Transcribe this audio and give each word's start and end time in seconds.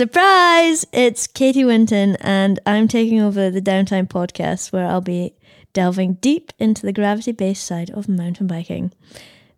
Surprise! 0.00 0.86
It's 0.94 1.26
Katie 1.26 1.62
Winton, 1.62 2.16
and 2.22 2.58
I'm 2.64 2.88
taking 2.88 3.20
over 3.20 3.50
the 3.50 3.60
Downtime 3.60 4.08
podcast 4.08 4.72
where 4.72 4.86
I'll 4.86 5.02
be 5.02 5.34
delving 5.74 6.14
deep 6.22 6.54
into 6.58 6.86
the 6.86 6.92
gravity 6.94 7.32
based 7.32 7.66
side 7.66 7.90
of 7.90 8.08
mountain 8.08 8.46
biking. 8.46 8.92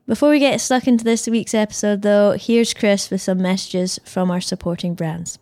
Before 0.04 0.30
we 0.30 0.40
get 0.40 0.60
stuck 0.60 0.88
into 0.88 1.04
this 1.04 1.28
week's 1.28 1.54
episode, 1.54 2.02
though, 2.02 2.32
here's 2.32 2.74
Chris 2.74 3.08
with 3.08 3.22
some 3.22 3.40
messages 3.40 4.00
from 4.04 4.32
our 4.32 4.40
supporting 4.40 4.96
brands. 4.96 5.38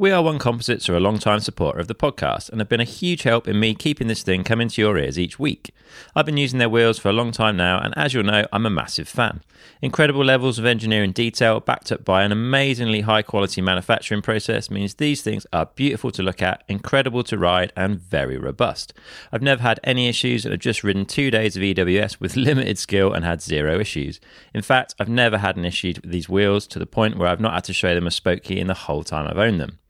We 0.00 0.12
Are 0.12 0.22
One 0.22 0.38
Composites 0.38 0.88
are 0.88 0.96
a 0.96 1.00
long-time 1.00 1.40
supporter 1.40 1.80
of 1.80 1.88
the 1.88 1.94
podcast 1.96 2.50
and 2.50 2.60
have 2.60 2.68
been 2.68 2.78
a 2.78 2.84
huge 2.84 3.24
help 3.24 3.48
in 3.48 3.58
me 3.58 3.74
keeping 3.74 4.06
this 4.06 4.22
thing 4.22 4.44
coming 4.44 4.68
to 4.68 4.80
your 4.80 4.96
ears 4.96 5.18
each 5.18 5.40
week. 5.40 5.74
I've 6.14 6.24
been 6.24 6.36
using 6.36 6.60
their 6.60 6.68
wheels 6.68 7.00
for 7.00 7.08
a 7.08 7.12
long 7.12 7.32
time 7.32 7.56
now, 7.56 7.80
and 7.80 7.92
as 7.96 8.14
you'll 8.14 8.22
know, 8.22 8.46
I'm 8.52 8.64
a 8.64 8.70
massive 8.70 9.08
fan. 9.08 9.42
Incredible 9.82 10.24
levels 10.24 10.56
of 10.56 10.66
engineering 10.66 11.10
detail, 11.10 11.58
backed 11.58 11.90
up 11.90 12.04
by 12.04 12.22
an 12.22 12.30
amazingly 12.30 13.00
high 13.00 13.22
quality 13.22 13.60
manufacturing 13.60 14.22
process, 14.22 14.70
means 14.70 14.94
these 14.94 15.22
things 15.22 15.48
are 15.52 15.66
beautiful 15.66 16.12
to 16.12 16.22
look 16.22 16.40
at, 16.40 16.62
incredible 16.68 17.24
to 17.24 17.36
ride, 17.36 17.72
and 17.76 17.98
very 17.98 18.38
robust. 18.38 18.94
I've 19.32 19.42
never 19.42 19.62
had 19.62 19.80
any 19.82 20.06
issues 20.06 20.44
and 20.44 20.52
have 20.52 20.60
just 20.60 20.84
ridden 20.84 21.06
two 21.06 21.32
days 21.32 21.56
of 21.56 21.62
EWS 21.64 22.20
with 22.20 22.36
limited 22.36 22.78
skill 22.78 23.12
and 23.12 23.24
had 23.24 23.42
zero 23.42 23.80
issues. 23.80 24.20
In 24.54 24.62
fact, 24.62 24.94
I've 25.00 25.08
never 25.08 25.38
had 25.38 25.56
an 25.56 25.64
issue 25.64 25.94
with 25.96 26.12
these 26.12 26.28
wheels 26.28 26.68
to 26.68 26.78
the 26.78 26.86
point 26.86 27.18
where 27.18 27.26
I've 27.26 27.40
not 27.40 27.54
had 27.54 27.64
to 27.64 27.72
show 27.72 27.96
them 27.96 28.06
a 28.06 28.12
spoke 28.12 28.44
key 28.44 28.60
in 28.60 28.68
the 28.68 28.74
whole 28.74 29.02
time 29.02 29.26
I've 29.26 29.38
owned 29.38 29.60
them. 29.60 29.80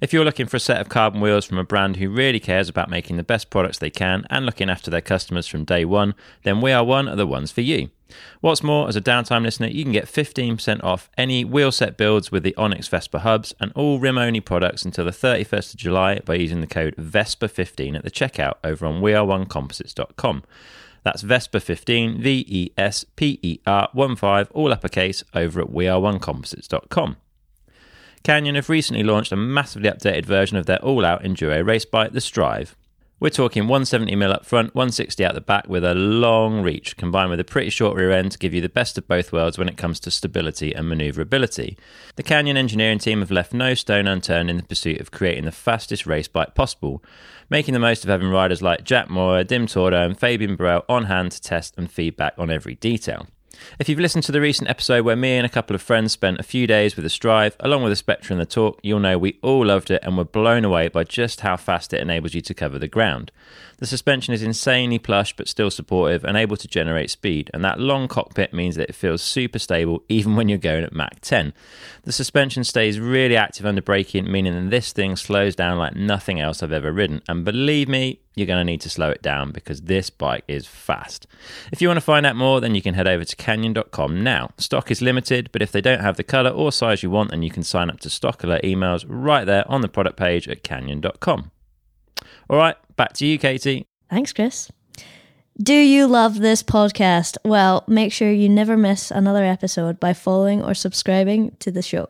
If 0.00 0.12
you're 0.12 0.24
looking 0.24 0.46
for 0.46 0.56
a 0.56 0.60
set 0.60 0.80
of 0.80 0.88
carbon 0.88 1.20
wheels 1.20 1.44
from 1.44 1.58
a 1.58 1.64
brand 1.64 1.96
who 1.96 2.10
really 2.10 2.40
cares 2.40 2.68
about 2.68 2.90
making 2.90 3.16
the 3.16 3.22
best 3.22 3.50
products 3.50 3.78
they 3.78 3.90
can 3.90 4.26
and 4.28 4.44
looking 4.44 4.68
after 4.68 4.90
their 4.90 5.00
customers 5.00 5.46
from 5.46 5.64
day 5.64 5.84
one, 5.84 6.14
then 6.42 6.60
We 6.60 6.72
Are 6.72 6.84
One 6.84 7.08
are 7.08 7.16
the 7.16 7.26
ones 7.26 7.52
for 7.52 7.60
you. 7.60 7.90
What's 8.40 8.62
more, 8.62 8.88
as 8.88 8.96
a 8.96 9.00
downtime 9.00 9.42
listener, 9.42 9.68
you 9.68 9.82
can 9.82 9.92
get 9.92 10.06
15% 10.06 10.82
off 10.84 11.10
any 11.16 11.44
wheel 11.44 11.72
set 11.72 11.96
builds 11.96 12.30
with 12.30 12.42
the 12.42 12.54
Onyx 12.56 12.88
Vesper 12.88 13.20
hubs 13.20 13.54
and 13.60 13.72
all 13.74 13.98
rim 13.98 14.18
only 14.18 14.40
products 14.40 14.84
until 14.84 15.04
the 15.04 15.10
31st 15.10 15.74
of 15.74 15.80
July 15.80 16.20
by 16.20 16.34
using 16.34 16.60
the 16.60 16.66
code 16.66 16.94
VESPER15 16.96 17.96
at 17.96 18.04
the 18.04 18.10
checkout 18.10 18.54
over 18.62 18.86
on 18.86 19.00
weareonecomposites.com. 19.00 20.44
That's 21.02 21.22
VESPER15, 21.22 22.18
V 22.18 22.44
E 22.48 22.70
S 22.78 23.04
P 23.16 23.38
E 23.42 23.58
R 23.66 23.88
1 23.92 24.16
5, 24.16 24.50
all 24.52 24.72
uppercase, 24.72 25.22
over 25.34 25.60
at 25.60 25.68
weareonecomposites.com. 25.68 27.16
Canyon 28.24 28.54
have 28.54 28.70
recently 28.70 29.02
launched 29.02 29.32
a 29.32 29.36
massively 29.36 29.90
updated 29.90 30.24
version 30.24 30.56
of 30.56 30.64
their 30.64 30.82
all 30.82 31.04
out 31.04 31.22
enduro 31.22 31.64
race 31.64 31.84
bike, 31.84 32.12
the 32.12 32.22
Strive. 32.22 32.74
We're 33.20 33.28
talking 33.28 33.64
170mm 33.64 34.32
up 34.32 34.46
front, 34.46 34.74
160 34.74 35.22
out 35.22 35.34
the 35.34 35.42
back 35.42 35.68
with 35.68 35.84
a 35.84 35.94
long 35.94 36.62
reach, 36.62 36.96
combined 36.96 37.28
with 37.28 37.38
a 37.38 37.44
pretty 37.44 37.68
short 37.68 37.94
rear 37.94 38.10
end 38.10 38.32
to 38.32 38.38
give 38.38 38.54
you 38.54 38.62
the 38.62 38.70
best 38.70 38.96
of 38.96 39.06
both 39.06 39.30
worlds 39.30 39.58
when 39.58 39.68
it 39.68 39.76
comes 39.76 40.00
to 40.00 40.10
stability 40.10 40.72
and 40.72 40.90
manoeuvrability. 40.90 41.76
The 42.16 42.22
Canyon 42.22 42.56
engineering 42.56 42.98
team 42.98 43.20
have 43.20 43.30
left 43.30 43.52
no 43.52 43.74
stone 43.74 44.06
unturned 44.06 44.48
in 44.48 44.56
the 44.56 44.62
pursuit 44.62 45.02
of 45.02 45.10
creating 45.10 45.44
the 45.44 45.52
fastest 45.52 46.06
race 46.06 46.26
bike 46.26 46.54
possible, 46.54 47.04
making 47.50 47.74
the 47.74 47.78
most 47.78 48.04
of 48.04 48.10
having 48.10 48.30
riders 48.30 48.62
like 48.62 48.84
Jack 48.84 49.10
Moir, 49.10 49.44
Dim 49.44 49.66
Tordo, 49.66 50.02
and 50.02 50.18
Fabien 50.18 50.56
Barel 50.56 50.86
on 50.88 51.04
hand 51.04 51.32
to 51.32 51.42
test 51.42 51.74
and 51.76 51.90
feedback 51.90 52.32
on 52.38 52.50
every 52.50 52.74
detail. 52.76 53.26
If 53.78 53.88
you've 53.88 54.00
listened 54.00 54.24
to 54.24 54.32
the 54.32 54.40
recent 54.40 54.70
episode 54.70 55.04
where 55.04 55.16
me 55.16 55.36
and 55.36 55.46
a 55.46 55.50
couple 55.50 55.74
of 55.74 55.82
friends 55.82 56.12
spent 56.12 56.38
a 56.38 56.44
few 56.44 56.66
days 56.66 56.96
with 56.96 57.02
the 57.02 57.10
Strive, 57.10 57.56
along 57.60 57.82
with 57.82 57.92
the 57.92 57.96
Spectral 57.96 58.38
and 58.38 58.46
the 58.46 58.50
Torque, 58.50 58.78
you'll 58.82 59.00
know 59.00 59.18
we 59.18 59.38
all 59.42 59.66
loved 59.66 59.90
it 59.90 60.02
and 60.02 60.16
were 60.16 60.24
blown 60.24 60.64
away 60.64 60.88
by 60.88 61.04
just 61.04 61.40
how 61.40 61.56
fast 61.56 61.92
it 61.92 62.00
enables 62.00 62.34
you 62.34 62.40
to 62.42 62.54
cover 62.54 62.78
the 62.78 62.88
ground. 62.88 63.32
The 63.78 63.86
suspension 63.86 64.32
is 64.32 64.42
insanely 64.42 64.98
plush 64.98 65.36
but 65.36 65.48
still 65.48 65.70
supportive 65.70 66.24
and 66.24 66.36
able 66.36 66.56
to 66.56 66.68
generate 66.68 67.10
speed, 67.10 67.50
and 67.52 67.64
that 67.64 67.80
long 67.80 68.08
cockpit 68.08 68.52
means 68.54 68.76
that 68.76 68.88
it 68.88 68.94
feels 68.94 69.22
super 69.22 69.58
stable 69.58 70.02
even 70.08 70.36
when 70.36 70.48
you're 70.48 70.58
going 70.58 70.84
at 70.84 70.94
Mach 70.94 71.20
10. 71.20 71.52
The 72.04 72.12
suspension 72.12 72.64
stays 72.64 73.00
really 73.00 73.36
active 73.36 73.66
under 73.66 73.82
braking, 73.82 74.30
meaning 74.30 74.54
that 74.54 74.70
this 74.70 74.92
thing 74.92 75.16
slows 75.16 75.56
down 75.56 75.78
like 75.78 75.96
nothing 75.96 76.40
else 76.40 76.62
I've 76.62 76.72
ever 76.72 76.92
ridden. 76.92 77.22
And 77.28 77.44
believe 77.44 77.88
me, 77.88 78.20
you're 78.34 78.46
going 78.46 78.58
to 78.58 78.64
need 78.64 78.80
to 78.82 78.90
slow 78.90 79.10
it 79.10 79.22
down 79.22 79.52
because 79.52 79.82
this 79.82 80.10
bike 80.10 80.44
is 80.48 80.66
fast. 80.66 81.26
If 81.72 81.80
you 81.80 81.88
want 81.88 81.98
to 81.98 82.04
find 82.04 82.26
out 82.26 82.36
more, 82.36 82.60
then 82.60 82.74
you 82.74 82.82
can 82.82 82.94
head 82.94 83.06
over 83.06 83.24
to 83.24 83.36
canyon.com 83.36 84.22
now. 84.22 84.50
Stock 84.58 84.90
is 84.90 85.00
limited, 85.00 85.50
but 85.52 85.62
if 85.62 85.72
they 85.72 85.80
don't 85.80 86.00
have 86.00 86.16
the 86.16 86.24
colour 86.24 86.50
or 86.50 86.72
size 86.72 87.02
you 87.02 87.10
want, 87.10 87.30
then 87.30 87.42
you 87.42 87.50
can 87.50 87.62
sign 87.62 87.90
up 87.90 88.00
to 88.00 88.10
stock 88.10 88.42
alert 88.42 88.62
emails 88.62 89.04
right 89.08 89.44
there 89.44 89.64
on 89.70 89.80
the 89.80 89.88
product 89.88 90.16
page 90.16 90.48
at 90.48 90.62
canyon.com. 90.62 91.50
All 92.50 92.56
right, 92.56 92.76
back 92.96 93.12
to 93.14 93.26
you, 93.26 93.38
Katie. 93.38 93.86
Thanks, 94.10 94.32
Chris. 94.32 94.70
Do 95.62 95.74
you 95.74 96.08
love 96.08 96.40
this 96.40 96.64
podcast? 96.64 97.36
Well, 97.44 97.84
make 97.86 98.12
sure 98.12 98.32
you 98.32 98.48
never 98.48 98.76
miss 98.76 99.12
another 99.12 99.44
episode 99.44 100.00
by 100.00 100.12
following 100.12 100.62
or 100.62 100.74
subscribing 100.74 101.56
to 101.60 101.70
the 101.70 101.82
show. 101.82 102.08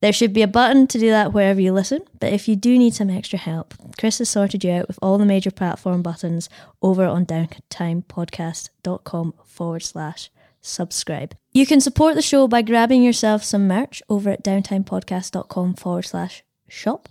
There 0.00 0.12
should 0.12 0.32
be 0.32 0.42
a 0.42 0.48
button 0.48 0.86
to 0.86 0.98
do 0.98 1.10
that 1.10 1.34
wherever 1.34 1.60
you 1.60 1.72
listen, 1.72 2.00
but 2.20 2.32
if 2.32 2.48
you 2.48 2.56
do 2.56 2.78
need 2.78 2.94
some 2.94 3.10
extra 3.10 3.38
help, 3.38 3.74
Chris 3.98 4.18
has 4.18 4.30
sorted 4.30 4.64
you 4.64 4.72
out 4.72 4.88
with 4.88 4.98
all 5.02 5.18
the 5.18 5.26
major 5.26 5.50
platform 5.50 6.00
buttons 6.00 6.48
over 6.80 7.04
on 7.04 7.26
downtimepodcast.com 7.26 9.34
forward 9.44 9.82
slash 9.82 10.30
subscribe. 10.62 11.34
You 11.52 11.66
can 11.66 11.80
support 11.80 12.14
the 12.14 12.22
show 12.22 12.48
by 12.48 12.62
grabbing 12.62 13.02
yourself 13.02 13.44
some 13.44 13.68
merch 13.68 14.02
over 14.08 14.30
at 14.30 14.42
downtimepodcast.com 14.42 15.74
forward 15.74 16.06
slash 16.06 16.44
shop. 16.66 17.10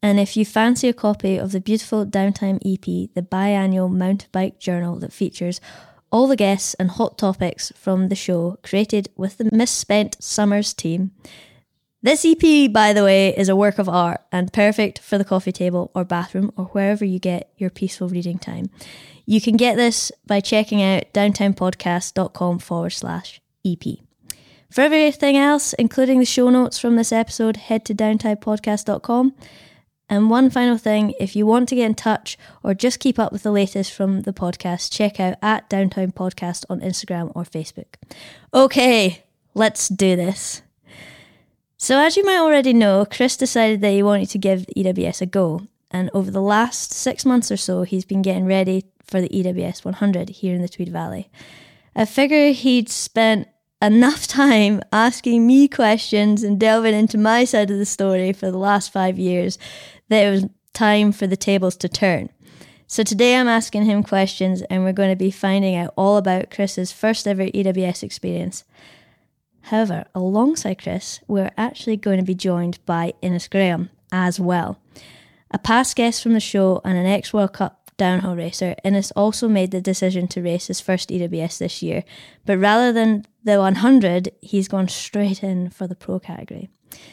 And 0.00 0.20
if 0.20 0.36
you 0.36 0.44
fancy 0.44 0.88
a 0.88 0.92
copy 0.92 1.38
of 1.38 1.50
the 1.50 1.60
beautiful 1.60 2.06
Downtime 2.06 2.60
EP, 2.64 3.10
the 3.14 3.22
biannual 3.22 3.90
mountain 3.90 4.28
bike 4.30 4.60
journal 4.60 4.96
that 5.00 5.12
features 5.12 5.60
all 6.12 6.28
the 6.28 6.36
guests 6.36 6.74
and 6.74 6.92
hot 6.92 7.18
topics 7.18 7.72
from 7.74 8.08
the 8.08 8.14
show 8.14 8.58
created 8.62 9.08
with 9.16 9.38
the 9.38 9.50
misspent 9.52 10.16
summers 10.22 10.72
team, 10.72 11.10
this 12.08 12.24
EP, 12.24 12.72
by 12.72 12.92
the 12.92 13.04
way, 13.04 13.36
is 13.36 13.48
a 13.48 13.56
work 13.56 13.78
of 13.78 13.88
art 13.88 14.22
and 14.32 14.52
perfect 14.52 14.98
for 14.98 15.18
the 15.18 15.24
coffee 15.24 15.52
table 15.52 15.90
or 15.94 16.04
bathroom 16.04 16.52
or 16.56 16.64
wherever 16.66 17.04
you 17.04 17.18
get 17.18 17.52
your 17.58 17.70
peaceful 17.70 18.08
reading 18.08 18.38
time. 18.38 18.70
You 19.26 19.42
can 19.42 19.58
get 19.58 19.76
this 19.76 20.10
by 20.26 20.40
checking 20.40 20.82
out 20.82 21.12
downtimepodcast.com 21.12 22.60
forward 22.60 22.90
slash 22.90 23.42
EP. 23.66 23.82
For 24.70 24.80
everything 24.80 25.36
else, 25.36 25.74
including 25.74 26.18
the 26.18 26.24
show 26.24 26.48
notes 26.48 26.78
from 26.78 26.96
this 26.96 27.12
episode, 27.12 27.58
head 27.58 27.84
to 27.84 27.94
downtimepodcast.com. 27.94 29.34
And 30.08 30.30
one 30.30 30.48
final 30.48 30.78
thing 30.78 31.12
if 31.20 31.36
you 31.36 31.44
want 31.44 31.68
to 31.68 31.74
get 31.74 31.84
in 31.84 31.94
touch 31.94 32.38
or 32.62 32.72
just 32.72 33.00
keep 33.00 33.18
up 33.18 33.32
with 33.32 33.42
the 33.42 33.52
latest 33.52 33.92
from 33.92 34.22
the 34.22 34.32
podcast, 34.32 34.90
check 34.90 35.20
out 35.20 35.36
at 35.42 35.68
Downtime 35.68 36.14
Podcast 36.14 36.64
on 36.70 36.80
Instagram 36.80 37.30
or 37.34 37.44
Facebook. 37.44 37.96
Okay, 38.54 39.24
let's 39.52 39.88
do 39.88 40.16
this. 40.16 40.62
So, 41.80 42.00
as 42.00 42.16
you 42.16 42.24
might 42.24 42.40
already 42.40 42.72
know, 42.72 43.06
Chris 43.06 43.36
decided 43.36 43.82
that 43.82 43.92
he 43.92 44.02
wanted 44.02 44.28
to 44.30 44.38
give 44.38 44.66
EWS 44.76 45.22
a 45.22 45.26
go. 45.26 45.68
And 45.92 46.10
over 46.12 46.28
the 46.28 46.42
last 46.42 46.92
six 46.92 47.24
months 47.24 47.52
or 47.52 47.56
so, 47.56 47.84
he's 47.84 48.04
been 48.04 48.20
getting 48.20 48.46
ready 48.46 48.86
for 49.04 49.20
the 49.20 49.28
EWS 49.28 49.84
100 49.84 50.28
here 50.28 50.56
in 50.56 50.60
the 50.60 50.68
Tweed 50.68 50.88
Valley. 50.88 51.30
I 51.94 52.04
figure 52.04 52.50
he'd 52.50 52.88
spent 52.88 53.46
enough 53.80 54.26
time 54.26 54.82
asking 54.92 55.46
me 55.46 55.68
questions 55.68 56.42
and 56.42 56.58
delving 56.58 56.94
into 56.94 57.16
my 57.16 57.44
side 57.44 57.70
of 57.70 57.78
the 57.78 57.86
story 57.86 58.32
for 58.32 58.50
the 58.50 58.58
last 58.58 58.92
five 58.92 59.16
years 59.16 59.56
that 60.08 60.26
it 60.26 60.30
was 60.30 60.46
time 60.72 61.12
for 61.12 61.28
the 61.28 61.36
tables 61.36 61.76
to 61.76 61.88
turn. 61.88 62.28
So 62.88 63.04
today 63.04 63.36
I'm 63.36 63.46
asking 63.46 63.84
him 63.84 64.02
questions 64.02 64.62
and 64.62 64.82
we're 64.82 64.92
going 64.92 65.10
to 65.10 65.16
be 65.16 65.30
finding 65.30 65.76
out 65.76 65.94
all 65.96 66.16
about 66.16 66.50
Chris's 66.50 66.90
first 66.90 67.28
ever 67.28 67.44
EWS 67.44 68.02
experience. 68.02 68.64
However, 69.68 70.06
alongside 70.14 70.82
Chris, 70.82 71.20
we're 71.28 71.50
actually 71.58 71.98
going 71.98 72.16
to 72.16 72.24
be 72.24 72.34
joined 72.34 72.78
by 72.86 73.12
Innes 73.20 73.48
Graham 73.48 73.90
as 74.10 74.40
well. 74.40 74.78
A 75.50 75.58
past 75.58 75.94
guest 75.94 76.22
from 76.22 76.32
the 76.32 76.40
show 76.40 76.80
and 76.86 76.96
an 76.96 77.04
ex 77.04 77.34
World 77.34 77.52
Cup 77.52 77.90
downhill 77.98 78.34
racer, 78.34 78.74
Innes 78.82 79.10
also 79.10 79.46
made 79.46 79.70
the 79.70 79.82
decision 79.82 80.26
to 80.28 80.40
race 80.40 80.68
his 80.68 80.80
first 80.80 81.10
EWS 81.10 81.58
this 81.58 81.82
year, 81.82 82.04
but 82.46 82.56
rather 82.56 82.94
than 82.94 83.26
the 83.44 83.58
100, 83.58 84.30
he's 84.40 84.68
gone 84.68 84.88
straight 84.88 85.42
in 85.42 85.68
for 85.68 85.86
the 85.86 85.94
pro 85.94 86.18
category. 86.18 86.70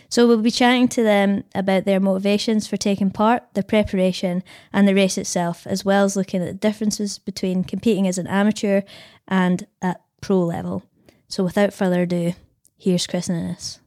So 0.07 0.25
we'll 0.25 0.37
be 0.37 0.49
chatting 0.49 0.87
to 0.89 1.03
them 1.03 1.43
about 1.53 1.83
their 1.83 1.99
motivations 1.99 2.67
for 2.67 2.77
taking 2.77 3.11
part, 3.11 3.43
their 3.53 3.63
preparation, 3.63 4.43
and 4.71 4.87
the 4.87 4.95
race 4.95 5.17
itself, 5.17 5.67
as 5.67 5.83
well 5.83 6.05
as 6.05 6.15
looking 6.15 6.41
at 6.41 6.47
the 6.47 6.53
differences 6.53 7.19
between 7.19 7.65
competing 7.65 8.07
as 8.07 8.17
an 8.17 8.27
amateur 8.27 8.83
and 9.27 9.67
at 9.81 9.99
pro 10.21 10.39
level. 10.39 10.83
So 11.27 11.43
without 11.43 11.73
further 11.73 12.03
ado, 12.03 12.33
Here's 12.77 13.07
Chris 13.07 13.29
and 13.29 13.39
Innes. 13.39 13.79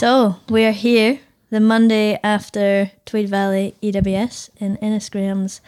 So 0.00 0.36
we 0.48 0.64
are 0.64 0.72
here 0.72 1.20
the 1.50 1.60
Monday 1.60 2.18
after 2.22 2.90
Tweed 3.04 3.28
Valley 3.28 3.74
EWS 3.82 4.50
in 4.58 4.76
Innes 4.76 5.08
Graham's 5.08 5.60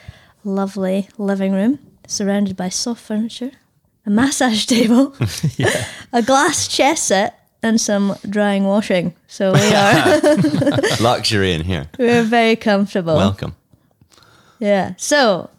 lovely 0.45 1.09
living 1.19 1.53
room, 1.53 1.79
surrounded 2.07 2.57
by 2.57 2.69
soft 2.69 3.03
furniture, 3.03 3.53
a 4.05 4.11
massage 4.11 4.65
table, 4.75 5.15
a 6.13 6.23
glass 6.23 6.69
chess 6.69 7.03
set, 7.03 7.39
and 7.63 7.81
some 7.81 8.17
drying 8.29 8.65
washing. 8.65 9.15
So 9.27 9.53
we 9.53 9.61
are 9.75 10.21
luxury 11.01 11.53
in 11.53 11.63
here. 11.63 11.89
We're 11.99 12.23
very 12.23 12.57
comfortable. 12.57 13.17
Welcome. 13.17 13.57
Yeah. 14.59 14.95
So 14.97 15.51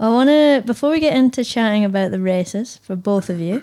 I 0.00 0.08
want 0.08 0.30
to, 0.30 0.62
before 0.64 0.90
we 0.90 0.98
get 0.98 1.14
into 1.14 1.44
chatting 1.44 1.84
about 1.84 2.10
the 2.10 2.20
races 2.20 2.80
for 2.82 2.96
both 2.96 3.28
of 3.28 3.38
you, 3.38 3.62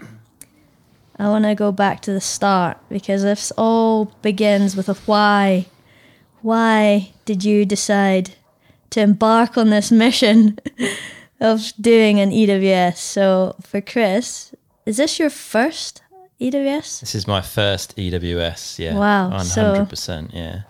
I 1.18 1.30
want 1.30 1.46
to 1.46 1.56
go 1.56 1.72
back 1.72 2.02
to 2.02 2.14
the 2.14 2.22
start 2.22 2.78
because 2.90 3.24
this 3.24 3.52
all 3.58 4.06
begins 4.22 4.76
with 4.76 4.88
a 4.88 4.94
why. 4.94 5.66
Why 6.44 7.12
did 7.26 7.44
you 7.44 7.66
decide 7.66 8.36
to 8.92 9.02
embark 9.02 9.58
on 9.58 9.72
this 9.72 9.92
mission 10.04 10.60
of 11.40 11.74
doing 11.82 12.20
an 12.20 12.30
EWS? 12.30 12.98
So, 12.98 13.56
for 13.64 13.82
Chris, 13.82 14.54
is 14.86 14.98
this 14.98 15.18
your 15.18 15.32
first 15.32 16.04
EWS? 16.40 17.00
This 17.00 17.16
is 17.16 17.26
my 17.28 17.42
first 17.42 17.96
EWS. 17.98 18.78
Yeah. 18.78 18.96
Wow, 18.96 19.32
hundred 19.32 19.90
percent. 19.90 20.36
Yeah. 20.36 20.62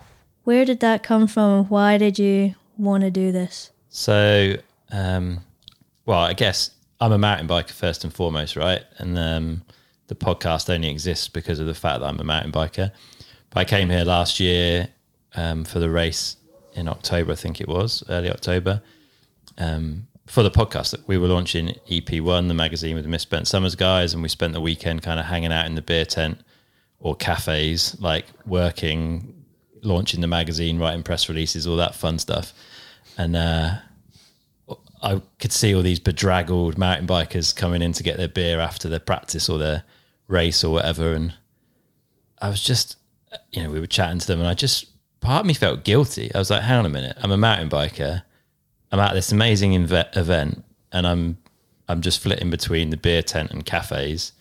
Where 0.44 0.64
did 0.64 0.80
that 0.80 1.02
come 1.02 1.26
from? 1.26 1.66
Why 1.66 1.98
did 1.98 2.18
you 2.18 2.54
want 2.78 3.02
to 3.02 3.10
do 3.10 3.32
this? 3.32 3.70
So, 3.90 4.54
um, 4.90 5.40
well, 6.08 6.20
I 6.20 6.32
guess 6.32 6.70
I'm 7.02 7.12
a 7.12 7.18
mountain 7.18 7.46
biker 7.46 7.70
first 7.70 8.02
and 8.02 8.12
foremost, 8.12 8.56
right? 8.56 8.82
And 8.96 9.18
um, 9.18 9.62
the 10.06 10.14
podcast 10.14 10.72
only 10.72 10.88
exists 10.88 11.28
because 11.28 11.60
of 11.60 11.66
the 11.66 11.74
fact 11.74 12.00
that 12.00 12.06
I'm 12.06 12.18
a 12.18 12.24
mountain 12.24 12.50
biker. 12.50 12.92
But 13.50 13.60
I 13.60 13.64
came 13.66 13.90
here 13.90 14.04
last 14.04 14.40
year 14.40 14.88
um, 15.34 15.64
for 15.64 15.80
the 15.80 15.90
race 15.90 16.36
in 16.72 16.88
October, 16.88 17.32
I 17.32 17.34
think 17.34 17.60
it 17.60 17.68
was, 17.68 18.02
early 18.08 18.30
October, 18.30 18.80
um, 19.58 20.06
for 20.26 20.42
the 20.42 20.50
podcast. 20.50 20.92
That 20.92 21.06
we 21.06 21.18
were 21.18 21.28
launching 21.28 21.74
EP1, 21.90 22.48
the 22.48 22.54
magazine 22.54 22.94
with 22.94 23.04
the 23.04 23.10
Misspent 23.10 23.46
Summers 23.46 23.74
guys, 23.74 24.14
and 24.14 24.22
we 24.22 24.30
spent 24.30 24.54
the 24.54 24.62
weekend 24.62 25.02
kind 25.02 25.20
of 25.20 25.26
hanging 25.26 25.52
out 25.52 25.66
in 25.66 25.74
the 25.74 25.82
beer 25.82 26.06
tent 26.06 26.40
or 27.00 27.16
cafes, 27.16 28.00
like 28.00 28.24
working, 28.46 29.44
launching 29.82 30.22
the 30.22 30.26
magazine, 30.26 30.78
writing 30.78 31.02
press 31.02 31.28
releases, 31.28 31.66
all 31.66 31.76
that 31.76 31.94
fun 31.94 32.18
stuff. 32.18 32.54
And 33.18 33.36
uh, 33.36 33.74
I 35.02 35.22
could 35.38 35.52
see 35.52 35.74
all 35.74 35.82
these 35.82 36.00
bedraggled 36.00 36.78
mountain 36.78 37.06
bikers 37.06 37.54
coming 37.54 37.82
in 37.82 37.92
to 37.94 38.02
get 38.02 38.16
their 38.16 38.28
beer 38.28 38.60
after 38.60 38.88
their 38.88 38.98
practice 38.98 39.48
or 39.48 39.58
their 39.58 39.84
race 40.26 40.64
or 40.64 40.72
whatever. 40.72 41.12
And 41.12 41.34
I 42.40 42.48
was 42.48 42.62
just, 42.62 42.96
you 43.52 43.62
know, 43.62 43.70
we 43.70 43.80
were 43.80 43.86
chatting 43.86 44.18
to 44.18 44.26
them, 44.26 44.40
and 44.40 44.48
I 44.48 44.54
just, 44.54 44.86
part 45.20 45.40
of 45.40 45.46
me 45.46 45.54
felt 45.54 45.84
guilty. 45.84 46.34
I 46.34 46.38
was 46.38 46.50
like, 46.50 46.62
hang 46.62 46.78
on 46.78 46.86
a 46.86 46.90
minute, 46.90 47.16
I'm 47.22 47.30
a 47.30 47.36
mountain 47.36 47.68
biker. 47.68 48.22
I'm 48.90 49.00
at 49.00 49.14
this 49.14 49.32
amazing 49.32 49.72
inve- 49.72 50.16
event, 50.16 50.64
and 50.92 51.06
I'm, 51.06 51.38
I'm 51.88 52.00
just 52.00 52.20
flitting 52.20 52.50
between 52.50 52.90
the 52.90 52.96
beer 52.96 53.22
tent 53.22 53.50
and 53.50 53.64
cafes. 53.64 54.32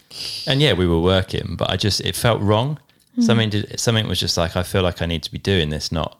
And 0.47 0.61
yeah, 0.61 0.73
we 0.73 0.87
were 0.87 1.01
working, 1.01 1.55
but 1.57 1.69
I 1.69 1.77
just, 1.77 2.01
it 2.01 2.15
felt 2.15 2.41
wrong. 2.41 2.79
Something 3.19 3.49
did, 3.49 3.79
something 3.79 4.07
was 4.07 4.19
just 4.19 4.37
like, 4.37 4.55
I 4.55 4.61
feel 4.63 4.83
like 4.83 5.01
I 5.01 5.07
need 5.07 5.23
to 5.23 5.31
be 5.31 5.39
doing 5.39 5.69
this, 5.69 5.91
not, 5.91 6.19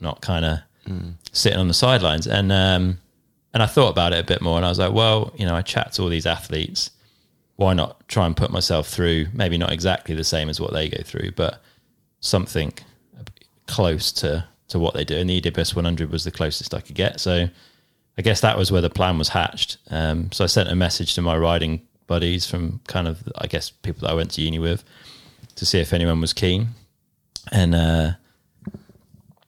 not 0.00 0.20
kind 0.20 0.44
of 0.44 0.58
sitting 1.32 1.58
on 1.58 1.68
the 1.68 1.74
sidelines. 1.74 2.26
And, 2.26 2.52
um, 2.52 2.98
and 3.54 3.62
I 3.62 3.66
thought 3.66 3.90
about 3.90 4.12
it 4.12 4.18
a 4.18 4.24
bit 4.24 4.42
more 4.42 4.56
and 4.56 4.66
I 4.66 4.68
was 4.68 4.80
like, 4.80 4.92
well, 4.92 5.32
you 5.36 5.46
know, 5.46 5.54
I 5.54 5.62
chat 5.62 5.92
to 5.92 6.02
all 6.02 6.08
these 6.08 6.26
athletes. 6.26 6.90
Why 7.56 7.72
not 7.72 8.06
try 8.08 8.26
and 8.26 8.36
put 8.36 8.50
myself 8.50 8.88
through, 8.88 9.28
maybe 9.32 9.56
not 9.56 9.72
exactly 9.72 10.16
the 10.16 10.24
same 10.24 10.48
as 10.48 10.60
what 10.60 10.72
they 10.72 10.88
go 10.88 11.02
through, 11.04 11.30
but 11.36 11.62
something 12.18 12.74
close 13.68 14.10
to, 14.12 14.44
to 14.68 14.78
what 14.80 14.94
they 14.94 15.04
do. 15.04 15.16
And 15.16 15.30
the 15.30 15.40
EWS 15.40 15.76
100 15.76 16.10
was 16.10 16.24
the 16.24 16.32
closest 16.32 16.74
I 16.74 16.80
could 16.80 16.96
get. 16.96 17.20
So 17.20 17.48
I 18.18 18.22
guess 18.22 18.40
that 18.40 18.58
was 18.58 18.72
where 18.72 18.82
the 18.82 18.90
plan 18.90 19.18
was 19.18 19.28
hatched. 19.28 19.78
Um, 19.88 20.32
so 20.32 20.42
I 20.42 20.48
sent 20.48 20.68
a 20.68 20.74
message 20.74 21.14
to 21.14 21.22
my 21.22 21.36
riding 21.36 21.80
buddies 22.08 22.46
from 22.50 22.80
kind 22.88 23.06
of, 23.06 23.22
I 23.38 23.46
guess, 23.46 23.70
people 23.70 24.00
that 24.00 24.10
I 24.10 24.14
went 24.14 24.32
to 24.32 24.42
uni 24.42 24.58
with 24.58 24.82
to 25.54 25.64
see 25.64 25.78
if 25.78 25.92
anyone 25.92 26.20
was 26.20 26.32
keen. 26.32 26.68
And, 27.52 27.74
uh, 27.76 28.12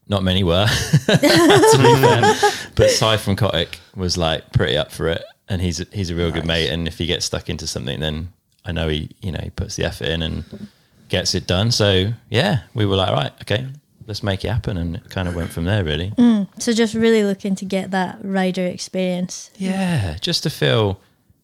not 0.09 0.23
many 0.23 0.45
were, 0.45 0.67
to 1.07 1.79
be 1.79 1.95
fair. 2.01 2.35
But 2.75 2.91
Cy 2.91 3.17
from 3.17 3.37
Kotick 3.37 3.79
was 3.95 4.17
like 4.17 4.53
pretty 4.53 4.77
up 4.77 4.93
for 4.93 5.09
it, 5.09 5.23
and 5.49 5.61
he's 5.61 5.81
a, 5.81 5.87
he's 5.93 6.11
a 6.11 6.15
real 6.15 6.31
good 6.31 6.47
mate. 6.47 6.69
And 6.69 6.87
if 6.87 6.99
he 6.99 7.07
gets 7.07 7.25
stuck 7.25 7.49
into 7.49 7.67
something, 7.67 8.01
then 8.01 8.33
I 8.65 8.73
know 8.73 8.89
he 8.89 9.11
you 9.21 9.33
know 9.33 9.41
he 9.43 9.51
puts 9.51 9.77
the 9.77 9.85
effort 9.85 10.09
in 10.09 10.23
and 10.23 10.69
gets 11.09 11.35
it 11.35 11.47
done. 11.47 11.71
So 11.71 12.13
yeah, 12.31 12.61
we 12.75 12.87
were 12.87 12.97
like, 12.97 13.13
right, 13.13 13.33
okay, 13.43 13.67
let's 14.07 14.23
make 14.23 14.45
it 14.45 14.49
happen, 14.49 14.77
and 14.77 14.97
it 14.97 15.11
kind 15.11 15.29
of 15.29 15.35
went 15.35 15.51
from 15.51 15.65
there, 15.65 15.85
really. 15.85 16.13
So, 16.59 16.73
just 16.73 16.95
really 16.95 17.25
looking 17.25 17.55
to 17.57 17.65
get 17.65 17.91
that 17.91 18.19
rider 18.23 18.65
experience. 18.65 19.51
Yeah, 19.57 20.17
just 20.21 20.43
to 20.45 20.51
feel 20.51 21.01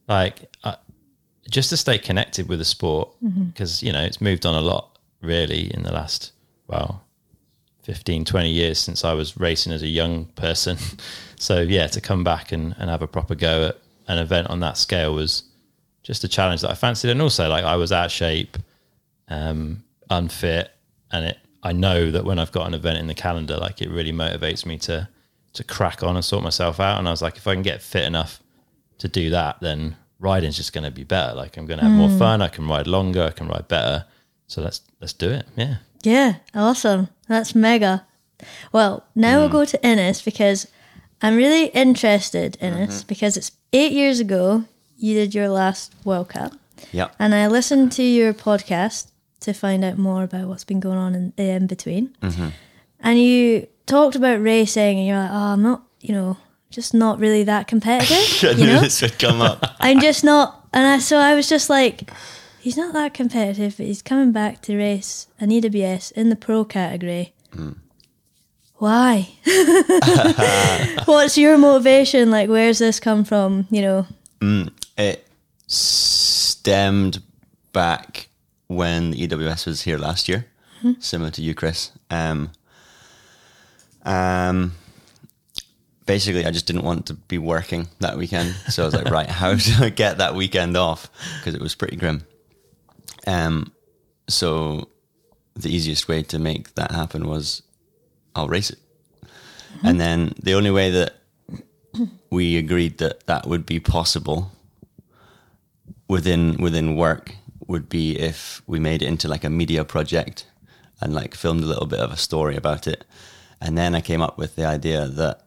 like, 0.08 0.48
uh, 0.64 0.76
just 1.50 1.70
to 1.70 1.76
stay 1.76 1.98
connected 1.98 2.48
with 2.48 2.58
the 2.58 2.64
sport 2.64 3.10
because, 3.48 3.82
you 3.82 3.92
know, 3.92 4.02
it's 4.02 4.20
moved 4.20 4.46
on 4.46 4.54
a 4.54 4.60
lot 4.60 4.98
really 5.20 5.72
in 5.74 5.82
the 5.82 5.92
last, 5.92 6.32
well, 6.66 7.04
15, 7.82 8.24
20 8.24 8.50
years 8.50 8.78
since 8.78 9.04
I 9.04 9.12
was 9.12 9.36
racing 9.36 9.72
as 9.72 9.82
a 9.82 9.88
young 9.88 10.26
person. 10.26 10.76
so, 11.36 11.60
yeah, 11.60 11.86
to 11.88 12.00
come 12.00 12.24
back 12.24 12.52
and, 12.52 12.74
and 12.78 12.88
have 12.88 13.02
a 13.02 13.06
proper 13.06 13.34
go 13.34 13.68
at 13.68 13.76
an 14.08 14.18
event 14.18 14.48
on 14.48 14.60
that 14.60 14.76
scale 14.76 15.14
was 15.14 15.44
just 16.02 16.24
a 16.24 16.28
challenge 16.28 16.60
that 16.62 16.70
I 16.70 16.74
fancied. 16.74 17.10
And 17.10 17.22
also, 17.22 17.48
like, 17.48 17.64
I 17.64 17.76
was 17.76 17.92
out 17.92 18.06
of 18.06 18.12
shape, 18.12 18.56
um, 19.28 19.84
unfit, 20.10 20.70
and 21.10 21.26
it, 21.26 21.38
I 21.62 21.72
know 21.72 22.10
that 22.10 22.24
when 22.24 22.38
I've 22.38 22.52
got 22.52 22.66
an 22.66 22.74
event 22.74 22.98
in 22.98 23.06
the 23.06 23.14
calendar, 23.14 23.56
like, 23.56 23.82
it 23.82 23.90
really 23.90 24.12
motivates 24.12 24.64
me 24.64 24.78
to, 24.78 25.08
to 25.52 25.64
crack 25.64 26.02
on 26.02 26.16
and 26.16 26.24
sort 26.24 26.42
myself 26.42 26.80
out. 26.80 26.98
And 26.98 27.08
I 27.08 27.10
was 27.10 27.22
like, 27.22 27.36
if 27.36 27.46
I 27.46 27.54
can 27.54 27.62
get 27.62 27.82
fit 27.82 28.04
enough 28.04 28.40
to 28.98 29.08
do 29.08 29.30
that, 29.30 29.60
then 29.60 29.96
riding's 30.22 30.56
just 30.56 30.72
going 30.72 30.84
to 30.84 30.90
be 30.90 31.04
better. 31.04 31.34
Like 31.34 31.56
I'm 31.56 31.66
going 31.66 31.80
to 31.80 31.84
have 31.84 31.92
more 31.92 32.08
fun. 32.18 32.40
I 32.40 32.48
can 32.48 32.66
ride 32.66 32.86
longer. 32.86 33.24
I 33.24 33.30
can 33.30 33.48
ride 33.48 33.68
better. 33.68 34.06
So 34.46 34.62
let's 34.62 34.80
let's 35.00 35.12
do 35.12 35.30
it. 35.30 35.46
Yeah. 35.56 35.76
Yeah, 36.02 36.36
awesome. 36.54 37.08
That's 37.32 37.54
mega. 37.54 38.06
Well, 38.72 39.06
now 39.14 39.38
we'll 39.38 39.48
hmm. 39.48 39.52
go 39.52 39.64
to 39.64 39.86
Innes 39.86 40.22
because 40.22 40.66
I'm 41.20 41.36
really 41.36 41.66
interested 41.66 42.56
in 42.60 42.74
this 42.74 42.98
mm-hmm. 42.98 43.08
because 43.08 43.36
it's 43.36 43.52
eight 43.72 43.92
years 43.92 44.20
ago 44.20 44.64
you 44.96 45.14
did 45.14 45.34
your 45.34 45.48
last 45.48 45.94
World 46.04 46.28
Cup. 46.28 46.52
Yep. 46.92 47.14
And 47.18 47.34
I 47.34 47.46
listened 47.46 47.92
to 47.92 48.02
your 48.02 48.34
podcast 48.34 49.08
to 49.40 49.52
find 49.52 49.84
out 49.84 49.98
more 49.98 50.22
about 50.24 50.48
what's 50.48 50.64
been 50.64 50.80
going 50.80 50.98
on 50.98 51.14
in, 51.14 51.32
eh, 51.38 51.56
in 51.56 51.66
between. 51.66 52.16
Mm-hmm. 52.22 52.48
And 53.00 53.18
you 53.18 53.66
talked 53.86 54.16
about 54.16 54.40
racing 54.40 54.98
and 54.98 55.06
you're 55.06 55.18
like, 55.18 55.30
oh, 55.30 55.52
I'm 55.52 55.62
not, 55.62 55.82
you 56.00 56.14
know, 56.14 56.36
just 56.70 56.94
not 56.94 57.18
really 57.18 57.44
that 57.44 57.66
competitive. 57.66 58.50
I 58.50 58.52
you 58.52 58.66
knew 58.66 58.72
know? 58.74 58.80
this 58.80 59.02
would 59.02 59.18
come 59.18 59.40
up. 59.40 59.64
I'm 59.80 60.00
just 60.00 60.24
not, 60.24 60.68
and 60.72 60.86
I, 60.86 60.98
so 60.98 61.18
I 61.18 61.34
was 61.34 61.48
just 61.48 61.68
like, 61.68 62.10
he's 62.62 62.76
not 62.76 62.92
that 62.94 63.12
competitive, 63.12 63.76
but 63.76 63.86
he's 63.86 64.02
coming 64.02 64.30
back 64.32 64.62
to 64.62 64.76
race 64.76 65.26
an 65.40 65.50
EWS 65.50 66.12
in 66.12 66.30
the 66.30 66.36
pro 66.36 66.64
category. 66.64 67.34
Why? 68.76 69.28
What's 71.04 71.36
your 71.36 71.58
motivation? 71.58 72.30
Like, 72.30 72.48
where's 72.48 72.78
this 72.78 73.00
come 73.00 73.24
from? 73.24 73.66
You 73.70 73.82
know, 73.82 74.06
it 74.96 75.26
stemmed 75.66 77.22
back 77.72 78.28
when 78.68 79.10
the 79.10 79.26
EWS 79.26 79.66
was 79.66 79.82
here 79.82 79.98
last 79.98 80.28
year, 80.28 80.46
similar 81.00 81.30
to 81.32 81.42
you, 81.42 81.54
Chris. 81.54 81.90
Um, 82.10 82.50
um, 84.04 84.72
basically, 86.06 86.46
I 86.46 86.50
just 86.50 86.66
didn't 86.66 86.82
want 86.82 87.06
to 87.06 87.14
be 87.14 87.38
working 87.38 87.88
that 88.00 88.16
weekend, 88.16 88.54
so 88.68 88.82
I 88.82 88.86
was 88.86 88.94
like, 88.94 89.10
right, 89.10 89.28
how 89.28 89.54
do 89.54 89.72
I 89.80 89.90
get 89.90 90.18
that 90.18 90.34
weekend 90.34 90.76
off? 90.76 91.10
Because 91.38 91.54
it 91.54 91.60
was 91.60 91.74
pretty 91.74 91.96
grim. 91.96 92.24
Um, 93.26 93.72
so 94.28 94.88
the 95.54 95.74
easiest 95.74 96.08
way 96.08 96.22
to 96.24 96.38
make 96.38 96.74
that 96.74 96.92
happen 96.92 97.28
was 97.28 97.62
I'll 98.34 98.48
race 98.48 98.70
it, 98.70 98.78
and 99.82 100.00
then 100.00 100.34
the 100.42 100.54
only 100.54 100.70
way 100.70 100.90
that 100.90 101.14
we 102.30 102.56
agreed 102.56 102.98
that 102.98 103.26
that 103.26 103.46
would 103.46 103.66
be 103.66 103.78
possible 103.80 104.50
within 106.08 106.56
within 106.58 106.96
work 106.96 107.36
would 107.66 107.88
be 107.88 108.18
if 108.18 108.62
we 108.66 108.78
made 108.78 109.02
it 109.02 109.06
into 109.06 109.28
like 109.28 109.44
a 109.44 109.50
media 109.50 109.84
project 109.84 110.46
and 111.00 111.14
like 111.14 111.34
filmed 111.34 111.62
a 111.62 111.66
little 111.66 111.86
bit 111.86 112.00
of 112.00 112.12
a 112.12 112.16
story 112.16 112.56
about 112.56 112.86
it. 112.86 113.04
And 113.60 113.78
then 113.78 113.94
i 113.94 114.00
came 114.00 114.22
up 114.22 114.38
with 114.38 114.56
the 114.56 114.64
idea 114.64 115.06
that 115.06 115.46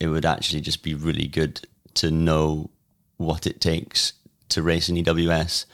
it 0.00 0.08
would 0.08 0.26
actually 0.26 0.60
just 0.60 0.82
be 0.82 0.94
really 0.94 1.28
good 1.28 1.66
to 1.94 2.10
know 2.10 2.70
what 3.16 3.46
it 3.46 3.60
takes 3.60 4.14
to 4.48 4.62
race 4.62 4.88
in 4.88 4.96
ews 4.96 5.66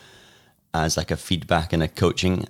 as 0.85 0.97
like 0.97 1.11
a 1.11 1.17
feedback 1.17 1.73
and 1.73 1.83
a 1.83 1.89
coaching 1.89 2.47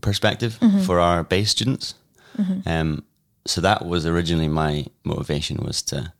perspective 0.00 0.58
mm-hmm. 0.60 0.80
for 0.80 1.00
our 1.00 1.22
base 1.24 1.50
students. 1.50 1.94
Mm-hmm. 2.36 2.68
Um, 2.68 3.04
so 3.46 3.60
that 3.60 3.86
was 3.86 4.06
originally 4.06 4.48
my 4.48 4.86
motivation 5.04 5.58
was 5.58 5.82
to 5.82 6.12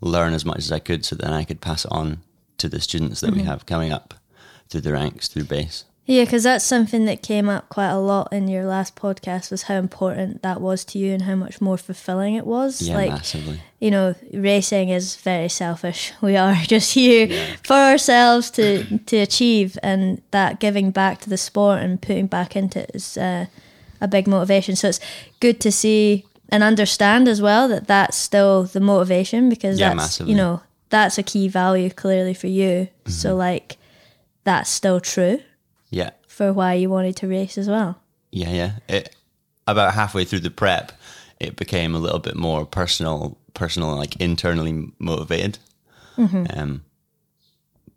learn 0.00 0.34
as 0.34 0.44
much 0.44 0.58
as 0.58 0.72
I 0.72 0.78
could 0.78 1.04
so 1.04 1.16
then 1.16 1.32
I 1.32 1.44
could 1.44 1.60
pass 1.60 1.84
it 1.84 1.92
on 1.92 2.20
to 2.58 2.68
the 2.68 2.80
students 2.80 3.20
that 3.20 3.30
we 3.30 3.38
mm-hmm. 3.38 3.48
have 3.48 3.66
coming 3.66 3.92
up 3.92 4.14
through 4.68 4.82
the 4.82 4.92
ranks, 4.92 5.28
through 5.28 5.44
base. 5.44 5.84
Yeah, 6.06 6.24
because 6.24 6.44
that's 6.44 6.64
something 6.64 7.04
that 7.06 7.20
came 7.20 7.48
up 7.48 7.68
quite 7.68 7.90
a 7.90 7.98
lot 7.98 8.32
in 8.32 8.46
your 8.46 8.64
last 8.64 8.94
podcast 8.94 9.50
was 9.50 9.64
how 9.64 9.74
important 9.74 10.42
that 10.42 10.60
was 10.60 10.84
to 10.86 10.98
you 11.00 11.12
and 11.12 11.22
how 11.22 11.34
much 11.34 11.60
more 11.60 11.76
fulfilling 11.76 12.36
it 12.36 12.46
was. 12.46 12.80
Yeah, 12.80 12.94
like, 12.94 13.10
massively. 13.10 13.60
you 13.80 13.90
know, 13.90 14.14
racing 14.32 14.90
is 14.90 15.16
very 15.16 15.48
selfish. 15.48 16.12
We 16.22 16.36
are 16.36 16.54
just 16.54 16.94
here 16.94 17.28
for 17.64 17.74
ourselves 17.74 18.50
to 18.52 18.98
to 18.98 19.16
achieve, 19.16 19.76
and 19.82 20.22
that 20.30 20.60
giving 20.60 20.92
back 20.92 21.20
to 21.22 21.28
the 21.30 21.36
sport 21.36 21.80
and 21.82 22.00
putting 22.00 22.28
back 22.28 22.54
into 22.54 22.78
it 22.84 22.90
is 22.94 23.18
uh, 23.18 23.46
a 24.00 24.06
big 24.06 24.28
motivation. 24.28 24.76
So 24.76 24.88
it's 24.88 25.00
good 25.40 25.60
to 25.60 25.72
see 25.72 26.24
and 26.48 26.62
understand 26.62 27.26
as 27.26 27.42
well 27.42 27.66
that 27.68 27.88
that's 27.88 28.16
still 28.16 28.62
the 28.62 28.78
motivation 28.80 29.48
because 29.48 29.80
Yeah, 29.80 29.88
that's 29.88 29.96
massively. 29.96 30.32
you 30.32 30.38
know 30.38 30.60
that's 30.90 31.18
a 31.18 31.22
key 31.24 31.48
value 31.48 31.90
clearly 31.90 32.34
for 32.34 32.46
you. 32.46 32.88
So 33.08 33.34
like 33.34 33.76
that's 34.44 34.70
still 34.70 35.00
true 35.00 35.40
Yeah. 35.90 36.10
for 36.26 36.52
why 36.52 36.74
you 36.74 36.90
wanted 36.90 37.16
to 37.16 37.28
race 37.28 37.56
as 37.56 37.68
well. 37.68 38.00
Yeah, 38.30 38.50
yeah. 38.50 38.72
It, 38.88 39.16
about 39.66 39.94
halfway 39.94 40.24
through 40.24 40.40
the 40.40 40.50
prep, 40.50 40.92
it 41.40 41.56
became 41.56 41.94
a 41.94 41.98
little 41.98 42.18
bit 42.18 42.36
more 42.36 42.64
personal, 42.66 43.38
personal, 43.54 43.96
like 43.96 44.16
internally 44.16 44.92
motivated. 44.98 45.58
Um, 46.18 46.82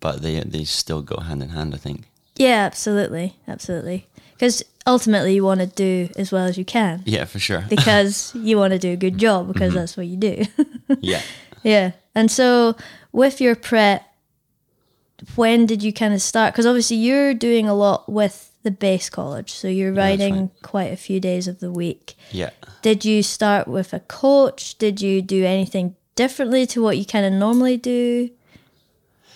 but 0.01 0.21
they 0.21 0.41
they 0.41 0.65
still 0.65 1.01
go 1.01 1.21
hand 1.21 1.41
in 1.41 1.49
hand, 1.49 1.73
I 1.73 1.77
think. 1.77 2.05
Yeah, 2.35 2.65
absolutely, 2.65 3.35
absolutely. 3.47 4.07
Because 4.33 4.63
ultimately, 4.85 5.35
you 5.35 5.43
want 5.43 5.59
to 5.59 5.67
do 5.67 6.09
as 6.15 6.31
well 6.31 6.45
as 6.45 6.57
you 6.57 6.65
can 6.65 7.03
Yeah, 7.05 7.25
for 7.25 7.39
sure. 7.39 7.65
because 7.69 8.33
you 8.35 8.57
want 8.57 8.73
to 8.73 8.79
do 8.79 8.91
a 8.91 8.95
good 8.95 9.17
job 9.17 9.47
because 9.53 9.73
that's 9.73 9.95
what 9.97 10.07
you 10.07 10.17
do. 10.17 10.45
yeah. 11.01 11.21
yeah, 11.63 11.91
and 12.15 12.29
so 12.31 12.75
with 13.11 13.39
your 13.41 13.55
prep, 13.55 14.03
when 15.35 15.65
did 15.65 15.83
you 15.83 15.91
kind 15.93 16.13
of 16.13 16.21
start? 16.21 16.53
Because 16.53 16.65
obviously, 16.65 16.97
you're 16.97 17.33
doing 17.33 17.67
a 17.67 17.73
lot 17.73 18.09
with 18.09 18.51
the 18.63 18.71
base 18.71 19.09
college, 19.09 19.51
so 19.51 19.67
you're 19.67 19.93
riding 19.93 20.35
right. 20.39 20.49
quite 20.61 20.91
a 20.91 20.97
few 20.97 21.19
days 21.19 21.47
of 21.47 21.59
the 21.59 21.71
week. 21.71 22.15
Yeah. 22.31 22.49
Did 22.81 23.05
you 23.05 23.23
start 23.23 23.67
with 23.67 23.93
a 23.93 23.99
coach? 24.01 24.77
Did 24.77 25.01
you 25.01 25.21
do 25.21 25.45
anything 25.45 25.95
differently 26.15 26.65
to 26.67 26.81
what 26.81 26.97
you 26.97 27.05
kind 27.05 27.25
of 27.25 27.33
normally 27.33 27.77
do? 27.77 28.29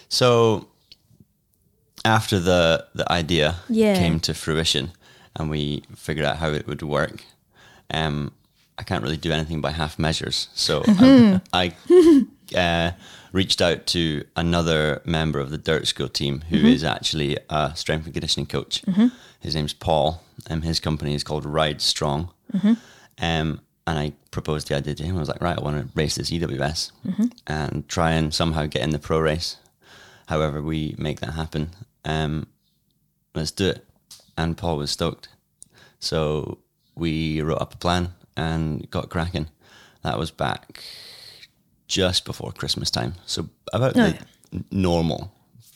So 0.09 0.67
after 2.05 2.39
the 2.39 2.85
the 2.93 3.09
idea 3.11 3.55
Yeah. 3.69 3.95
came 3.95 4.19
to 4.21 4.33
fruition 4.33 4.91
and 5.35 5.49
we 5.49 5.83
figured 5.95 6.25
out 6.25 6.37
how 6.37 6.49
it 6.49 6.67
would 6.67 6.81
work, 6.81 7.23
um, 7.91 8.31
I 8.77 8.83
can't 8.83 9.03
really 9.03 9.17
do 9.17 9.31
anything 9.31 9.61
by 9.61 9.71
half 9.71 9.97
measures. 9.97 10.49
So. 10.53 10.83
I, 10.87 11.41
I 11.53 11.75
uh, 12.55 12.91
reached 13.33 13.61
out 13.61 13.85
to 13.87 14.23
another 14.37 15.01
member 15.03 15.39
of 15.39 15.49
the 15.49 15.57
dirt 15.57 15.87
school 15.87 16.07
team 16.07 16.43
who 16.49 16.55
is 16.57 16.83
Mm-hmm. 16.83 16.93
actually 16.95 17.37
a 17.49 17.73
strength 17.75 18.05
and 18.05 18.13
conditioning 18.13 18.45
coach. 18.45 18.81
His 19.41 19.55
name's 19.55 19.73
Paul, 19.73 20.21
and 20.49 20.63
his 20.63 20.79
company 20.79 21.13
is 21.15 21.23
called 21.25 21.45
Ride 21.45 21.81
Strong. 21.81 22.29
Mm-hmm. 22.53 22.73
Um, 23.19 23.59
and 23.85 23.99
I 23.99 24.13
proposed 24.31 24.69
the 24.69 24.75
idea 24.77 24.95
to 24.95 25.03
him. 25.03 25.17
I 25.17 25.19
was 25.19 25.27
like, 25.27 25.41
right, 25.41 25.57
I 25.57 25.61
want 25.61 25.77
to 25.77 25.89
race 25.99 26.15
this 26.15 26.29
EWS 26.31 26.91
Mm-hmm. 27.05 27.25
and 27.47 27.87
try 27.89 28.11
and 28.11 28.33
somehow 28.33 28.65
get 28.67 28.81
in 28.83 28.91
the 28.91 28.99
pro 28.99 29.19
race. 29.19 29.57
However, 30.27 30.61
we 30.61 30.95
make 30.97 31.19
that 31.19 31.33
happen. 31.33 31.71
Um, 32.05 32.47
let's 33.35 33.51
do 33.51 33.67
it. 33.69 33.85
And 34.37 34.55
Paul 34.57 34.77
was 34.77 34.91
stoked. 34.91 35.27
So 35.99 36.59
we 36.95 37.41
wrote 37.41 37.61
up 37.61 37.73
a 37.73 37.77
plan 37.77 38.13
and 38.37 38.89
got 38.89 39.09
cracking. 39.09 39.47
That 40.03 40.17
was 40.17 40.31
back 40.31 40.83
just 41.87 42.25
before 42.25 42.51
Christmas 42.51 42.89
time. 42.91 43.13
So 43.25 43.49
about 43.73 43.97
Oh, 43.97 44.13
the 44.51 44.63
normal 44.71 45.31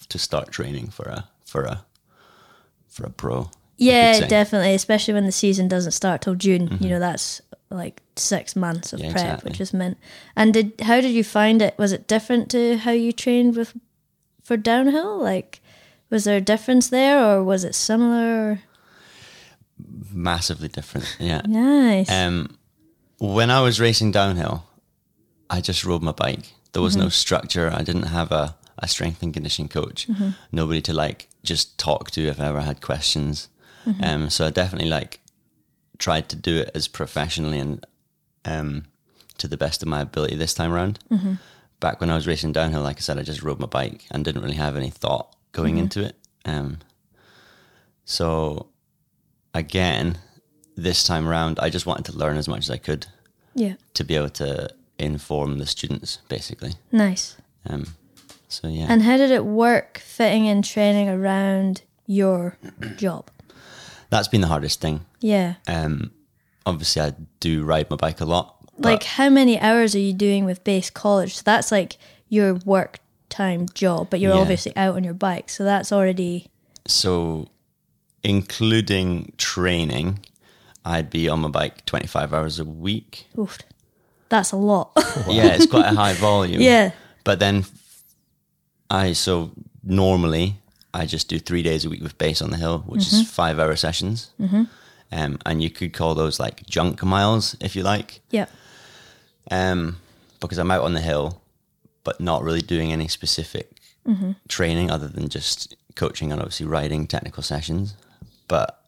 to 0.09 0.17
start 0.19 0.51
training 0.51 0.89
for 0.89 1.05
a 1.09 1.27
for 1.45 1.63
a 1.63 1.85
for 2.87 3.05
a 3.05 3.09
pro. 3.09 3.49
Yeah. 3.77 4.13
Mm-hmm. 4.19 4.27
definitely. 4.29 4.73
Especially 4.73 5.13
when 5.13 5.25
the 5.25 5.31
season 5.31 5.67
doesn't 5.67 5.91
start 5.91 6.21
till 6.21 6.35
June. 6.35 6.77
You 6.81 6.89
know, 6.89 6.99
that's 6.99 7.41
like 7.69 8.01
six 8.15 8.55
months 8.55 8.93
of 8.93 8.99
Yeah, 8.99 9.11
prep, 9.11 9.23
exactly. 9.23 9.49
which 9.49 9.61
is 9.61 9.73
meant. 9.73 9.97
And 10.35 10.53
did 10.53 10.73
how 10.81 11.01
did 11.01 11.11
you 11.11 11.23
find 11.23 11.61
it? 11.61 11.77
Was 11.77 11.91
it 11.91 12.07
different 12.07 12.49
to 12.51 12.77
how 12.77 12.91
you 12.91 13.11
trained 13.11 13.55
with 13.55 13.73
for 14.43 14.57
downhill? 14.57 15.19
Like, 15.21 15.59
was 16.09 16.23
there 16.23 16.37
a 16.37 16.41
difference 16.41 16.87
there, 16.89 17.23
or 17.23 17.43
was 17.43 17.63
it 17.63 17.75
similar? 17.75 18.61
Massively 20.11 20.67
different. 20.69 21.15
Yeah. 21.19 21.41
Nice. 21.45 22.09
Um, 22.09 22.57
when 23.19 23.51
I 23.51 23.61
was 23.61 23.79
racing 23.79 24.11
downhill, 24.11 24.65
I 25.49 25.61
just 25.61 25.85
rode 25.85 26.01
my 26.01 26.11
bike. 26.11 26.53
There 26.73 26.81
was 26.81 26.95
no 26.95 27.09
structure. 27.09 27.71
I 27.73 27.81
didn't 27.81 28.03
have 28.03 28.31
a, 28.31 28.55
a 28.77 28.87
strength 28.87 29.23
and 29.23 29.33
conditioning 29.33 29.69
coach. 29.69 30.07
Nobody 30.51 30.81
to 30.81 30.93
like 30.93 31.27
just 31.43 31.77
talk 31.77 32.11
to 32.11 32.27
if 32.27 32.39
I 32.39 32.47
ever 32.47 32.61
had 32.61 32.81
questions. 32.81 33.49
Um, 34.03 34.29
so 34.29 34.45
I 34.45 34.49
definitely 34.49 34.89
like 34.89 35.19
tried 35.97 36.29
to 36.29 36.35
do 36.35 36.57
it 36.57 36.71
as 36.75 36.87
professionally 36.87 37.59
and 37.59 37.85
um, 38.45 38.85
to 39.37 39.47
the 39.47 39.57
best 39.57 39.81
of 39.81 39.87
my 39.87 40.01
ability 40.01 40.35
this 40.35 40.53
time 40.53 40.73
around. 40.73 40.99
Back 41.79 42.01
when 42.01 42.09
I 42.09 42.15
was 42.15 42.27
racing 42.27 42.51
downhill, 42.51 42.81
like 42.81 42.97
I 42.97 43.01
said, 43.01 43.17
I 43.17 43.23
just 43.23 43.43
rode 43.43 43.59
my 43.59 43.67
bike 43.67 44.05
and 44.11 44.25
didn't 44.25 44.41
really 44.41 44.55
have 44.55 44.75
any 44.75 44.89
thought 44.89 45.35
going 45.51 45.77
into 45.77 46.03
it. 46.03 46.15
Um, 46.45 46.79
so 48.05 48.67
again, 49.53 50.17
this 50.75 51.03
time 51.03 51.27
around, 51.27 51.59
I 51.59 51.69
just 51.69 51.85
wanted 51.85 52.05
to 52.11 52.17
learn 52.17 52.37
as 52.37 52.47
much 52.47 52.59
as 52.59 52.69
I 52.69 52.77
could 52.77 53.07
yeah. 53.55 53.75
to 53.93 54.03
be 54.03 54.15
able 54.15 54.29
to 54.29 54.69
inform 54.99 55.57
the 55.59 55.65
students, 55.65 56.19
basically. 56.29 56.73
Nice. 56.91 57.37
Um, 57.65 57.87
so 58.47 58.67
yeah, 58.67 58.87
And 58.89 59.01
how 59.03 59.17
did 59.17 59.31
it 59.31 59.45
work 59.45 59.97
fitting 59.99 60.45
in 60.45 60.61
training 60.61 61.09
around 61.09 61.81
your 62.05 62.57
job? 62.97 63.29
that's 64.09 64.27
been 64.29 64.39
the 64.41 64.47
hardest 64.47 64.79
thing. 64.79 65.01
Yeah. 65.19 65.55
Um, 65.67 66.11
obviously, 66.65 67.01
I 67.01 67.13
do 67.41 67.63
ride 67.65 67.89
my 67.89 67.97
bike 67.97 68.21
a 68.21 68.25
lot. 68.25 68.55
Like, 68.77 69.03
how 69.03 69.29
many 69.29 69.59
hours 69.59 69.95
are 69.95 69.99
you 69.99 70.13
doing 70.13 70.45
with 70.45 70.63
base 70.63 70.89
college? 70.89 71.35
So 71.35 71.41
that's 71.43 71.71
like 71.73 71.97
your 72.29 72.53
work 72.63 72.99
time 73.27 73.65
job, 73.73 74.07
but 74.09 74.19
you're 74.21 74.33
Yeah. 74.33 74.39
obviously 74.39 74.75
out 74.77 74.95
on 74.95 75.03
your 75.03 75.13
bike. 75.13 75.49
So 75.49 75.63
that's 75.65 75.91
already 75.91 76.47
so, 76.87 77.49
including 78.23 79.33
training, 79.37 80.19
I'd 80.85 81.09
be 81.09 81.27
on 81.27 81.39
my 81.41 81.49
bike 81.49 81.85
25 81.85 82.33
hours 82.33 82.59
a 82.59 82.65
week. 82.65 83.27
oof, 83.37 83.57
that's 84.29 84.51
a 84.51 84.57
lot. 84.57 84.91
Yeah, 85.27 85.47
it's 85.55 85.65
quite 85.65 85.85
a 85.91 85.95
high 85.95 86.13
volume. 86.13 86.61
yeah. 86.61 86.91
But 87.23 87.39
then 87.39 87.65
I, 88.89 89.13
so 89.13 89.51
normally 89.83 90.55
I 90.93 91.05
just 91.05 91.27
do 91.27 91.39
three 91.39 91.63
days 91.63 91.85
a 91.85 91.89
week 91.89 92.01
with 92.01 92.17
base 92.17 92.41
on 92.41 92.49
the 92.51 92.57
hill, 92.57 92.79
which 92.85 93.11
is 93.11 93.29
five 93.29 93.59
hour 93.59 93.75
sessions. 93.75 94.31
Mm-hmm. 94.39 94.63
Um, 95.11 95.39
and 95.45 95.61
you 95.63 95.69
could 95.69 95.93
call 95.93 96.15
those 96.15 96.39
like 96.39 96.65
junk 96.67 97.03
miles, 97.03 97.55
if 97.59 97.75
you 97.75 97.83
like. 97.83 98.21
Yeah. 98.31 98.45
um, 99.51 99.97
because 100.39 100.57
I'm 100.59 100.69
out 100.71 100.83
on 100.83 100.93
the 100.93 101.01
hill, 101.01 101.41
but 102.03 102.19
not 102.21 102.43
really 102.43 102.61
doing 102.61 102.91
any 102.91 103.07
specific 103.07 103.71
training 104.47 104.89
other 104.89 105.07
than 105.09 105.27
just 105.27 105.75
coaching 105.95 106.31
and 106.31 106.39
obviously 106.39 106.65
riding 106.65 107.07
technical 107.07 107.43
sessions. 107.43 107.95
But 108.47 108.79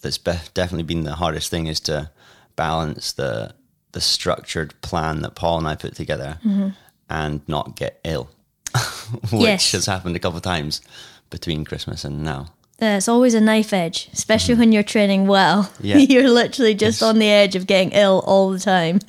that's 0.00 0.18
be- 0.18 0.32
definitely 0.54 0.84
been 0.84 1.02
the 1.04 1.14
hardest 1.16 1.50
thing 1.50 1.66
is 1.66 1.80
to 1.80 2.10
balance 2.54 3.12
the 3.12 3.54
the 3.92 4.00
structured 4.00 4.80
plan 4.82 5.22
that 5.22 5.34
Paul 5.34 5.58
and 5.58 5.66
I 5.68 5.74
put 5.74 5.94
together 5.94 6.38
and 7.08 7.40
not 7.48 7.76
get 7.76 8.00
ill, 8.04 8.30
which 9.32 9.42
Yes. 9.42 9.72
has 9.72 9.86
happened 9.86 10.16
a 10.16 10.18
couple 10.18 10.36
of 10.36 10.42
times 10.42 10.80
between 11.30 11.64
Christmas 11.64 12.04
and 12.04 12.22
now. 12.22 12.46
It's 12.82 13.08
always 13.08 13.34
a 13.34 13.40
knife 13.40 13.72
edge, 13.74 14.08
especially 14.12 14.54
when 14.54 14.72
you're 14.72 14.82
training 14.82 15.26
well. 15.26 15.64
Mm-hmm. 15.64 15.86
Yeah. 15.86 15.96
you're 16.08 16.30
literally 16.30 16.74
just 16.74 17.00
Yes. 17.00 17.08
on 17.08 17.18
the 17.18 17.28
edge 17.28 17.54
of 17.56 17.66
getting 17.66 17.90
ill 17.92 18.22
all 18.26 18.50
the 18.50 18.58
time. 18.60 19.00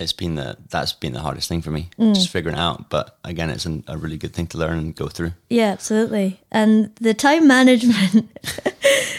It's 0.00 0.12
been 0.14 0.34
the 0.36 0.56
that's 0.70 0.92
been 0.94 1.12
the 1.12 1.20
hardest 1.20 1.48
thing 1.48 1.62
for 1.62 1.70
me, 1.70 1.90
Mm. 1.98 2.14
just 2.14 2.30
figuring 2.30 2.56
it 2.56 2.60
out. 2.60 2.88
But 2.90 3.16
again, 3.22 3.50
it's 3.50 3.66
an, 3.66 3.84
a 3.86 3.96
really 3.98 4.16
good 4.16 4.32
thing 4.32 4.46
to 4.48 4.58
learn 4.58 4.78
and 4.78 4.96
go 4.96 5.08
through. 5.08 5.32
Yeah, 5.50 5.70
absolutely. 5.72 6.40
And 6.50 6.90
the 7.00 7.12
time 7.14 7.46
management 7.56 8.28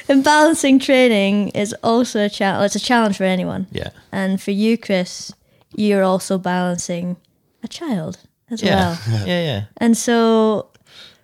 and 0.09 0.23
balancing 0.33 0.79
training 0.79 1.49
is 1.49 1.73
also 1.83 2.25
a 2.25 2.29
challenge. 2.29 2.65
It's 2.75 2.83
a 2.83 2.85
challenge 2.87 3.17
for 3.17 3.25
anyone. 3.25 3.67
Yeah. 3.71 3.91
And 4.11 4.41
for 4.41 4.51
you, 4.51 4.77
Chris, 4.77 5.31
you're 5.75 6.03
also 6.03 6.37
balancing 6.37 7.15
a 7.63 7.67
child 7.67 8.17
as 8.49 8.61
Yeah. 8.63 8.75
well. 8.75 8.99
yeah, 9.27 9.43
yeah. 9.43 9.63
And 9.77 9.95
so 9.95 10.67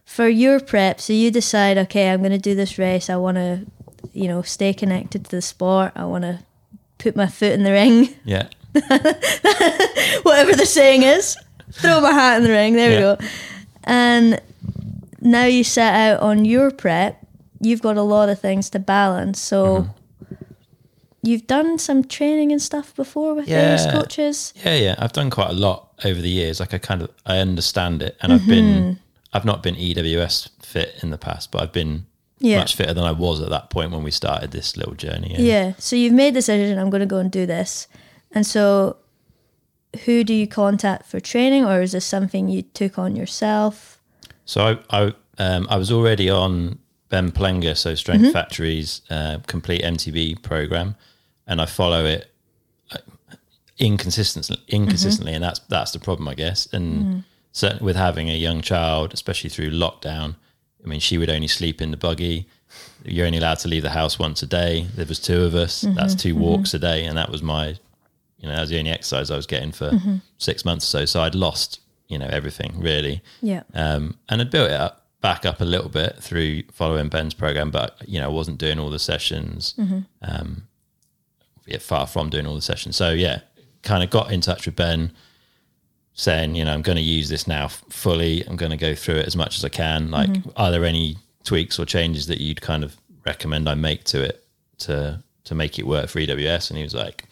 for 0.05 0.27
your 0.29 0.59
prep, 0.59 1.01
so 1.01 1.13
you 1.13 1.31
decide, 1.31 1.77
okay, 1.77 2.11
I'm 2.11 2.19
going 2.19 2.31
to 2.31 2.37
do 2.49 2.55
this 2.55 2.77
race. 2.77 3.09
I 3.09 3.15
want 3.17 3.37
to, 3.37 3.65
you 4.13 4.27
know, 4.27 4.41
stay 4.43 4.73
connected 4.73 5.25
to 5.25 5.31
the 5.31 5.41
sport. 5.41 5.91
I 5.95 6.05
want 6.05 6.23
to 6.23 6.39
put 6.99 7.15
my 7.15 7.27
foot 7.27 7.51
in 7.53 7.63
the 7.63 7.71
ring, 7.71 8.09
Yeah. 8.23 8.47
whatever 10.24 10.53
the 10.55 10.65
saying 10.65 11.03
is. 11.03 11.38
Throw 11.74 12.01
my 12.01 12.12
hat 12.12 12.38
in 12.38 12.43
the 12.43 12.50
ring. 12.50 12.74
There 12.74 12.91
Yeah. 12.91 12.97
we 13.13 13.17
go. 13.17 13.27
And 13.83 14.41
now 15.21 15.45
you 15.45 15.63
set 15.63 15.93
out 15.93 16.21
on 16.21 16.45
your 16.45 16.71
prep. 16.71 17.25
You've 17.62 17.81
got 17.81 17.97
a 17.97 18.01
lot 18.03 18.29
of 18.29 18.39
things 18.39 18.69
to 18.71 18.79
balance. 18.79 19.39
So 19.39 19.65
Mm-hmm. 19.65 20.36
you've 21.24 21.47
done 21.47 21.77
some 21.79 22.03
training 22.03 22.51
and 22.51 22.62
stuff 22.62 22.95
before 22.95 23.33
with 23.33 23.47
Yeah. 23.47 23.91
coaches. 23.91 24.53
Yeah, 24.63 24.75
yeah. 24.75 24.95
I've 24.97 25.13
done 25.13 25.29
quite 25.29 25.50
a 25.50 25.53
lot 25.53 25.89
over 26.05 26.21
the 26.21 26.29
years. 26.29 26.59
Like 26.59 26.74
I 26.74 26.77
kind 26.77 27.01
of 27.01 27.09
I 27.25 27.38
understand 27.39 28.01
it, 28.01 28.15
and 28.21 28.31
I've 28.33 28.47
been 28.47 29.00
I've 29.33 29.45
not 29.45 29.62
been 29.63 29.75
EWS 29.75 30.50
fit 30.62 30.95
in 31.03 31.09
the 31.09 31.17
past, 31.17 31.51
but 31.51 31.62
I've 31.62 31.74
been 31.74 32.05
Yeah. 32.39 32.59
much 32.59 32.75
fitter 32.75 32.93
than 32.93 33.03
I 33.03 33.12
was 33.12 33.41
at 33.41 33.50
that 33.50 33.69
point 33.69 33.91
when 33.91 34.03
we 34.03 34.12
started 34.12 34.51
this 34.51 34.77
little 34.77 34.93
journey. 34.93 35.33
And 35.36 35.43
Yeah. 35.43 35.74
So 35.79 35.95
you've 35.95 36.13
made 36.13 36.33
the 36.33 36.39
decision, 36.39 36.77
I'm 36.79 36.89
going 36.89 37.01
to 37.01 37.05
go 37.07 37.17
and 37.17 37.29
do 37.31 37.45
this. 37.45 37.88
And 38.31 38.46
so 38.46 38.98
who 40.05 40.24
do 40.24 40.34
you 40.34 40.48
contact 40.48 41.05
for 41.05 41.19
training 41.19 41.65
or 41.65 41.81
is 41.81 41.93
this 41.93 42.05
something 42.05 42.50
you 42.50 42.62
took 42.62 43.00
on 43.00 43.15
yourself? 43.15 44.00
So 44.46 44.77
I 44.89 44.98
I, 44.98 45.13
um, 45.39 45.67
I 45.69 45.77
was 45.77 45.91
already 45.91 46.29
on 46.29 46.79
Ben 47.10 47.31
Plenge, 47.31 47.75
so 47.77 47.96
Strength 47.96 48.34
Factory's 48.34 49.01
uh, 49.10 49.39
complete 49.48 49.81
MTB 49.81 50.41
program, 50.41 50.96
and 51.46 51.62
I 51.62 51.65
follow 51.65 52.05
it 52.05 52.31
uh, 52.91 52.98
inconsistently, 53.77 54.57
inconsistently, 54.67 55.34
and 55.34 55.43
that's 55.43 55.60
that's 55.69 55.91
the 55.91 56.00
problem, 56.00 56.27
I 56.27 56.34
guess. 56.36 56.67
And 56.74 57.24
certainly 57.51 57.86
with 57.86 57.96
having 57.96 58.29
a 58.29 58.36
young 58.36 58.62
child, 58.62 59.13
especially 59.13 59.50
through 59.50 59.72
lockdown, 59.72 60.36
I 60.84 60.88
mean, 60.88 61.00
she 61.00 61.17
would 61.17 61.29
only 61.29 61.48
sleep 61.48 61.81
in 61.81 61.91
the 61.91 61.98
buggy. 61.98 62.48
you're 63.05 63.25
only 63.25 63.38
allowed 63.38 63.60
to 63.60 63.67
leave 63.67 63.84
the 63.84 63.91
house 63.91 64.19
once 64.19 64.43
a 64.43 64.48
day. 64.48 64.88
There 64.96 65.05
was 65.05 65.19
two 65.19 65.43
of 65.43 65.55
us. 65.55 65.81
That's 65.81 66.15
2 66.15 66.36
walks 66.36 66.74
a 66.74 66.79
day, 66.79 67.05
and 67.05 67.17
that 67.17 67.29
was 67.29 67.41
my, 67.41 67.77
you 68.39 68.48
know, 68.48 68.53
that 68.56 68.62
was 68.62 68.70
the 68.70 68.79
only 68.79 68.91
exercise 68.91 69.32
I 69.32 69.36
was 69.36 69.48
getting 69.48 69.72
for 69.72 69.91
six 70.38 70.63
months 70.65 70.86
or 70.86 71.00
so. 71.00 71.06
So 71.06 71.22
I'd 71.22 71.36
lost, 71.36 71.79
you 72.08 72.17
know, 72.20 72.27
everything 72.27 72.79
really, 72.79 73.22
Yeah. 73.41 73.63
um, 73.74 74.17
and 74.29 74.41
I'd 74.41 74.51
built 74.51 74.70
it 74.72 74.79
up 74.79 75.03
back 75.22 75.46
up 75.48 75.60
a 75.62 75.65
little 75.65 75.89
bit 75.89 76.15
through 76.22 76.62
following 76.72 77.10
Ben's 77.10 77.34
program, 77.34 77.72
but 77.72 77.98
you 78.08 78.20
know, 78.20 78.25
I 78.25 78.32
wasn't 78.32 78.60
doing 78.60 78.77
all 78.79 78.91
the 78.91 79.00
sessions. 79.00 79.74
Um, 80.22 80.67
yeah, 81.65 81.79
far 81.79 82.06
from 82.08 82.29
doing 82.29 82.46
all 82.46 82.56
the 82.56 82.62
sessions. 82.62 82.96
So 82.96 83.10
yeah, 83.12 83.39
kind 83.82 84.03
of 84.03 84.10
got 84.10 84.32
in 84.32 84.41
touch 84.41 84.65
with 84.67 84.75
Ben 84.75 85.12
saying, 86.13 86.56
you 86.56 86.63
know, 86.65 86.74
I'm 86.74 86.82
going 86.82 86.96
to 86.98 87.01
use 87.03 87.29
this 87.29 87.48
now 87.48 87.67
fully. 87.67 88.46
I'm 88.48 88.56
going 88.56 88.72
to 88.72 88.77
go 88.77 88.96
through 88.96 89.15
it 89.17 89.27
as 89.27 89.36
much 89.36 89.58
as 89.58 89.65
I 89.65 89.70
can. 89.70 90.10
Like, 90.12 90.29
are 90.56 90.72
there 90.72 90.86
any 90.86 91.17
tweaks 91.44 91.77
or 91.79 91.86
changes 91.86 92.27
that 92.27 92.39
you'd 92.41 92.62
kind 92.62 92.84
of 92.84 92.98
recommend 93.25 93.67
I 93.70 93.75
make 93.75 94.03
to 94.06 94.22
it 94.24 94.46
to 94.79 95.22
to 95.46 95.56
make 95.56 95.77
it 95.79 95.86
work 95.88 96.10
for 96.10 96.20
EWS? 96.20 96.70
And 96.70 96.77
he 96.77 96.84
was 96.84 96.94
like, 96.96 97.25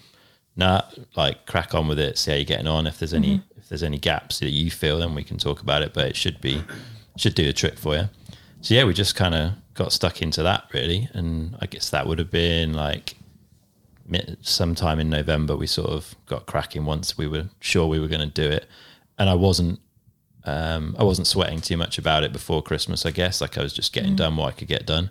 Nah, 0.55 0.83
like 1.15 1.45
crack 1.45 1.73
on 1.75 1.87
with 1.87 1.99
it. 1.99 2.17
See 2.17 2.31
how 2.31 2.37
you're 2.37 2.45
getting 2.45 2.67
on. 2.67 2.87
If 2.87 2.99
there's 2.99 3.13
any 3.13 3.41
if 3.57 3.69
there's 3.69 3.83
any 3.83 3.97
gaps 3.97 4.39
that 4.39 4.51
you 4.51 4.71
feel, 4.71 4.99
then 4.99 5.13
we 5.13 5.23
can 5.23 5.37
talk 5.37 5.61
about 5.61 5.81
it. 5.81 5.93
But 5.93 6.07
it 6.07 6.15
should 6.15 6.39
be 6.39 6.63
should 7.17 7.35
do 7.35 7.45
the 7.45 7.53
trick 7.53 7.77
for 7.77 7.95
you. 7.95 8.09
So 8.61 8.73
yeah, 8.73 8.85
we 8.85 8.93
just 8.93 9.15
kind 9.15 9.35
of 9.35 9.53
got 9.73 9.91
stuck 9.91 10.21
into 10.21 10.41
that 10.43 10.65
really, 10.73 11.09
and 11.13 11.55
I 11.59 11.65
guess 11.65 11.89
that 11.89 12.07
would 12.07 12.19
have 12.19 12.31
been 12.31 12.73
like 12.73 13.15
sometime 14.41 14.99
in 14.99 15.09
November. 15.09 15.55
We 15.57 15.67
sort 15.67 15.89
of 15.89 16.15
got 16.25 16.45
cracking 16.45 16.85
once 16.85 17.17
we 17.17 17.27
were 17.27 17.45
sure 17.59 17.87
we 17.87 17.99
were 17.99 18.07
going 18.07 18.27
to 18.27 18.41
do 18.41 18.49
it, 18.49 18.67
and 19.19 19.29
I 19.29 19.35
wasn't 19.35 19.79
um, 20.45 20.95
I 20.97 21.03
wasn't 21.03 21.27
sweating 21.27 21.59
too 21.59 21.75
much 21.75 21.97
about 21.97 22.23
it 22.23 22.31
before 22.31 22.61
Christmas. 22.63 23.05
I 23.05 23.11
guess 23.11 23.41
like 23.41 23.57
I 23.57 23.61
was 23.61 23.73
just 23.73 23.93
getting 23.93 24.15
done 24.15 24.37
what 24.37 24.47
I 24.47 24.51
could 24.51 24.67
get 24.67 24.85
done, 24.85 25.09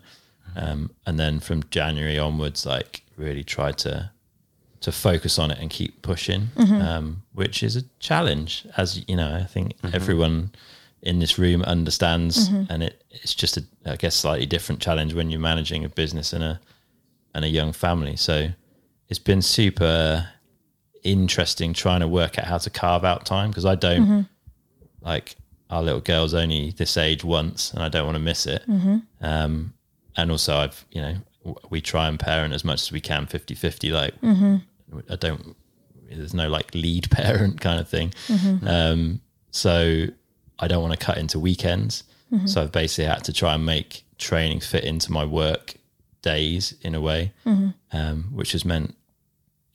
um, 0.56 0.90
and 1.06 1.18
then 1.20 1.38
from 1.38 1.64
January 1.70 2.18
onwards, 2.18 2.64
like 2.64 3.02
really 3.16 3.44
tried 3.44 3.76
to 3.78 4.10
to 4.84 4.92
focus 4.92 5.38
on 5.38 5.50
it 5.50 5.58
and 5.58 5.70
keep 5.70 6.02
pushing, 6.02 6.48
mm-hmm. 6.56 6.74
um, 6.74 7.22
which 7.32 7.62
is 7.62 7.74
a 7.74 7.82
challenge. 8.00 8.66
As 8.76 9.02
you 9.08 9.16
know, 9.16 9.34
I 9.34 9.44
think 9.44 9.78
mm-hmm. 9.78 9.94
everyone 9.94 10.52
in 11.00 11.20
this 11.20 11.38
room 11.38 11.62
understands, 11.62 12.50
mm-hmm. 12.50 12.70
and 12.70 12.82
it 12.82 13.02
it's 13.10 13.34
just 13.34 13.56
a 13.56 13.64
I 13.86 13.96
guess 13.96 14.14
slightly 14.14 14.44
different 14.44 14.82
challenge 14.82 15.14
when 15.14 15.30
you're 15.30 15.40
managing 15.40 15.84
a 15.84 15.88
business 15.88 16.34
and 16.34 16.44
a 16.44 16.60
and 17.34 17.46
a 17.46 17.48
young 17.48 17.72
family. 17.72 18.16
So 18.16 18.48
it's 19.08 19.18
been 19.18 19.40
super 19.40 20.28
interesting 21.02 21.72
trying 21.72 22.00
to 22.00 22.08
work 22.08 22.38
out 22.38 22.44
how 22.44 22.58
to 22.58 22.70
carve 22.70 23.04
out 23.04 23.24
time 23.24 23.50
because 23.50 23.64
I 23.64 23.74
don't 23.74 24.06
like 25.00 25.34
our 25.70 25.82
little 25.82 26.00
girl's 26.00 26.34
only 26.34 26.72
this 26.72 26.96
age 26.98 27.24
once 27.24 27.72
and 27.72 27.82
I 27.82 27.88
don't 27.88 28.04
want 28.04 28.16
to 28.16 28.22
miss 28.22 28.46
it. 28.46 28.62
Um, 29.22 29.72
and 30.16 30.30
also 30.30 30.56
I've, 30.56 30.84
you 30.92 31.00
know, 31.00 31.16
we 31.70 31.80
try 31.80 32.08
and 32.08 32.18
parent 32.18 32.54
as 32.54 32.64
much 32.64 32.82
as 32.82 32.92
we 32.92 33.00
can 33.00 33.26
50 33.26 33.54
50. 33.54 33.90
Like 33.92 34.14
I 35.10 35.16
don't, 35.16 35.56
there's 36.10 36.34
no 36.34 36.48
like 36.48 36.74
lead 36.74 37.10
parent 37.18 37.60
kind 37.60 37.80
of 37.80 37.88
thing. 37.88 38.12
Um, 38.66 39.20
so 39.50 40.06
I 40.58 40.68
don't 40.68 40.82
want 40.82 40.98
to 40.98 41.04
cut 41.04 41.18
into 41.18 41.38
weekends. 41.38 42.04
So 42.46 42.62
I've 42.62 42.72
basically 42.72 43.04
had 43.04 43.22
to 43.24 43.32
try 43.32 43.54
and 43.54 43.64
make 43.64 44.04
training 44.18 44.58
fit 44.60 44.82
into 44.82 45.12
my 45.12 45.24
work 45.24 45.74
days 46.22 46.74
in 46.82 46.94
a 46.96 47.00
way, 47.00 47.32
um, 47.92 48.24
which 48.32 48.52
has 48.52 48.64
meant 48.64 48.96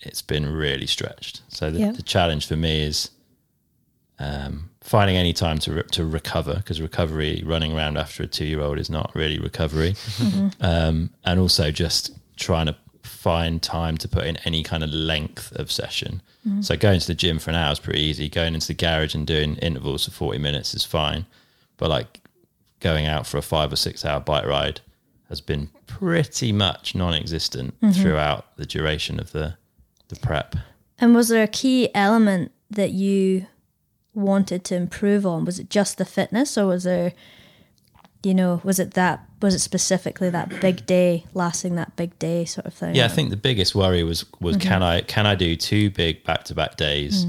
it's 0.02 0.22
been 0.22 0.46
really 0.52 0.86
stretched. 0.88 1.42
So 1.48 1.72
the, 1.72 1.80
Yeah. 1.80 1.92
the 1.94 2.02
challenge 2.04 2.48
for 2.48 2.58
me 2.58 2.84
is 2.84 3.12
um, 4.20 4.70
finding 4.82 5.16
any 5.16 5.32
time 5.34 5.60
to 5.60 5.72
re- 5.74 5.84
to 5.92 6.06
recover 6.06 6.56
because 6.56 6.82
recovery, 6.82 7.44
running 7.46 7.72
around 7.74 7.98
after 7.98 8.24
a 8.24 8.28
two 8.28 8.46
year 8.46 8.60
old 8.62 8.78
is 8.78 8.90
not 8.90 9.12
really 9.16 9.40
recovery, 9.40 9.96
um, 10.60 11.12
and 11.24 11.40
also 11.40 11.72
just 11.72 12.12
trying 12.36 12.66
to 12.66 12.76
find 13.10 13.62
time 13.62 13.98
to 13.98 14.08
put 14.08 14.26
in 14.26 14.38
any 14.38 14.64
kind 14.64 14.84
of 14.84 14.90
length 14.90 15.52
of 15.54 15.72
session. 15.72 16.22
Mm. 16.48 16.64
So 16.64 16.78
going 16.78 17.00
to 17.00 17.08
the 17.08 17.16
gym 17.16 17.40
for 17.40 17.50
an 17.50 17.56
hour 17.56 17.72
is 17.72 17.80
pretty 17.80 18.02
easy. 18.02 18.30
Going 18.30 18.54
into 18.54 18.68
the 18.68 18.74
garage 18.74 19.16
and 19.16 19.28
doing 19.28 19.56
intervals 19.58 20.06
for 20.06 20.12
forty 20.12 20.40
minutes 20.40 20.74
is 20.74 20.86
fine, 20.86 21.26
but 21.78 21.90
like 21.90 22.22
going 22.80 23.06
out 23.06 23.28
for 23.28 23.38
a 23.38 23.42
five 23.42 23.74
or 23.74 23.76
six 23.76 24.06
hour 24.06 24.20
bike 24.20 24.46
ride 24.46 24.82
has 25.28 25.42
been 25.42 25.70
pretty 25.86 26.52
much 26.52 26.96
non-existent 26.96 27.80
mm-hmm. 27.82 27.92
throughout 27.92 28.56
the 28.58 28.66
duration 28.66 29.20
of 29.20 29.32
the 29.32 29.58
the 30.08 30.16
prep. 30.16 30.56
And 30.98 31.16
was 31.16 31.28
there 31.28 31.44
a 31.44 31.48
key 31.48 31.90
element 31.94 32.52
that 32.72 32.92
you 32.92 33.48
wanted 34.14 34.64
to 34.66 34.76
improve 34.76 35.26
on? 35.26 35.46
Was 35.46 35.60
it 35.60 35.70
just 35.70 35.98
the 35.98 36.06
fitness, 36.06 36.58
or 36.58 36.68
was 36.68 36.84
there, 36.84 37.14
you 38.24 38.34
know, 38.34 38.60
was 38.64 38.80
it 38.80 38.94
that? 38.96 39.26
Was 39.42 39.54
it 39.56 39.60
specifically 39.60 40.30
that 40.30 40.60
big 40.60 40.86
day, 40.86 41.26
lasting 41.34 41.76
that 41.76 41.96
big 41.96 42.18
day 42.20 42.44
sort 42.46 42.66
of 42.66 42.74
thing? 42.74 42.94
Yeah, 42.96 43.06
I 43.06 43.08
think 43.08 43.30
the 43.30 43.38
biggest 43.38 43.74
worry 43.76 44.04
was 44.04 44.26
was 44.42 44.58
can 44.58 44.84
I 44.84 45.02
can 45.02 45.26
I 45.26 45.36
do 45.36 45.56
two 45.56 45.90
big 45.90 46.24
back 46.26 46.44
to 46.46 46.56
back 46.56 46.76
days 46.76 47.26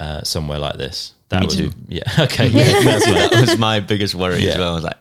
uh, 0.00 0.22
somewhere 0.22 0.58
like 0.58 0.76
this? 0.76 1.12
That 1.28 1.40
Me 1.40 1.46
was 1.46 1.56
too. 1.56 1.70
yeah 1.88 2.02
okay 2.18 2.48
yeah, 2.48 2.64
that's 2.84 3.06
what- 3.06 3.30
that 3.30 3.40
was 3.40 3.58
my 3.58 3.80
biggest 3.80 4.14
worry 4.14 4.40
Yeah. 4.44 4.52
as 4.52 4.58
well. 4.58 4.70
I 4.72 4.74
was 4.74 4.84
like, 4.84 4.98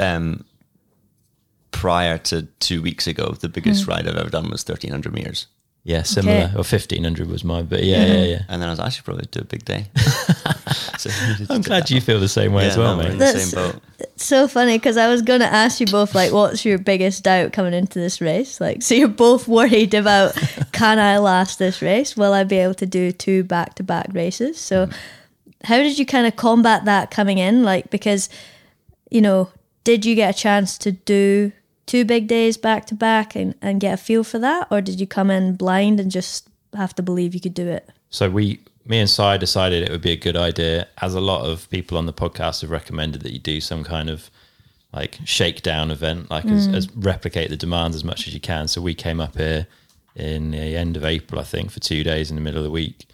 um, 0.00 0.44
prior 1.70 2.18
to 2.18 2.42
two 2.60 2.80
weeks 2.80 3.06
ago, 3.06 3.32
the 3.38 3.48
biggest 3.48 3.86
ride 3.86 4.06
I've 4.08 4.16
ever 4.16 4.30
done 4.30 4.48
was 4.48 4.62
1300 4.66 5.12
meters. 5.12 5.46
yeah 5.82 6.02
similar 6.02 6.44
Okay. 6.46 6.56
or 6.56 6.64
fifteen 6.64 7.04
hundred 7.04 7.28
was 7.28 7.44
mine, 7.44 7.66
but 7.66 7.82
yeah 7.84 8.06
yeah 8.06 8.24
yeah. 8.24 8.42
And 8.48 8.62
then 8.62 8.68
I 8.70 8.72
was, 8.72 8.78
like, 8.78 8.86
I 8.86 8.90
should 8.90 9.04
probably 9.04 9.26
do 9.30 9.40
a 9.40 9.44
big 9.44 9.64
day. 9.66 9.84
so 11.10 11.24
I 11.24 11.32
needed 11.32 11.48
to 11.48 11.54
I'm 11.54 11.62
glad 11.62 11.90
you 11.90 12.00
feel 12.00 12.20
the 12.20 12.28
same 12.28 12.52
way 12.52 12.64
yeah, 12.64 12.70
as 12.70 12.76
well, 12.76 12.96
no, 12.96 13.02
mate. 13.02 13.12
in 13.12 13.18
That's- 13.18 13.50
same 13.50 13.72
boat. 13.72 13.82
so 14.16 14.48
funny 14.48 14.78
because 14.78 14.96
I 14.96 15.08
was 15.08 15.22
going 15.22 15.40
to 15.40 15.46
ask 15.46 15.80
you 15.80 15.86
both, 15.86 16.14
like, 16.14 16.32
what's 16.32 16.64
your 16.64 16.78
biggest 16.78 17.24
doubt 17.24 17.52
coming 17.52 17.74
into 17.74 17.98
this 17.98 18.20
race? 18.20 18.60
Like, 18.60 18.82
so 18.82 18.94
you're 18.94 19.08
both 19.08 19.48
worried 19.48 19.94
about 19.94 20.34
can 20.72 20.98
I 20.98 21.18
last 21.18 21.58
this 21.58 21.82
race? 21.82 22.16
Will 22.16 22.32
I 22.32 22.44
be 22.44 22.56
able 22.56 22.74
to 22.74 22.86
do 22.86 23.12
two 23.12 23.44
back 23.44 23.74
to 23.76 23.82
back 23.82 24.08
races? 24.12 24.58
So, 24.58 24.86
mm. 24.86 24.94
how 25.64 25.78
did 25.78 25.98
you 25.98 26.06
kind 26.06 26.26
of 26.26 26.36
combat 26.36 26.84
that 26.86 27.10
coming 27.10 27.38
in? 27.38 27.62
Like, 27.62 27.90
because, 27.90 28.28
you 29.10 29.20
know, 29.20 29.50
did 29.84 30.04
you 30.04 30.14
get 30.14 30.34
a 30.34 30.38
chance 30.38 30.78
to 30.78 30.92
do 30.92 31.52
two 31.86 32.04
big 32.04 32.26
days 32.26 32.56
back 32.56 32.86
to 32.86 32.94
back 32.94 33.36
and, 33.36 33.54
and 33.60 33.80
get 33.80 33.94
a 33.94 33.96
feel 33.96 34.24
for 34.24 34.38
that? 34.38 34.68
Or 34.70 34.80
did 34.80 35.00
you 35.00 35.06
come 35.06 35.30
in 35.30 35.56
blind 35.56 36.00
and 36.00 36.10
just 36.10 36.48
have 36.74 36.94
to 36.96 37.02
believe 37.02 37.34
you 37.34 37.40
could 37.40 37.54
do 37.54 37.68
it? 37.68 37.88
So 38.10 38.30
we, 38.30 38.60
me 38.86 39.00
and 39.00 39.08
Sai 39.08 39.36
decided 39.36 39.82
it 39.82 39.90
would 39.90 40.02
be 40.02 40.12
a 40.12 40.16
good 40.16 40.36
idea, 40.36 40.88
as 41.00 41.14
a 41.14 41.20
lot 41.20 41.46
of 41.46 41.68
people 41.70 41.96
on 41.96 42.06
the 42.06 42.12
podcast 42.12 42.60
have 42.60 42.70
recommended 42.70 43.22
that 43.22 43.32
you 43.32 43.38
do 43.38 43.60
some 43.60 43.84
kind 43.84 44.10
of 44.10 44.30
like 44.92 45.18
shakedown 45.24 45.90
event, 45.90 46.30
like 46.30 46.44
as, 46.44 46.68
mm. 46.68 46.74
as 46.74 46.88
replicate 46.94 47.50
the 47.50 47.56
demands 47.56 47.96
as 47.96 48.04
much 48.04 48.28
as 48.28 48.34
you 48.34 48.40
can. 48.40 48.68
So 48.68 48.80
we 48.80 48.94
came 48.94 49.20
up 49.20 49.36
here 49.36 49.66
in 50.14 50.52
the 50.52 50.76
end 50.76 50.96
of 50.96 51.04
April, 51.04 51.40
I 51.40 51.44
think, 51.44 51.70
for 51.70 51.80
two 51.80 52.04
days 52.04 52.30
in 52.30 52.36
the 52.36 52.42
middle 52.42 52.58
of 52.58 52.64
the 52.64 52.70
week. 52.70 53.06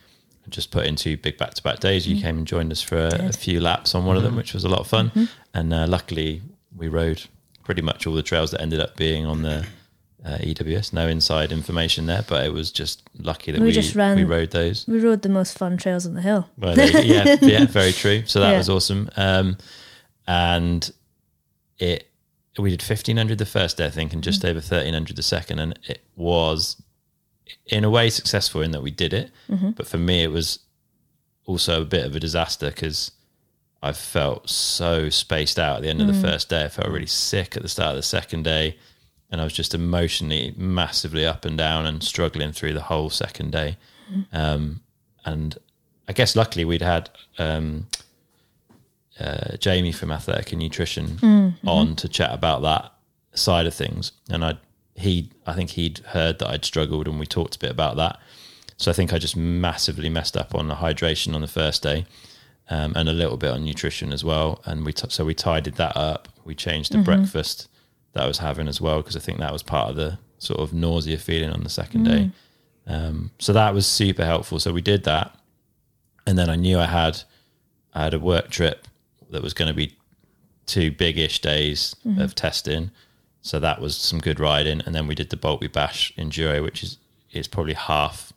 and 0.45 0.53
Just 0.53 0.71
put 0.71 0.87
in 0.87 0.97
two 0.97 1.17
big 1.17 1.39
back 1.39 1.55
to 1.55 1.63
back 1.63 1.81
days. 1.81 2.07
You 2.07 2.17
mm. 2.17 2.23
came 2.23 2.37
and 2.37 2.47
joined 2.47 2.73
us 2.73 2.83
for 2.83 2.99
a, 2.99 3.29
a 3.29 3.33
few 3.33 3.61
laps 3.61 3.95
on 3.95 4.05
one 4.05 4.17
of 4.17 4.23
them, 4.23 4.33
mm-hmm. 4.33 4.39
which 4.39 4.53
was 4.53 4.65
a 4.65 4.69
lot 4.69 4.81
of 4.81 4.89
fun. 4.89 5.09
Mm-hmm. 5.11 5.25
And 5.55 5.73
uh, 5.73 5.87
luckily, 5.87 6.43
we 6.77 6.89
rode 6.89 7.23
pretty 7.65 7.83
much 7.83 8.07
all 8.07 8.15
the 8.15 8.23
trails 8.23 8.51
that 8.51 8.61
ended 8.61 8.81
up 8.81 8.97
being 8.97 9.25
on 9.25 9.43
the 9.43 9.67
uh, 10.25 10.39
EWS. 10.39 10.93
No 10.93 11.09
inside 11.09 11.51
information 11.53 12.07
there, 12.07 12.25
but 12.29 12.45
it 12.47 12.53
was 12.53 12.71
just 12.71 13.03
lucky 13.19 13.53
that 13.53 13.61
We 13.61 13.69
we, 13.69 13.73
just 13.73 13.95
ran- 13.95 14.17
we 14.17 14.25
rode 14.25 14.51
those. 14.51 14.87
We 14.87 15.01
rode 15.01 15.23
the 15.23 15.29
most 15.29 15.57
fun 15.57 15.77
trails 15.77 16.07
on 16.07 16.15
the 16.15 16.21
hill. 16.23 16.49
Well, 16.59 16.75
there 16.75 16.89
you- 17.03 17.15
yeah, 17.15 17.37
yeah, 17.43 17.65
very 17.67 17.93
true. 17.93 18.25
So 18.27 18.41
that 18.41 18.51
Yeah. 18.53 18.59
was 18.59 18.69
awesome. 18.69 19.09
Um, 19.17 19.57
and 20.27 20.91
it 21.79 22.07
we 22.59 22.71
did 22.71 22.83
fifteen 22.83 23.17
hundred 23.17 23.39
the 23.39 23.47
first 23.47 23.77
day, 23.79 23.87
I 23.87 23.91
think, 23.91 24.13
and 24.13 24.21
Mm. 24.21 24.25
just 24.25 24.45
over 24.45 24.61
thirteen 24.61 24.93
hundred 24.95 25.17
the 25.17 25.23
second, 25.23 25.59
and 25.61 25.79
it 25.89 26.05
was 26.17 26.81
in 27.67 27.85
a 27.85 27.91
way 27.91 28.11
successful 28.11 28.61
in 28.63 28.71
that 28.73 28.83
we 28.83 28.91
did 28.91 29.13
it. 29.13 29.31
Mm-hmm. 29.49 29.71
But 29.71 29.87
for 29.87 29.99
me, 29.99 30.23
it 30.23 30.31
was 30.31 30.59
also 31.47 31.83
a 31.83 31.85
bit 31.85 32.05
of 32.05 32.15
a 32.15 32.21
disaster 32.21 32.69
because 32.71 33.11
I 33.83 33.93
felt 33.93 34.51
so 34.51 35.09
spaced 35.09 35.59
out 35.59 35.77
at 35.77 35.83
the 35.83 35.89
end 35.89 36.03
of 36.03 36.09
Mm. 36.09 36.21
the 36.21 36.29
first 36.29 36.49
day. 36.51 36.65
I 36.65 36.69
felt 36.69 36.89
really 36.89 37.07
sick 37.07 37.57
at 37.57 37.63
the 37.63 37.69
start 37.69 37.91
of 37.91 37.97
the 37.97 38.03
second 38.03 38.43
day. 38.45 38.77
And 39.33 39.41
I 39.41 39.45
was 39.45 39.53
just 39.53 39.75
emotionally 39.75 40.55
massively 40.57 41.25
up 41.25 41.45
and 41.45 41.57
down 41.57 41.87
and 41.87 42.03
struggling 42.03 42.53
through 42.53 42.73
the 42.75 42.83
whole 42.83 43.11
second 43.11 43.53
day. 43.53 43.77
Um, 44.33 44.81
and 45.25 45.57
I 46.09 46.13
guess 46.13 46.35
luckily 46.35 46.65
we'd 46.65 46.83
had 46.83 47.11
um, 47.39 47.87
uh, 49.21 49.57
Jamie 49.59 49.93
from 49.93 50.11
Athletic 50.11 50.53
and 50.53 50.61
Nutrition 50.61 51.19
on 51.67 51.95
to 51.97 52.09
chat 52.09 52.33
about 52.33 52.63
that 52.63 52.93
side 53.35 53.67
of 53.67 53.75
things. 53.75 54.13
And 54.29 54.45
I 54.45 54.55
he 54.97 55.31
I 55.47 55.53
think 55.55 55.71
he'd 55.71 55.99
heard 56.09 56.39
that 56.41 56.49
I'd 56.49 56.65
struggled 56.65 57.07
and 57.07 57.19
we 57.21 57.27
talked 57.27 57.57
a 57.57 57.59
bit 57.59 57.71
about 57.71 57.97
that. 57.97 58.19
So 58.77 58.91
I 58.91 58.95
think 58.95 59.13
I 59.13 59.19
just 59.19 59.37
massively 59.37 60.09
messed 60.09 60.37
up 60.37 60.55
on 60.55 60.69
the 60.69 60.75
hydration 60.77 61.35
on 61.35 61.41
the 61.41 61.47
first 61.47 61.83
day. 61.83 62.07
Um, 62.73 62.93
and 62.95 63.09
a 63.09 63.13
little 63.13 63.37
bit 63.37 63.51
on 63.51 63.65
nutrition 63.65 64.13
as 64.13 64.23
well, 64.23 64.61
and 64.65 64.87
we 64.87 64.93
t- 64.93 65.09
so 65.09 65.25
we 65.25 65.35
tidied 65.35 65.75
that 65.75 65.97
up. 65.97 66.29
We 66.45 66.55
changed 66.55 66.93
the 66.93 66.99
breakfast 66.99 67.69
that 68.13 68.25
I 68.25 68.27
was 68.27 68.39
having 68.39 68.69
as 68.69 68.81
well 68.81 68.99
because 68.99 69.17
I 69.17 69.21
think 69.21 69.39
that 69.39 69.53
was 69.53 69.63
part 69.63 69.91
of 69.91 69.97
the 69.97 70.19
sort 70.39 70.61
of 70.61 70.73
nausea 70.73 71.19
feeling 71.19 71.51
on 71.51 71.63
the 71.63 71.71
second 71.71 72.05
day. 72.05 72.31
Mm. 72.89 72.93
Um, 72.93 73.31
so 73.39 73.53
that 73.53 73.75
was 73.75 73.87
super 73.87 74.25
helpful. 74.25 74.59
So 74.59 74.73
we 74.73 74.81
did 74.81 75.05
that, 75.05 75.39
and 76.27 76.37
then 76.39 76.49
I 76.49 76.57
knew 76.57 76.79
I 76.79 76.87
had 76.87 77.23
I 77.95 78.05
had 78.05 78.15
a 78.15 78.19
work 78.19 78.51
trip 78.51 78.89
that 79.31 79.43
was 79.43 79.55
going 79.55 79.69
to 79.69 79.75
be 79.75 79.97
two 80.67 80.91
big-ish 80.91 81.41
days 81.41 81.95
mm-hmm. 82.07 82.21
of 82.21 82.35
testing. 82.35 82.91
So 83.43 83.59
that 83.61 83.81
was 83.81 83.97
some 83.97 84.19
good 84.19 84.41
riding, 84.41 84.81
and 84.85 84.95
then 84.95 85.07
we 85.07 85.15
did 85.15 85.31
the 85.31 85.37
Boltby 85.37 85.73
Bash 85.73 86.13
enduro, 86.17 86.63
which 86.63 86.83
is 86.83 86.99
is 87.33 87.47
probably 87.47 87.75
half 87.75 88.33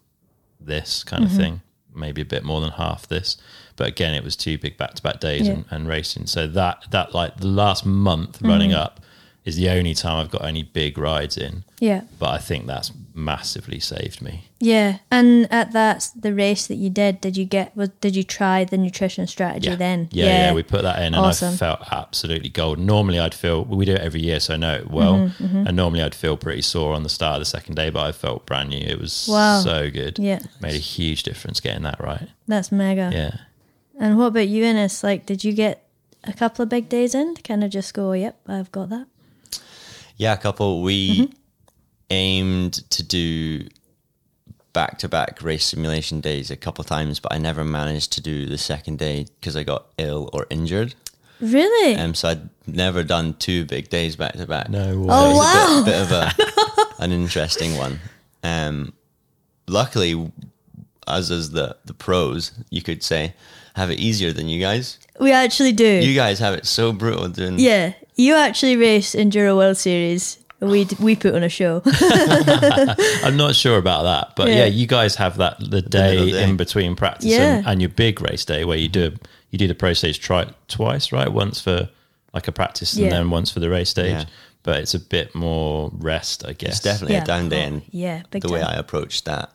this 0.60 1.04
kind 1.04 1.24
of 1.24 1.32
mm-hmm. 1.32 1.40
thing, 1.40 1.62
maybe 1.96 2.22
a 2.22 2.26
bit 2.26 2.44
more 2.44 2.62
than 2.62 2.72
half 2.72 3.08
this. 3.08 3.38
But 3.76 3.88
again, 3.88 4.14
it 4.14 4.24
was 4.24 4.36
two 4.36 4.58
big 4.58 4.78
back 4.78 4.94
to 4.94 5.02
back 5.02 5.20
days 5.20 5.48
Yeah. 5.48 5.54
and, 5.54 5.66
and 5.72 5.88
racing. 5.88 6.28
So 6.28 6.48
that 6.48 6.86
that 6.92 7.14
like 7.14 7.38
the 7.38 7.48
last 7.48 7.86
month 7.86 8.42
running 8.42 8.72
mm-hmm. 8.72 8.80
up 8.80 9.00
is 9.46 9.56
the 9.58 9.70
only 9.70 9.94
time 9.94 10.18
I've 10.22 10.32
got 10.32 10.46
any 10.46 10.64
big 10.64 10.98
rides 10.98 11.38
in. 11.38 11.64
Yeah. 11.80 12.02
But 12.18 12.30
I 12.30 12.38
think 12.38 12.66
that's 12.66 12.92
massively 13.14 13.80
saved 13.80 14.22
me. 14.22 14.46
Yeah. 14.60 15.00
And 15.12 15.52
at 15.52 15.74
that 15.74 16.10
the 16.16 16.34
race 16.34 16.66
that 16.68 16.76
you 16.76 16.90
did, 16.90 17.20
did 17.20 17.36
you 17.36 17.44
get 17.46 17.76
was 17.76 17.90
did 18.00 18.16
you 18.16 18.24
try 18.24 18.64
the 18.64 18.78
nutrition 18.78 19.28
strategy 19.28 19.70
Yeah. 19.70 19.76
then? 19.76 20.08
Yeah, 20.12 20.26
yeah, 20.26 20.54
we 20.54 20.64
put 20.64 20.84
that 20.84 21.00
in, 21.00 21.14
and 21.14 21.26
I 21.26 21.34
felt 21.34 21.82
absolutely 21.92 22.50
golden. 22.50 22.86
Normally, 22.86 23.20
I'd 23.20 23.34
feel 23.34 23.66
well, 23.66 23.78
we 23.78 23.86
do 23.86 23.94
it 23.94 24.02
every 24.02 24.22
year, 24.22 24.40
so 24.40 24.54
I 24.54 24.58
know 24.58 24.76
it 24.76 24.90
well. 24.90 25.16
Mm-hmm, 25.30 25.68
And 25.68 25.76
normally, 25.76 26.02
I'd 26.02 26.16
feel 26.16 26.38
pretty 26.38 26.62
sore 26.62 26.94
on 26.94 27.04
the 27.04 27.10
start 27.10 27.36
of 27.36 27.42
the 27.42 27.46
second 27.46 27.76
day, 27.76 27.90
but 27.90 28.02
I 28.08 28.12
felt 28.14 28.46
brand 28.46 28.70
new. 28.70 28.78
It 28.86 29.00
was 29.00 29.28
Wow. 29.30 29.60
so 29.60 29.92
good. 29.92 30.18
Yeah. 30.18 30.40
made 30.62 30.76
a 30.76 30.78
huge 30.78 31.24
difference 31.24 31.60
getting 31.60 31.84
that 31.84 32.00
right. 32.00 32.30
That's 32.48 32.72
mega. 32.72 33.12
Yeah, 33.14 33.38
And 34.00 34.18
what 34.18 34.28
about 34.28 34.48
you, 34.48 34.64
Innes? 34.64 35.04
Like, 35.04 35.26
did 35.26 35.44
you 35.44 35.52
get 35.54 35.84
a 36.24 36.32
couple 36.34 36.64
of 36.64 36.70
big 36.70 36.88
days 36.88 37.14
in 37.14 37.36
to 37.36 37.42
kind 37.42 37.64
of 37.66 37.70
just 37.70 37.94
go, 37.94 38.14
yep, 38.14 38.40
I've 38.48 38.72
got 38.72 38.88
that? 38.90 39.08
Yeah, 40.18 40.34
a 40.34 40.38
couple. 40.38 40.82
We 40.82 41.32
aimed 42.10 42.74
to 42.92 43.04
do 43.04 43.68
back 44.74 44.98
to 45.00 45.08
back 45.10 45.42
race 45.42 45.66
simulation 45.66 46.20
days 46.22 46.50
a 46.52 46.56
couple 46.58 46.84
times, 46.84 47.20
but 47.20 47.34
I 47.34 47.38
never 47.38 47.64
managed 47.64 48.14
to 48.14 48.22
do 48.22 48.46
the 48.48 48.58
second 48.58 49.00
day 49.00 49.26
because 49.40 49.56
I 49.56 49.64
got 49.64 49.86
ill 49.98 50.30
or 50.34 50.48
injured. 50.50 50.96
Really? 51.40 51.96
Um, 51.96 52.14
so 52.16 52.30
I'd 52.30 52.50
never 52.68 53.04
done 53.04 53.34
two 53.36 53.66
big 53.66 53.90
days 53.90 54.16
back 54.16 54.34
to 54.34 54.46
back. 54.48 54.70
No 54.70 55.00
way. 55.00 55.08
Oh, 55.10 55.24
So 55.24 55.30
it 55.30 55.34
was 55.34 55.56
wow. 55.56 55.82
a 55.82 55.86
bit, 55.86 55.92
bit 55.92 56.02
of 56.02 56.12
a, 56.12 56.94
an 57.04 57.12
interesting 57.12 57.76
one. 57.78 58.00
Um, 58.44 58.94
luckily, 59.68 60.32
us 61.06 61.32
as 61.32 61.52
the, 61.52 61.76
the 61.86 61.94
pros, 61.94 62.52
you 62.70 62.82
could 62.82 63.04
say, 63.04 63.34
have 63.76 63.90
it 63.92 64.00
easier 64.00 64.32
than 64.32 64.48
you 64.48 64.60
guys. 64.62 65.00
we 65.20 65.32
actually 65.34 65.72
do. 65.74 65.86
You 65.86 66.16
guys 66.16 66.40
have 66.40 66.54
it 66.54 66.66
so 66.66 66.94
brutal 66.94 67.28
doing. 67.28 67.60
yeah. 67.60 67.94
You 68.16 68.36
actually 68.36 68.78
race 68.78 69.16
Enduro 69.16 69.56
World 69.56 69.78
Series. 69.78 70.38
We, 70.60 70.88
we 71.00 71.16
put 71.16 71.36
on 71.36 71.44
a 71.44 71.50
show. 71.50 71.82
I'm 71.86 73.36
not 73.36 73.56
sure 73.56 73.78
about 73.78 74.04
that, 74.04 74.36
but 74.36 74.48
yeah, 74.48 74.60
Yeah. 74.60 74.66
you 74.66 74.88
guys 74.88 75.16
have 75.16 75.38
that 75.38 75.58
the 75.60 75.82
day, 75.82 76.12
middle 76.16 76.30
day. 76.32 76.44
in 76.44 76.56
between 76.58 76.96
practice 76.96 77.32
Yeah. 77.32 77.58
and, 77.58 77.68
and 77.68 77.82
your 77.82 77.90
big 77.90 78.22
race 78.22 78.46
day 78.46 78.64
where 78.64 78.78
you 78.78 78.88
do 78.88 79.14
you 79.50 79.58
do 79.60 79.68
the 79.68 79.76
pro 79.76 79.94
stage 79.94 80.20
try 80.20 80.46
twice, 80.68 81.12
right? 81.12 81.32
Once 81.32 81.60
for 81.60 81.90
like 82.34 82.48
a 82.48 82.52
practice 82.52 82.96
Yeah. 82.96 83.06
and 83.06 83.12
then 83.14 83.30
once 83.30 83.52
for 83.52 83.60
the 83.60 83.70
race 83.70 83.90
stage. 83.90 84.12
Yeah. 84.12 84.26
But 84.64 84.78
it's 84.80 84.94
a 84.94 85.00
bit 85.00 85.36
more 85.36 85.92
rest, 85.96 86.46
I 86.48 86.54
guess. 86.54 86.72
It's 86.78 86.80
definitely 86.80 87.16
Yeah. 87.16 87.24
a 87.24 87.26
down 87.26 87.50
day. 87.50 87.64
Oh, 87.64 87.68
And 87.68 87.82
yeah, 87.92 88.22
big 88.32 88.44
the 88.44 88.52
way. 88.54 88.62
I 88.62 88.74
approached 88.76 89.26
that 89.26 89.52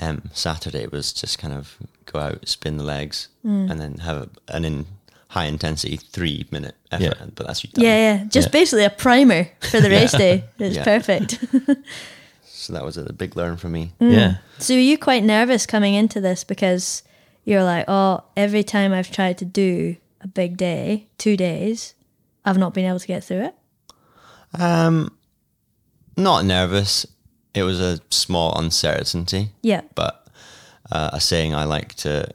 um, 0.00 0.28
Saturday 0.34 0.86
was 0.86 1.14
just 1.14 1.38
kind 1.38 1.54
of 1.54 1.76
go 2.04 2.18
out, 2.20 2.46
spin 2.46 2.76
the 2.76 2.84
legs, 2.84 3.28
Mm. 3.44 3.70
and 3.70 3.80
then 3.80 3.98
have 3.98 4.16
a, 4.18 4.28
an 4.54 4.64
in 4.66 4.86
high 5.36 5.44
intensity 5.46 5.96
three 5.96 6.46
minute 6.50 6.74
effort. 6.90 7.16
Yeah. 7.20 7.26
But 7.34 7.46
that's 7.46 7.62
you 7.62 7.70
done. 7.72 7.84
Yeah, 7.84 7.96
yeah. 8.06 8.24
Just 8.24 8.48
Yeah. 8.48 8.52
basically 8.60 8.84
a 8.84 8.90
primer 8.90 9.48
for 9.70 9.80
the 9.80 9.90
race 9.98 10.12
day. 10.12 10.44
It's 10.58 10.76
Yeah. 10.76 10.84
perfect. 10.84 11.38
So 12.66 12.72
that 12.72 12.84
was 12.84 12.96
a 12.96 13.12
big 13.12 13.36
learn 13.36 13.56
for 13.58 13.68
me. 13.68 13.92
Mm. 14.00 14.12
Yeah. 14.12 14.34
so 14.58 14.74
are 14.74 14.78
you 14.90 14.98
quite 14.98 15.22
nervous 15.22 15.66
coming 15.66 15.94
into 15.94 16.20
this 16.20 16.42
because 16.42 17.04
you're 17.44 17.62
like, 17.62 17.84
oh, 17.86 18.24
every 18.36 18.64
time 18.64 18.92
I've 18.92 19.10
tried 19.12 19.38
to 19.38 19.44
do 19.44 19.96
a 20.20 20.26
big 20.26 20.56
day, 20.56 21.06
two 21.16 21.36
days, 21.36 21.94
I've 22.44 22.58
not 22.58 22.74
been 22.74 22.84
able 22.84 22.98
to 22.98 23.06
get 23.06 23.22
through 23.22 23.42
it? 23.50 23.54
Um, 24.58 25.16
not 26.16 26.44
nervous. 26.44 27.06
It 27.54 27.62
was 27.62 27.78
a 27.78 28.00
small 28.10 28.58
uncertainty, 28.58 29.50
Yeah. 29.62 29.82
but 29.94 30.26
uh, 30.90 31.10
a 31.12 31.20
saying 31.20 31.54
I 31.54 31.64
like 31.64 31.94
to 32.02 32.26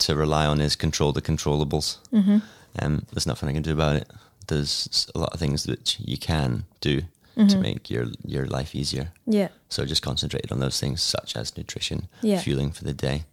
to 0.00 0.14
rely 0.16 0.46
on 0.46 0.60
is 0.60 0.76
control 0.76 1.12
the 1.12 1.22
controllables. 1.22 1.98
Mm-hmm. 2.12 2.38
Um, 2.78 3.06
there's 3.12 3.26
nothing 3.26 3.48
I 3.48 3.52
can 3.52 3.62
do 3.62 3.72
about 3.72 3.96
it. 3.96 4.10
There's 4.48 5.08
a 5.14 5.18
lot 5.18 5.32
of 5.32 5.40
things 5.40 5.64
that 5.64 5.98
you 6.00 6.16
can 6.18 6.64
do 6.80 7.02
to 7.48 7.56
make 7.56 7.88
your 7.88 8.06
your 8.26 8.44
life 8.46 8.74
easier. 8.74 9.12
Yeah. 9.24 9.48
So 9.70 9.86
just 9.86 10.02
concentrated 10.02 10.52
on 10.52 10.60
those 10.60 10.78
things 10.78 11.02
such 11.02 11.36
as 11.36 11.56
nutrition, 11.56 12.08
Yeah. 12.20 12.38
fueling 12.40 12.70
for 12.70 12.84
the 12.84 12.92
day, 12.92 13.24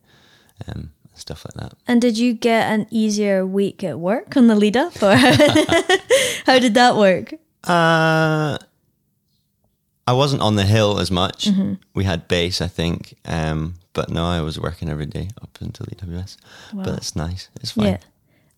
um, 0.65 0.91
stuff 1.13 1.43
like 1.45 1.55
that. 1.55 1.73
And 1.87 2.01
did 2.01 2.17
you 2.17 2.33
get 2.33 2.71
an 2.71 2.87
easier 2.89 3.45
week 3.45 3.83
at 3.83 3.99
work 3.99 4.37
on 4.37 4.47
the 4.47 4.55
lead 4.55 4.77
up 4.77 5.01
or 5.03 5.15
how 6.45 6.57
did 6.59 6.73
that 6.75 6.95
work? 6.95 7.33
Uh, 7.65 8.57
I 10.07 10.13
wasn't 10.13 10.41
on 10.41 10.55
the 10.55 10.63
hill 10.65 10.99
as 10.99 11.11
much. 11.11 11.45
Mm-hmm. 11.45 11.73
We 11.93 12.05
had 12.05 12.27
base, 12.29 12.61
I 12.61 12.67
think, 12.69 13.15
um, 13.25 13.73
but 13.97 14.11
no, 14.11 14.25
I 14.25 14.41
was 14.41 14.59
working 14.59 14.89
every 14.89 15.07
day 15.07 15.29
up 15.41 15.57
until 15.59 15.87
EWS. 15.87 16.37
But 16.71 16.99
it's 16.99 17.15
nice. 17.15 17.49
It's 17.55 17.71
fine. 17.71 17.85
Yeah. 17.85 17.97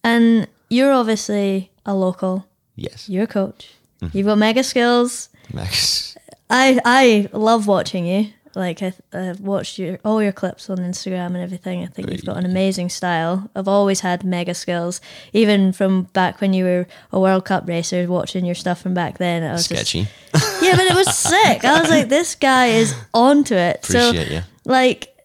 And 0.03 0.47
you're 0.69 0.91
obviously 0.91 1.71
a 1.85 1.93
local. 1.93 2.45
Yes. 2.75 3.07
You're 3.07 3.23
a 3.23 3.27
coach. 3.27 3.71
Mm-hmm. 4.01 4.17
You've 4.17 4.27
got 4.27 4.37
mega 4.37 4.63
skills. 4.65 5.29
Max. 5.53 6.17
I 6.49 6.77
I 6.83 7.29
love 7.31 7.67
watching 7.67 8.05
you. 8.05 8.33
Like 8.53 8.83
I, 8.83 8.93
I've 9.13 9.39
watched 9.39 9.79
your 9.79 9.97
all 10.03 10.21
your 10.21 10.33
clips 10.33 10.69
on 10.69 10.79
Instagram 10.79 11.27
and 11.27 11.37
everything. 11.37 11.83
I 11.83 11.85
think 11.85 12.11
you've 12.11 12.25
got 12.25 12.35
an 12.35 12.45
amazing 12.45 12.89
style. 12.89 13.49
I've 13.55 13.69
always 13.69 14.01
had 14.01 14.25
mega 14.25 14.53
skills, 14.53 14.99
even 15.31 15.71
from 15.71 16.03
back 16.11 16.41
when 16.41 16.51
you 16.51 16.65
were 16.65 16.87
a 17.13 17.19
World 17.19 17.45
Cup 17.45 17.65
racer. 17.65 18.05
Watching 18.07 18.43
your 18.43 18.55
stuff 18.55 18.81
from 18.81 18.93
back 18.93 19.19
then, 19.19 19.43
I 19.43 19.53
was 19.53 19.65
Sketchy. 19.65 20.09
Just, 20.33 20.63
yeah, 20.63 20.75
but 20.75 20.85
it 20.85 20.95
was 20.95 21.15
sick. 21.31 21.63
I 21.63 21.79
was 21.79 21.89
like, 21.89 22.09
this 22.09 22.35
guy 22.35 22.67
is 22.67 22.93
onto 23.13 23.55
it. 23.55 23.85
Appreciate 23.85 24.27
so, 24.27 24.33
you. 24.33 24.41
like, 24.65 25.15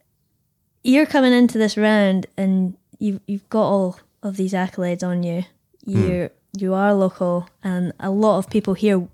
you're 0.85 1.07
coming 1.07 1.33
into 1.33 1.59
this 1.59 1.77
round 1.77 2.27
and 2.37 2.77
you've 2.99 3.21
you've 3.27 3.49
got 3.49 3.65
all 3.65 3.99
of 4.23 4.37
these 4.37 4.53
accolades 4.53 5.03
on 5.03 5.23
you. 5.23 5.45
Hmm. 5.85 5.91
You 5.91 6.31
you 6.57 6.75
are 6.75 6.95
local, 6.95 7.49
and 7.65 7.93
a 7.99 8.11
lot 8.11 8.39
of 8.39 8.49
people 8.49 8.75
here 8.75 9.09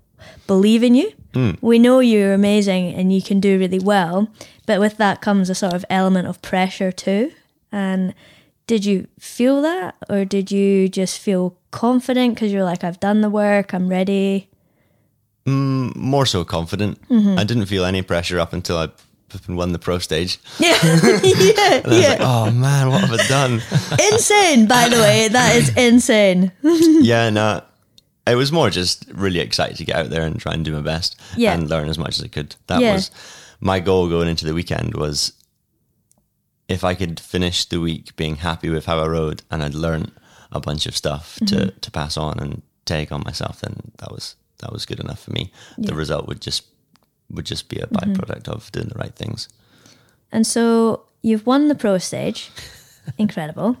believe 0.45 0.83
in 0.83 0.93
you. 0.93 1.11
Hmm. 1.33 1.51
We 1.61 1.79
know 1.79 1.99
you're 1.99 2.33
amazing 2.33 2.93
and 2.93 3.11
you 3.11 3.21
can 3.21 3.39
do 3.39 3.57
really 3.57 3.79
well, 3.79 4.27
but 4.65 4.79
with 4.79 4.97
that 4.97 5.21
comes 5.21 5.49
a 5.49 5.55
sort 5.55 5.73
of 5.73 5.85
element 5.89 6.27
of 6.27 6.41
pressure 6.41 6.91
too. 6.91 7.31
And 7.71 8.13
did 8.67 8.85
you 8.85 9.07
feel 9.17 9.61
that, 9.61 9.95
or 10.09 10.25
did 10.25 10.51
you 10.51 10.89
just 10.89 11.19
feel 11.19 11.57
confident 11.71 12.35
because 12.35 12.51
you're 12.51 12.65
like, 12.65 12.83
I've 12.83 12.99
done 12.99 13.21
the 13.21 13.29
work, 13.29 13.73
I'm 13.73 13.87
ready? 13.87 14.49
Mm, 15.45 15.95
more 15.95 16.25
so 16.25 16.43
confident. 16.43 17.01
Mm-hmm. 17.07 17.39
I 17.39 17.43
didn't 17.43 17.65
feel 17.65 17.85
any 17.85 18.01
pressure 18.01 18.39
up 18.39 18.53
until 18.53 18.77
I 18.77 18.89
flipping 19.31 19.55
won 19.55 19.71
the 19.71 19.79
pro 19.79 19.97
stage. 19.99 20.37
Yeah, 20.59 20.77
yeah, 20.83 20.91
And 20.91 21.85
I 21.85 21.89
was 21.89 21.99
yeah. 21.99 22.09
like, 22.09 22.19
oh 22.21 22.51
man, 22.51 22.89
what 22.89 23.01
have 23.01 23.19
I 23.19 23.27
done? 23.27 23.53
insane. 24.13 24.67
By 24.67 24.89
the 24.89 24.97
way, 24.97 25.27
that 25.29 25.55
is 25.55 25.75
insane. 25.75 26.51
yeah, 26.63 27.29
no. 27.29 27.63
It 28.27 28.35
was 28.35 28.51
more 28.51 28.69
just 28.69 29.05
really 29.13 29.39
excited 29.39 29.77
to 29.77 29.85
get 29.85 29.95
out 29.95 30.09
there 30.09 30.21
and 30.23 30.39
try 30.39 30.53
and 30.53 30.63
do 30.63 30.73
my 30.73 30.81
best 30.81 31.19
Yeah. 31.35 31.53
and 31.53 31.69
learn 31.69 31.89
as 31.89 31.97
much 31.97 32.17
as 32.19 32.23
I 32.23 32.27
could. 32.27 32.55
That 32.67 32.81
Yeah. 32.81 32.93
was 32.93 33.09
my 33.59 33.79
goal 33.79 34.07
going 34.09 34.27
into 34.29 34.45
the 34.45 34.53
weekend 34.53 34.95
was 34.95 35.33
if 36.67 36.83
I 36.83 36.93
could 36.93 37.19
finish 37.19 37.65
the 37.65 37.79
week 37.81 38.15
being 38.15 38.37
happy 38.37 38.69
with 38.69 38.85
how 38.85 38.99
I 38.99 39.07
rode 39.07 39.41
and 39.51 39.63
I'd 39.63 39.73
learned 39.73 40.11
a 40.51 40.59
bunch 40.59 40.85
of 40.85 40.95
stuff 40.95 41.35
to, 41.47 41.55
Mm-hmm. 41.55 41.79
to 41.79 41.91
pass 41.91 42.17
on 42.17 42.39
and 42.39 42.61
take 42.85 43.11
on 43.11 43.23
myself, 43.25 43.61
then 43.61 43.75
that 43.97 44.11
was 44.11 44.35
that 44.59 44.71
was 44.71 44.85
good 44.85 44.99
enough 44.99 45.19
for 45.23 45.31
me. 45.31 45.51
The 45.77 45.95
result 45.95 46.27
would 46.27 46.39
just 46.41 46.63
would 47.33 47.45
just 47.45 47.69
be 47.69 47.77
a 47.77 47.87
Mm-hmm. 47.87 48.13
byproduct 48.13 48.47
of 48.49 48.71
doing 48.71 48.87
the 48.87 48.97
right 48.99 49.13
things. 49.15 49.49
And 50.31 50.45
so 50.47 51.03
you've 51.21 51.45
won 51.45 51.67
the 51.67 51.75
pro 51.75 51.97
stage. 51.97 52.49
Incredible. 53.17 53.77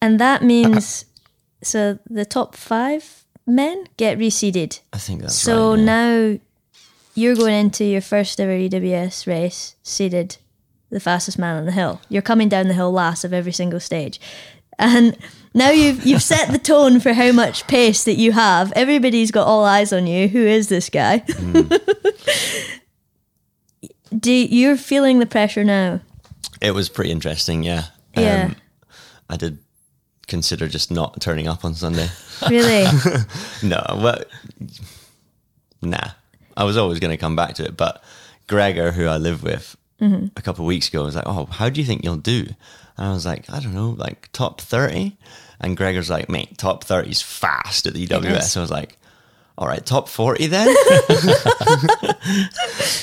And 0.00 0.20
that 0.20 0.42
means 0.42 1.04
so 1.62 1.98
the 2.08 2.24
top 2.24 2.54
five 2.54 3.24
men 3.46 3.86
get 3.96 4.18
reseeded. 4.18 4.80
I 4.92 4.98
think 4.98 5.22
that's 5.22 5.34
so 5.34 5.70
right. 5.70 5.78
yeah. 5.78 5.84
now 5.84 6.38
you're 7.14 7.34
going 7.36 7.54
into 7.54 7.84
your 7.84 8.00
first 8.02 8.38
ever 8.40 8.52
EWS 8.52 9.26
race 9.26 9.74
seeded 9.82 10.36
the 10.90 11.00
fastest 11.00 11.38
man 11.38 11.56
on 11.56 11.64
the 11.66 11.72
hill. 11.72 12.00
You're 12.08 12.22
coming 12.22 12.48
down 12.48 12.68
the 12.68 12.74
hill 12.74 12.92
last 12.92 13.24
of 13.24 13.32
every 13.32 13.52
single 13.52 13.80
stage. 13.80 14.20
And 14.78 15.16
now 15.54 15.70
you've 15.70 16.04
you've 16.04 16.22
set 16.22 16.50
the 16.52 16.58
tone 16.58 17.00
for 17.00 17.14
how 17.14 17.32
much 17.32 17.66
pace 17.66 18.04
that 18.04 18.16
you 18.16 18.32
have. 18.32 18.72
Everybody's 18.76 19.30
got 19.30 19.46
all 19.46 19.64
eyes 19.64 19.92
on 19.92 20.06
you. 20.06 20.28
Who 20.28 20.40
is 20.40 20.68
this 20.68 20.90
guy? 20.90 21.18
Do 24.18 24.32
you're 24.32 24.76
feeling 24.76 25.18
the 25.18 25.26
pressure 25.26 25.64
now? 25.64 26.00
It 26.60 26.72
was 26.72 26.88
pretty 26.88 27.10
interesting, 27.10 27.62
yeah. 27.62 27.86
Yeah. 28.16 28.46
Um, 28.46 28.56
I 29.28 29.36
did 29.36 29.58
consider 30.26 30.68
just 30.68 30.90
not 30.90 31.20
turning 31.20 31.48
up 31.48 31.64
on 31.64 31.74
Sunday. 31.74 32.08
Really? 32.50 32.84
No, 33.62 33.82
well, 33.96 34.22
nah. 35.80 36.10
I 36.54 36.64
was 36.64 36.76
always 36.76 37.00
going 37.00 37.10
to 37.12 37.16
come 37.16 37.34
back 37.34 37.54
to 37.54 37.64
it, 37.64 37.78
but 37.78 38.04
Gregor, 38.46 38.92
who 38.92 39.06
I 39.06 39.16
live 39.16 39.42
with, 39.42 39.74
mm-hmm. 40.02 40.26
a 40.36 40.42
couple 40.42 40.64
of 40.64 40.68
weeks 40.68 40.88
ago 40.88 41.04
was 41.04 41.16
like, 41.16 41.26
"Oh, 41.26 41.46
how 41.46 41.70
do 41.70 41.80
you 41.80 41.86
think 41.86 42.04
you'll 42.04 42.16
do?" 42.16 42.48
And 42.96 43.08
I 43.08 43.12
was 43.12 43.26
like, 43.26 43.50
"I 43.50 43.60
don't 43.60 43.74
know, 43.74 43.90
like 43.90 44.30
top 44.32 44.60
30? 44.60 45.16
And 45.60 45.76
Gregor's 45.76 46.10
like, 46.10 46.28
"Mate, 46.28 46.58
top 46.58 46.84
30 46.84 47.10
is 47.10 47.22
fast 47.22 47.86
at 47.86 47.94
the. 47.94 48.06
EWS." 48.06 48.42
So 48.42 48.60
I 48.60 48.62
was 48.62 48.70
like, 48.70 48.96
all 49.58 49.66
right, 49.66 49.84
top 49.84 50.08
40 50.08 50.46
then. 50.48 50.68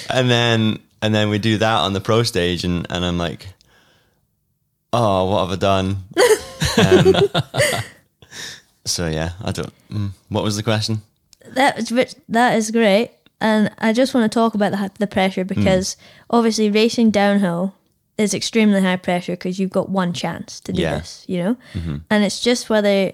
and 0.10 0.30
then, 0.30 0.80
and 1.02 1.14
then 1.14 1.30
we 1.30 1.40
do 1.40 1.58
that 1.58 1.80
on 1.80 1.94
the 1.94 2.02
pro 2.02 2.24
stage 2.24 2.64
and, 2.64 2.86
and 2.90 3.04
I'm 3.04 3.18
like, 3.18 3.48
oh, 4.92 5.32
what 5.32 5.48
have 5.48 5.52
I 5.52 5.56
done? 5.56 5.98
um, 6.78 7.16
so 8.86 9.08
yeah, 9.08 9.32
I 9.44 9.52
don't, 9.52 9.74
mm, 9.90 10.12
what 10.30 10.44
was 10.44 10.56
the 10.56 10.64
question? 10.64 11.02
That 11.56 11.80
is 11.80 11.90
ve- 11.90 12.20
that 12.30 12.56
is 12.56 12.72
great, 12.72 13.12
and 13.42 13.70
I 13.78 13.92
just 13.92 14.14
want 14.14 14.32
to 14.32 14.34
talk 14.34 14.56
about 14.56 14.72
the 14.72 14.92
the 14.98 15.08
pressure 15.08 15.44
because 15.44 15.98
obviously 16.30 16.72
racing 16.72 17.12
downhill 17.12 17.76
is 18.18 18.34
extremely 18.34 18.82
high 18.82 18.96
pressure 18.96 19.34
because 19.34 19.60
you've 19.60 19.72
got 19.72 19.90
one 19.90 20.14
chance 20.14 20.60
to 20.62 20.74
do 20.74 20.82
Yeah. 20.82 21.00
this, 21.00 21.26
you 21.28 21.38
know, 21.38 21.58
mm-hmm. 21.74 21.98
and 22.10 22.24
it's 22.24 22.40
just 22.40 22.70
whether 22.70 23.12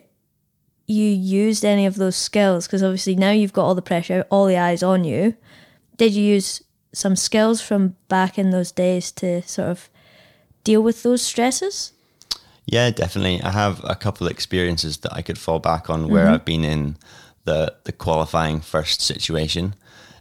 you 0.87 1.05
used 1.05 1.63
any 1.63 1.85
of 1.85 1.95
those 1.95 2.15
skills 2.15 2.65
because 2.65 2.83
obviously 2.83 3.15
now 3.15 3.31
you've 3.31 3.53
got 3.53 3.65
all 3.65 3.75
the 3.75 3.81
pressure, 3.81 4.25
all 4.29 4.45
the 4.45 4.57
eyes 4.57 4.83
on 4.83 5.03
you. 5.03 5.35
Did 5.97 6.13
you 6.13 6.23
use 6.23 6.63
some 6.93 7.15
skills 7.15 7.61
from 7.61 7.95
back 8.07 8.39
in 8.39 8.49
those 8.49 8.71
days 8.71 9.11
to 9.13 9.41
sort 9.43 9.69
of 9.69 9.89
deal 10.63 10.81
with 10.81 11.03
those 11.03 11.21
stresses? 11.21 11.93
Yeah, 12.65 12.89
definitely. 12.91 13.41
I 13.41 13.51
have 13.51 13.81
a 13.83 13.95
couple 13.95 14.27
of 14.27 14.31
experiences 14.31 14.97
that 14.97 15.13
I 15.13 15.21
could 15.21 15.37
fall 15.37 15.59
back 15.59 15.89
on 15.89 16.07
where 16.07 16.25
mm-hmm. 16.25 16.33
I've 16.33 16.45
been 16.45 16.63
in 16.63 16.97
the 17.45 17.75
the 17.85 17.91
qualifying 17.91 18.61
first 18.61 19.01
situation. 19.01 19.75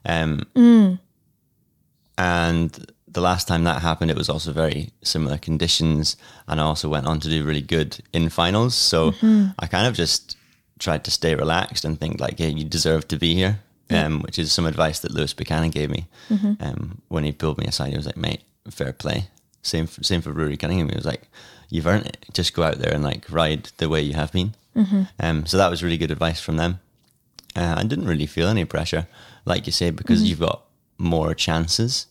Um, 0.04 0.46
mm. 0.54 0.98
And 2.16 2.92
the 3.18 3.24
last 3.24 3.48
time 3.48 3.64
that 3.64 3.82
happened, 3.82 4.10
it 4.12 4.16
was 4.16 4.28
also 4.28 4.52
very 4.52 4.90
similar 5.02 5.38
conditions, 5.38 6.16
and 6.46 6.60
I 6.60 6.64
also 6.64 6.88
went 6.88 7.06
on 7.06 7.18
to 7.20 7.28
do 7.28 7.44
really 7.44 7.66
good 7.76 7.98
in 8.12 8.28
finals. 8.28 8.74
So 8.76 9.12
I 9.58 9.66
kind 9.66 9.86
of 9.88 9.94
just 9.94 10.36
tried 10.78 11.02
to 11.04 11.10
stay 11.10 11.34
relaxed 11.34 11.84
and 11.84 11.98
think 11.98 12.20
like, 12.20 12.38
"Hey, 12.38 12.50
you 12.50 12.64
deserve 12.64 13.02
to 13.08 13.16
be 13.18 13.34
here," 13.34 13.54
um, 13.90 14.22
which 14.22 14.38
is 14.38 14.52
some 14.52 14.66
advice 14.66 15.00
that 15.00 15.10
Lewis 15.16 15.34
Buchanan 15.34 15.70
gave 15.70 15.90
me 15.90 16.06
um, 16.60 17.02
when 17.08 17.24
he 17.24 17.32
pulled 17.32 17.58
me 17.58 17.66
aside. 17.66 17.90
He 17.90 17.96
was 17.96 18.06
like, 18.06 18.16
"Mate, 18.26 18.42
fair 18.70 18.92
play." 18.92 19.18
Same 19.62 19.86
for, 19.88 20.04
same 20.04 20.22
for 20.22 20.32
Rory 20.32 20.56
Cunningham. 20.56 20.88
He 20.88 20.94
was 20.94 21.10
like, 21.12 21.24
"You've 21.70 21.88
earned 21.92 22.06
it. 22.06 22.24
Just 22.32 22.54
go 22.54 22.62
out 22.62 22.78
there 22.78 22.94
and 22.94 23.02
like 23.02 23.24
ride 23.40 23.62
the 23.78 23.88
way 23.88 24.00
you 24.08 24.14
have 24.14 24.30
been." 24.32 24.54
Um, 25.18 25.44
so 25.46 25.56
that 25.56 25.70
was 25.72 25.82
really 25.82 25.98
good 25.98 26.12
advice 26.12 26.40
from 26.40 26.56
them. 26.56 26.78
Uh, 27.56 27.74
I 27.78 27.82
didn't 27.82 28.06
really 28.06 28.26
feel 28.26 28.46
any 28.46 28.64
pressure, 28.64 29.04
like 29.44 29.66
you 29.66 29.72
say, 29.72 29.90
because 29.90 30.22
you've 30.22 30.46
got 30.50 30.62
more 30.98 31.34
chances. 31.34 32.06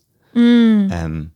Um, 0.92 1.32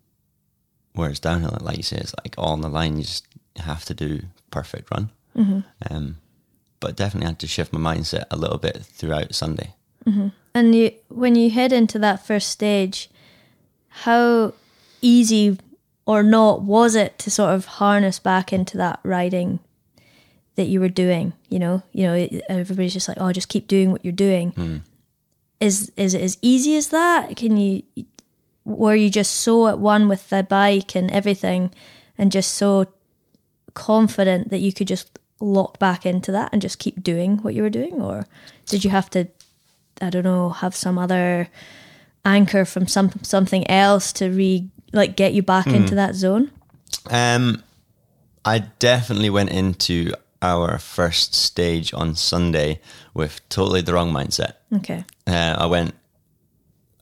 whereas 0.94 1.20
downhill, 1.20 1.58
like 1.62 1.78
you 1.78 1.84
say, 1.84 1.98
it's 1.98 2.14
like 2.24 2.36
all 2.38 2.54
on 2.54 2.62
the 2.62 2.70
line. 2.70 2.98
You 2.98 3.04
just 3.04 3.26
have 3.58 3.84
to 3.86 3.94
do 3.94 4.22
perfect 4.52 4.90
run. 4.92 5.10
Um, 5.90 6.18
but 6.80 6.96
definitely 6.96 7.28
had 7.28 7.40
to 7.40 7.48
shift 7.48 7.74
my 7.74 7.80
mindset 7.96 8.26
a 8.32 8.38
little 8.38 8.58
bit 8.58 8.78
throughout 8.78 9.34
Sunday. 9.36 9.74
And 10.54 10.76
you, 10.76 10.92
when 11.10 11.36
you 11.36 11.50
head 11.52 11.72
into 11.72 12.00
that 12.00 12.26
first 12.26 12.50
stage, 12.50 13.10
how 13.90 14.54
easy 15.02 15.58
or 16.06 16.24
not 16.24 16.62
was 16.64 16.96
it 16.96 17.18
to 17.20 17.30
sort 17.32 17.54
of 17.54 17.66
harness 17.66 18.20
back 18.20 18.52
into 18.52 18.78
that 18.78 19.00
riding 19.04 19.60
that 20.56 20.66
you 20.66 20.80
were 20.82 20.90
doing? 20.90 21.34
You 21.50 21.60
know, 21.60 21.84
you 21.94 22.04
know, 22.08 22.28
everybody's 22.50 22.94
just 22.94 23.08
like, 23.08 23.18
"Oh, 23.20 23.32
just 23.32 23.48
keep 23.50 23.68
doing 23.68 23.92
what 23.92 24.04
you're 24.04 24.12
doing." 24.12 24.52
Is 25.60 25.92
is 25.96 26.14
it 26.16 26.22
as 26.22 26.38
easy 26.42 26.76
as 26.76 26.88
that? 26.90 27.36
Can 27.38 27.56
you? 27.58 27.84
Were 28.63 28.95
you 28.95 29.10
just 29.10 29.34
so 29.34 29.67
at 29.67 29.80
one 29.80 30.08
with 30.08 30.30
the 30.30 30.43
bike 30.43 30.95
and 30.95 31.12
everything, 31.12 31.74
and 32.17 32.32
just 32.32 32.54
so 32.54 32.88
confident 33.74 34.50
that 34.50 34.60
you 34.60 34.71
could 34.74 34.88
just 34.88 35.17
lock 35.39 35.80
back 35.80 36.06
into 36.06 36.32
that 36.32 36.50
and 36.54 36.62
just 36.62 36.78
keep 36.78 37.02
doing 37.02 37.38
what 37.38 37.54
you 37.54 37.63
were 37.63 37.69
doing, 37.69 38.02
or 38.02 38.28
did 38.65 38.84
you 38.84 38.91
have 38.91 39.10
to 39.12 39.28
I 40.02 40.10
don't 40.10 40.24
know, 40.24 40.50
have 40.50 40.76
some 40.76 40.97
other 40.97 41.50
anchor 42.26 42.65
from 42.65 42.88
some 42.88 43.12
something 43.21 43.69
else 43.69 44.12
to 44.13 44.30
re 44.30 44.69
like 44.93 45.15
get 45.15 45.34
you 45.34 45.43
back 45.43 45.67
into 45.67 45.95
that 45.95 46.15
zone. 46.15 46.52
Um, 47.10 47.63
I 48.43 48.60
definitely 48.80 49.30
went 49.30 49.52
into 49.52 50.13
our 50.41 50.80
first 50.80 51.36
stage 51.36 51.93
on 51.93 52.15
Sunday 52.15 52.82
with 53.13 53.47
totally 53.50 53.82
the 53.82 53.93
wrong 53.93 54.12
mindset. 54.12 54.54
Okay. 54.74 55.06
Uh, 55.28 55.56
I 55.58 55.65
went 55.67 55.93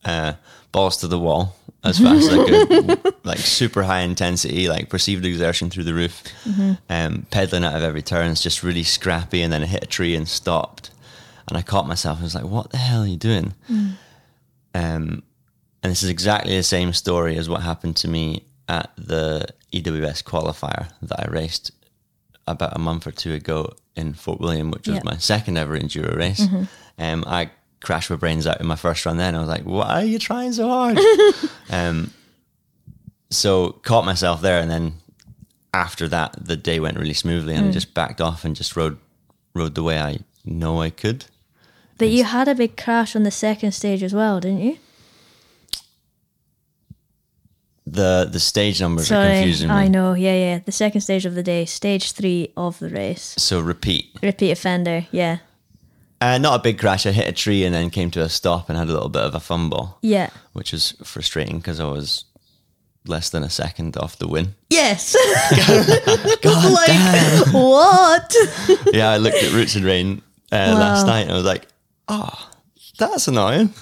uh, 0.03 0.33
balls 0.71 0.97
to 0.97 1.07
the 1.07 1.19
wall 1.19 1.55
as 1.83 1.97
fast 1.99 2.29
as 2.29 2.37
I 2.37 2.45
could, 2.45 3.13
like 3.23 3.37
super 3.39 3.83
high 3.83 4.01
intensity, 4.01 4.67
like 4.67 4.89
perceived 4.89 5.25
exertion 5.25 5.69
through 5.69 5.85
the 5.85 5.93
roof, 5.93 6.23
um, 6.89 7.25
pedaling 7.31 7.63
out 7.63 7.75
of 7.75 7.83
every 7.83 8.01
turn. 8.01 8.31
It's 8.31 8.43
just 8.43 8.63
really 8.63 8.83
scrappy, 8.83 9.41
and 9.41 9.51
then 9.53 9.63
I 9.63 9.65
hit 9.65 9.83
a 9.83 9.87
tree 9.87 10.13
and 10.15 10.27
stopped, 10.27 10.91
and 11.47 11.57
I 11.57 11.61
caught 11.61 11.87
myself. 11.87 12.19
I 12.19 12.23
was 12.23 12.35
like, 12.35 12.43
"What 12.45 12.71
the 12.71 12.77
hell 12.77 13.03
are 13.03 13.07
you 13.07 13.15
doing?" 13.17 13.53
Um, 14.75 15.23
and 15.81 15.91
this 15.91 16.03
is 16.03 16.09
exactly 16.09 16.55
the 16.55 16.63
same 16.63 16.91
story 16.93 17.37
as 17.37 17.47
what 17.47 17.61
happened 17.61 17.95
to 17.97 18.07
me 18.07 18.43
at 18.67 18.91
the 18.97 19.45
EWS 19.73 20.23
qualifier 20.23 20.91
that 21.01 21.19
I 21.27 21.31
raced 21.31 21.71
about 22.45 22.75
a 22.75 22.79
month 22.79 23.07
or 23.07 23.11
two 23.11 23.33
ago 23.33 23.73
in 23.95 24.13
Fort 24.13 24.39
William, 24.41 24.69
which 24.71 24.87
was 24.87 25.03
my 25.05 25.17
second 25.17 25.57
ever 25.57 25.79
enduro 25.79 26.15
race. 26.15 26.45
Um, 26.97 27.23
I 27.25 27.51
crashed 27.81 28.09
my 28.09 28.15
brains 28.15 28.45
out 28.45 28.59
in 28.59 28.67
my 28.67 28.75
first 28.75 29.05
run. 29.05 29.17
Then 29.17 29.35
I 29.35 29.39
was 29.39 29.47
like, 29.47 29.63
"Why 29.63 30.01
are 30.01 30.05
you 30.05 30.19
trying 30.19 30.53
so 30.53 30.67
hard?" 30.67 30.99
um, 31.69 32.11
so 33.29 33.71
caught 33.83 34.05
myself 34.05 34.41
there, 34.41 34.59
and 34.59 34.69
then 34.69 34.93
after 35.73 36.07
that, 36.07 36.35
the 36.39 36.55
day 36.55 36.79
went 36.79 36.97
really 36.97 37.13
smoothly, 37.13 37.55
and 37.55 37.67
I 37.67 37.71
just 37.71 37.93
backed 37.93 38.21
off 38.21 38.45
and 38.45 38.55
just 38.55 38.75
rode 38.75 38.97
rode 39.53 39.75
the 39.75 39.83
way 39.83 39.99
I 39.99 40.19
know 40.45 40.81
I 40.81 40.89
could. 40.89 41.25
But 41.97 42.09
you 42.09 42.23
had 42.23 42.47
a 42.47 42.55
big 42.55 42.77
crash 42.77 43.15
on 43.15 43.23
the 43.23 43.31
second 43.31 43.73
stage 43.73 44.01
as 44.03 44.13
well, 44.13 44.39
didn't 44.39 44.61
you? 44.61 44.77
The 47.85 48.29
the 48.31 48.39
stage 48.39 48.79
numbers 48.79 49.11
are 49.11 49.27
confusing 49.27 49.69
me. 49.69 49.73
I 49.73 49.87
know. 49.87 50.13
Yeah, 50.13 50.35
yeah. 50.35 50.59
The 50.59 50.71
second 50.71 51.01
stage 51.01 51.25
of 51.25 51.33
the 51.33 51.43
day, 51.43 51.65
stage 51.65 52.11
three 52.11 52.53
of 52.55 52.77
the 52.79 52.89
race. 52.89 53.35
So 53.37 53.59
repeat. 53.59 54.11
Repeat 54.21 54.51
offender. 54.51 55.07
Yeah, 55.11 55.39
Uh, 56.21 56.37
not 56.37 56.59
a 56.59 56.63
big 56.63 56.77
crash. 56.79 57.05
I 57.05 57.11
hit 57.11 57.27
a 57.27 57.31
tree 57.31 57.63
and 57.63 57.73
then 57.73 57.89
came 57.89 58.11
to 58.11 58.21
a 58.21 58.29
stop 58.29 58.67
and 58.69 58.77
had 58.77 58.89
a 58.89 58.93
little 58.93 59.09
bit 59.09 59.21
of 59.23 59.35
a 59.35 59.39
fumble, 59.39 59.97
yeah. 60.01 60.29
which 60.53 60.73
was 60.73 60.93
frustrating 61.03 61.57
because 61.59 61.79
I 61.79 61.85
was 61.85 62.25
less 63.07 63.29
than 63.29 63.43
a 63.43 63.49
second 63.49 63.95
off 63.97 64.17
the 64.17 64.27
win. 64.27 64.55
Yes. 64.69 65.15
God 66.41 66.73
like 66.73 66.87
damn. 66.87 67.53
what? 67.53 68.35
Yeah, 68.93 69.09
I 69.11 69.17
looked 69.17 69.37
at 69.41 69.53
Roots 69.53 69.75
and 69.75 69.85
Rain 69.85 70.21
uh, 70.51 70.71
Wow. 70.73 70.79
last 70.79 71.05
night 71.07 71.21
and 71.21 71.31
I 71.31 71.35
was 71.35 71.45
like, 71.45 71.67
oh, 72.09 72.49
that's 72.97 73.27
annoying. 73.29 73.73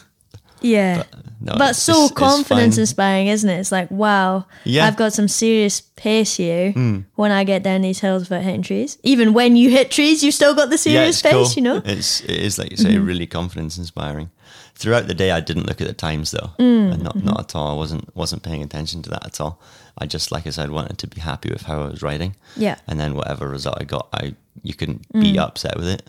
Yeah. 0.61 1.03
No, 1.39 1.53
but 1.53 1.69
it's- 1.71 1.83
so 1.83 1.91
it's- 1.93 2.09
it's 2.11 2.19
confidence 2.19 2.75
fine. 2.75 2.81
inspiring, 2.81 3.27
isn't 3.27 3.49
it? 3.49 3.59
It's 3.59 3.71
like, 3.71 3.91
wow, 3.91 4.45
Yeah. 4.63 4.87
I've 4.87 4.95
got 4.97 5.13
some 5.13 5.27
serious 5.27 5.81
pace 5.95 6.35
here 6.35 6.71
when 7.15 7.31
I 7.31 7.43
get 7.43 7.61
down 7.63 7.81
these 7.81 7.99
hills 7.99 8.23
without 8.23 8.43
hitting 8.43 8.63
trees. 8.63 8.97
Even 9.03 9.33
when 9.33 9.55
you 9.55 9.69
hit 9.69 9.91
trees, 9.91 10.23
you've 10.23 10.33
still 10.33 10.55
got 10.55 10.69
the 10.69 10.75
Yeah, 10.77 10.93
serious 10.93 11.15
it's 11.17 11.21
pace, 11.21 11.31
cool. 11.33 11.53
you 11.55 11.61
know? 11.61 11.79
Mm-hmm. 11.81 11.89
It's 11.89 12.21
it 12.21 12.31
is 12.31 12.57
like 12.57 12.71
you 12.71 12.77
say, 12.77 12.97
really 12.97 13.27
confidence 13.27 13.77
inspiring. 13.77 14.29
Throughout 14.73 15.07
the 15.07 15.13
day, 15.15 15.31
I 15.31 15.39
didn't 15.39 15.65
look 15.67 15.79
at 15.81 15.87
the 15.87 15.93
times 15.93 16.31
though, 16.31 16.51
Mm, 16.59 16.93
and 16.93 17.01
not 17.03 17.15
mm-hmm. 17.17 17.27
not 17.27 17.39
at 17.39 17.55
all. 17.55 17.71
I 17.71 17.73
wasn't 17.77 18.15
wasn't 18.15 18.41
paying 18.43 18.61
attention 18.63 19.01
to 19.03 19.09
that 19.11 19.25
at 19.25 19.39
all. 19.41 19.59
I 19.97 20.05
just 20.05 20.31
like 20.31 20.45
I 20.47 20.51
said, 20.51 20.69
wanted 20.71 20.97
to 20.99 21.07
be 21.07 21.21
happy 21.21 21.49
with 21.51 21.63
how 21.63 21.81
I 21.83 21.87
was 21.87 22.01
riding. 22.03 22.35
Yeah. 22.55 22.75
Mm. 22.75 22.81
and 22.87 22.99
then 22.99 23.13
whatever 23.15 23.47
result 23.47 23.77
I 23.79 23.83
got, 23.85 24.07
I 24.13 24.33
you 24.63 24.73
couldn't 24.73 25.01
be 25.13 25.37
upset 25.39 25.75
with 25.77 25.87
it. 25.87 26.03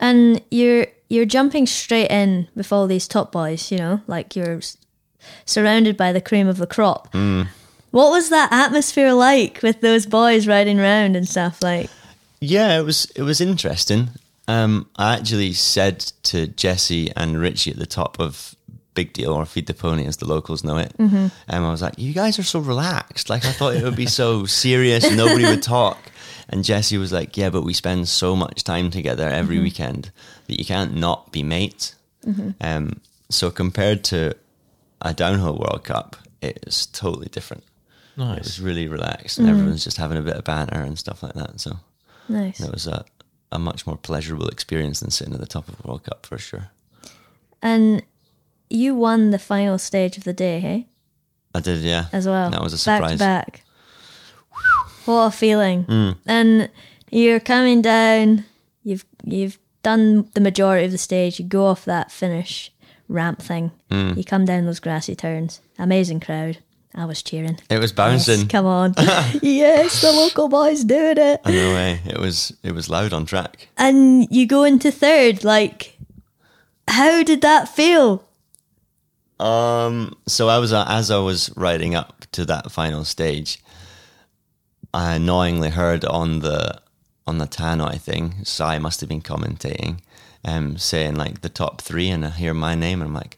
And 0.00 0.40
you're 0.50 0.86
you're 1.08 1.24
jumping 1.26 1.66
straight 1.66 2.10
in 2.10 2.48
with 2.54 2.72
all 2.72 2.86
these 2.86 3.08
top 3.08 3.32
boys, 3.32 3.70
you 3.72 3.78
know, 3.78 4.00
like 4.06 4.36
you're 4.36 4.58
s- 4.58 4.76
surrounded 5.44 5.96
by 5.96 6.12
the 6.12 6.20
cream 6.20 6.48
of 6.48 6.58
the 6.58 6.66
crop. 6.66 7.12
Mm. 7.12 7.48
What 7.90 8.10
was 8.10 8.28
that 8.28 8.52
atmosphere 8.52 9.12
like 9.14 9.60
with 9.62 9.80
those 9.80 10.06
boys 10.06 10.46
riding 10.46 10.78
around 10.78 11.16
and 11.16 11.26
stuff? 11.26 11.62
Like, 11.62 11.88
Yeah, 12.40 12.78
it 12.78 12.82
was 12.84 13.06
it 13.16 13.22
was 13.22 13.40
interesting. 13.40 14.10
Um, 14.46 14.88
I 14.96 15.14
actually 15.16 15.52
said 15.52 16.00
to 16.24 16.46
Jesse 16.46 17.10
and 17.16 17.38
Richie 17.38 17.70
at 17.72 17.78
the 17.78 17.86
top 17.86 18.18
of 18.20 18.54
Big 18.94 19.12
Deal 19.12 19.32
or 19.32 19.44
Feed 19.46 19.66
the 19.66 19.74
Pony, 19.74 20.06
as 20.06 20.16
the 20.18 20.26
locals 20.26 20.64
know 20.64 20.76
it, 20.78 20.92
Mm-hmm. 20.98 21.26
and 21.48 21.64
I 21.64 21.70
was 21.70 21.82
like, 21.82 21.98
"You 21.98 22.12
guys 22.14 22.38
are 22.38 22.42
so 22.44 22.58
relaxed. 22.58 23.28
Like 23.30 23.44
I 23.44 23.52
thought 23.52 23.74
it 23.76 23.82
would 23.84 23.96
be 23.96 24.06
so 24.06 24.44
serious. 24.46 25.10
Nobody 25.10 25.44
would 25.44 25.62
talk." 25.78 25.98
And 26.50 26.64
Jesse 26.64 26.96
was 26.98 27.12
like, 27.12 27.36
"Yeah, 27.36 27.50
but 27.50 27.62
we 27.62 27.74
spend 27.74 28.08
so 28.08 28.34
much 28.34 28.64
time 28.64 28.90
together 28.90 29.28
every 29.28 29.56
Mm-hmm. 29.56 29.64
weekend 29.64 30.10
that 30.48 30.58
you 30.58 30.64
can't 30.64 30.94
not 30.96 31.30
be 31.32 31.42
mates." 31.42 31.94
Um, 32.60 33.00
so 33.30 33.50
compared 33.50 34.04
to 34.04 34.34
a 35.00 35.14
downhill 35.14 35.56
World 35.56 35.84
Cup, 35.84 36.16
it 36.42 36.58
is 36.66 36.84
totally 36.86 37.28
different. 37.28 37.62
It 38.16 38.20
Nice. 38.20 38.44
was 38.44 38.60
really 38.60 38.86
relaxed, 38.88 39.38
and 39.38 39.48
everyone's 39.48 39.84
just 39.84 39.96
having 39.96 40.18
a 40.18 40.22
bit 40.22 40.36
of 40.36 40.44
banter 40.44 40.80
and 40.80 40.98
stuff 40.98 41.22
like 41.22 41.34
that. 41.34 41.60
So 41.60 41.78
nice. 42.28 42.60
it 42.60 42.70
was 42.72 42.86
a, 42.86 43.04
a 43.52 43.58
much 43.58 43.86
more 43.86 43.96
pleasurable 43.96 44.48
experience 44.48 45.00
than 45.00 45.10
sitting 45.10 45.32
at 45.34 45.40
the 45.40 45.46
top 45.46 45.68
of 45.68 45.76
a 45.82 45.86
World 45.88 46.02
Cup 46.04 46.26
for 46.26 46.36
sure. 46.36 46.70
And 47.62 48.02
you 48.68 48.94
won 48.94 49.30
the 49.30 49.38
final 49.38 49.78
stage 49.78 50.18
of 50.18 50.24
the 50.24 50.32
day, 50.34 50.60
hey? 50.60 50.86
I 51.54 51.60
did, 51.60 51.80
yeah. 51.80 52.06
as 52.12 52.26
well. 52.26 52.50
That 52.50 52.60
was 52.62 52.74
a 52.74 52.84
Back 52.84 52.98
surprise. 52.98 53.12
to 53.12 53.18
back. 53.18 53.62
What 55.06 55.26
a 55.26 55.30
feeling. 55.30 55.84
Mm. 55.84 56.16
And 56.26 56.70
you're 57.10 57.40
coming 57.40 57.80
down, 57.80 58.44
you've 58.82 59.06
you've 59.24 59.58
done 59.82 60.28
the 60.34 60.40
majority 60.40 60.84
of 60.86 60.92
the 60.92 60.98
stage, 60.98 61.38
you 61.38 61.44
go 61.46 61.66
off 61.66 61.84
that 61.84 62.10
finish 62.12 62.72
ramp 63.08 63.40
thing, 63.40 63.70
you 63.90 64.22
come 64.24 64.44
down 64.44 64.66
those 64.66 64.80
grassy 64.80 65.14
turns. 65.16 65.60
Amazing 65.78 66.20
crowd. 66.20 66.58
I 66.94 67.04
was 67.04 67.22
cheering. 67.22 67.58
It 67.70 67.78
was 67.78 67.90
Yes, 67.90 67.96
bouncing. 67.96 68.48
come 68.48 68.66
on. 68.66 68.94
yes, 69.42 70.00
the 70.00 70.10
local 70.10 70.48
boys 70.48 70.82
doing 70.84 71.18
it. 71.18 71.40
I 71.44 71.50
know, 71.52 71.76
eh? 71.76 71.98
It 72.06 72.18
was 72.18 72.52
it 72.62 72.72
was 72.72 72.88
loud 72.90 73.12
on 73.12 73.24
track. 73.24 73.68
And 73.76 74.26
you 74.34 74.46
go 74.46 74.64
into 74.64 74.90
third. 74.90 75.44
Like, 75.44 75.96
how 76.88 77.22
did 77.22 77.42
that 77.42 77.68
feel? 77.68 78.24
Um, 79.38 80.16
so 80.26 80.48
I 80.48 80.58
was 80.58 80.72
uh, 80.72 80.84
as 80.88 81.10
I 81.10 81.18
was 81.18 81.50
riding 81.56 81.94
up 81.94 82.24
to 82.32 82.44
that 82.46 82.72
final 82.72 83.04
stage, 83.04 83.62
I 84.92 85.14
annoyingly 85.14 85.70
heard 85.70 86.04
on 86.04 86.40
the 86.40 86.80
on 87.28 87.38
the 87.38 87.46
Tannoy 87.46 88.00
thing. 88.00 88.44
Sai 88.44 88.78
must 88.78 89.00
have 89.00 89.08
been 89.08 89.22
commentating, 89.22 90.00
um, 90.44 90.78
saying 90.78 91.14
like 91.14 91.42
the 91.42 91.48
top 91.48 91.82
three, 91.82 92.08
and 92.08 92.24
I 92.24 92.30
hear 92.30 92.54
my 92.54 92.74
name, 92.74 93.00
and 93.00 93.08
I'm 93.08 93.14
like, 93.14 93.36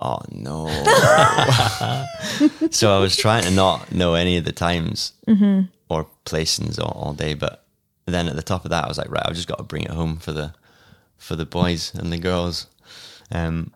oh 0.00 0.20
no. 0.30 0.66
so 2.70 2.94
I 2.94 2.98
was 3.00 3.16
trying 3.16 3.44
to 3.44 3.50
not 3.50 3.92
know 3.92 4.14
any 4.14 4.36
of 4.36 4.44
the 4.44 4.52
times 4.52 5.12
or 5.88 6.06
placings 6.26 6.78
all, 6.78 6.92
all 6.92 7.12
day, 7.14 7.34
but 7.34 7.64
then 8.06 8.28
at 8.28 8.36
the 8.36 8.42
top 8.42 8.64
of 8.64 8.70
that, 8.70 8.84
I 8.84 8.88
was 8.88 8.98
like, 8.98 9.10
right, 9.10 9.22
I've 9.24 9.34
just 9.34 9.48
got 9.48 9.58
to 9.58 9.64
bring 9.64 9.84
it 9.84 9.90
home 9.90 10.18
for 10.18 10.32
the 10.32 10.54
for 11.16 11.36
the 11.36 11.46
boys 11.46 11.94
and 11.94 12.12
the 12.12 12.18
girls. 12.18 12.66
Um, 13.32 13.72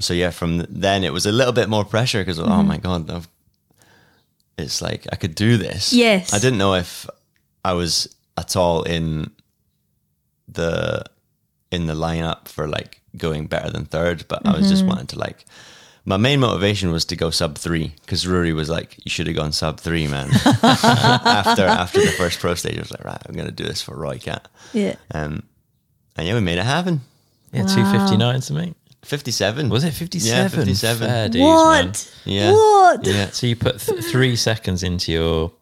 so 0.00 0.14
yeah, 0.14 0.30
from 0.30 0.66
then 0.68 1.04
it 1.04 1.12
was 1.12 1.26
a 1.26 1.32
little 1.32 1.52
bit 1.52 1.68
more 1.68 1.84
pressure 1.84 2.20
because 2.20 2.40
oh 2.40 2.62
my 2.62 2.78
god, 2.78 3.10
I've, 3.10 3.28
it's 4.56 4.82
like 4.82 5.06
I 5.12 5.16
could 5.16 5.36
do 5.36 5.56
this. 5.56 5.92
Yes. 5.92 6.34
I 6.34 6.38
didn't 6.40 6.58
know 6.58 6.74
if 6.74 7.06
I 7.64 7.74
was 7.74 8.12
at 8.38 8.56
all 8.56 8.82
in 8.84 9.30
the 10.48 11.04
in 11.70 11.86
the 11.86 11.94
lineup 11.94 12.48
for 12.48 12.66
like 12.66 13.00
going 13.16 13.46
better 13.46 13.70
than 13.70 13.84
third, 13.84 14.24
but 14.28 14.46
I 14.46 14.56
was 14.56 14.68
just 14.68 14.84
wanting 14.84 15.06
to 15.08 15.18
like. 15.18 15.44
My 16.04 16.16
main 16.16 16.40
motivation 16.40 16.90
was 16.90 17.04
to 17.06 17.16
go 17.16 17.28
sub 17.28 17.58
three 17.58 17.92
because 18.00 18.26
Rory 18.26 18.54
was 18.54 18.70
like, 18.70 18.96
"You 19.04 19.10
should 19.10 19.26
have 19.26 19.36
gone 19.36 19.52
sub 19.52 19.78
three, 19.78 20.06
man." 20.06 20.30
after 20.62 21.64
after 21.66 22.00
the 22.00 22.12
first 22.12 22.38
pro 22.40 22.54
stage, 22.54 22.76
I 22.78 22.80
was 22.80 22.90
like, 22.90 23.04
"Right, 23.04 23.20
I'm 23.28 23.34
gonna 23.34 23.50
do 23.50 23.64
this 23.64 23.82
for 23.82 23.94
Roy 23.94 24.18
Cat," 24.18 24.48
Yeah. 24.72 24.94
um, 25.12 25.42
and 26.16 26.26
yeah, 26.26 26.32
we 26.34 26.40
made 26.40 26.56
it 26.58 26.64
happen. 26.64 27.02
Yeah, 27.52 27.62
Wow. 27.64 27.74
259 27.74 28.40
to 28.40 28.52
me. 28.54 28.74
Fifty-seven 29.04 29.68
Was 29.68 29.84
it 29.84 29.92
57? 29.92 30.36
Yeah, 30.36 30.48
57. 30.48 31.08
Fair 31.08 31.28
dues, 31.28 31.40
man. 31.40 31.86
what? 31.86 32.14
Yeah. 32.24 32.52
What? 32.52 33.06
Yeah, 33.06 33.30
So 33.30 33.46
you 33.46 33.56
put 33.56 33.78
th- 33.80 34.04
three 34.04 34.34
seconds 34.36 34.82
into 34.82 35.12
your 35.12 35.52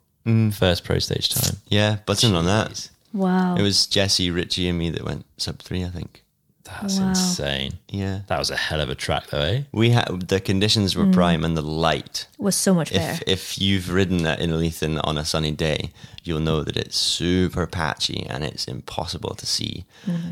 first 0.52 0.84
pro 0.84 0.98
stage 0.98 1.28
time. 1.30 1.56
yeah, 1.68 1.96
button 2.06 2.34
on 2.34 2.44
that. 2.46 2.90
Wow. 3.12 3.54
It 3.56 3.62
was 3.62 3.86
Jesse, 3.86 4.30
Richie, 4.30 4.68
and 4.68 4.78
me 4.78 4.90
that 4.90 5.04
went 5.04 5.24
sub 5.38 5.58
three, 5.60 5.84
I 5.84 5.88
think. 5.88 6.22
That's 6.64 6.98
Wow. 6.98 7.10
insane. 7.10 7.74
Yeah, 7.88 8.22
That 8.26 8.40
was 8.40 8.50
a 8.50 8.56
hell 8.56 8.80
of 8.80 8.90
a 8.90 8.96
track, 8.96 9.28
though, 9.28 9.40
eh? 9.40 9.62
we 9.72 9.90
had 9.90 10.28
the 10.28 10.40
conditions 10.40 10.96
were 10.96 11.06
prime 11.06 11.44
and 11.44 11.56
the 11.56 11.62
light. 11.62 12.26
was 12.38 12.56
so 12.56 12.74
much 12.74 12.92
better. 12.92 13.22
If 13.26 13.54
if 13.54 13.58
you've 13.62 13.88
ridden 13.90 14.24
that 14.24 14.40
Innerleithen 14.40 15.00
on 15.04 15.16
a 15.16 15.24
sunny 15.24 15.52
day, 15.52 15.92
you'll 16.24 16.40
know 16.40 16.64
that 16.64 16.76
it's 16.76 16.96
super 16.96 17.66
patchy 17.68 18.26
and 18.28 18.42
it's 18.44 18.66
impossible 18.66 19.34
to 19.36 19.46
see. 19.46 19.84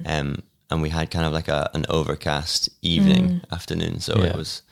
Um, 0.04 0.42
and 0.70 0.82
we 0.82 0.88
had 0.90 1.10
kind 1.12 1.24
of 1.24 1.32
like 1.32 1.46
a 1.48 1.70
an 1.72 1.86
overcast 1.88 2.68
evening, 2.82 3.40
afternoon, 3.52 4.00
so 4.00 4.16
Yeah. 4.18 4.30
it 4.30 4.36
was. 4.36 4.62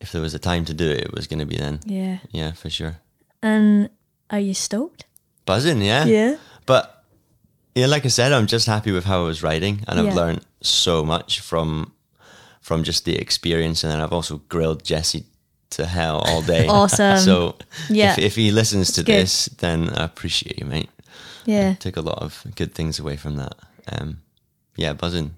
If 0.00 0.10
there 0.12 0.20
was 0.20 0.34
a 0.34 0.38
time 0.40 0.64
to 0.66 0.74
do 0.74 0.90
it, 0.90 1.00
it 1.02 1.12
was 1.14 1.26
going 1.28 1.38
to 1.38 1.46
be 1.46 1.56
then. 1.56 1.78
yeah. 1.86 2.18
Yeah, 2.32 2.52
for 2.52 2.68
sure. 2.68 2.96
And 3.42 3.88
are 4.30 4.40
you 4.40 4.54
stoked? 4.54 5.04
Buzzing, 5.46 5.82
yeah. 5.82 6.04
Yeah. 6.04 6.36
But 6.66 7.04
yeah, 7.74 7.86
like 7.86 8.04
I 8.04 8.08
said, 8.08 8.32
I'm 8.32 8.46
just 8.46 8.66
happy 8.66 8.92
with 8.92 9.04
how 9.04 9.22
I 9.24 9.26
was 9.26 9.42
riding, 9.42 9.84
and 9.88 9.98
I've 9.98 10.06
Yeah. 10.06 10.14
learned 10.14 10.40
so 10.62 11.04
much 11.04 11.40
from 11.40 11.92
from 12.60 12.82
just 12.82 13.04
the 13.04 13.14
experience, 13.16 13.84
and 13.84 13.92
then 13.92 14.00
I've 14.00 14.12
also 14.12 14.40
grilled 14.48 14.82
Jesse 14.84 15.24
to 15.70 15.84
hell 15.86 16.20
all 16.24 16.40
day. 16.40 16.66
Awesome. 16.68 17.18
So 17.18 17.56
Yeah. 17.90 18.12
if, 18.12 18.18
if 18.18 18.36
he 18.36 18.50
listens 18.50 18.92
to 18.92 19.02
good. 19.02 19.14
this, 19.22 19.50
then 19.58 19.90
I 19.90 20.04
appreciate 20.04 20.58
you, 20.58 20.64
mate. 20.64 20.88
Yeah. 21.44 21.74
Took 21.74 21.98
a 21.98 22.00
lot 22.00 22.20
of 22.22 22.42
good 22.56 22.74
things 22.74 22.98
away 22.98 23.16
from 23.16 23.36
that. 23.36 23.54
Um, 23.92 24.22
yeah, 24.76 24.94
buzzing. 24.94 25.34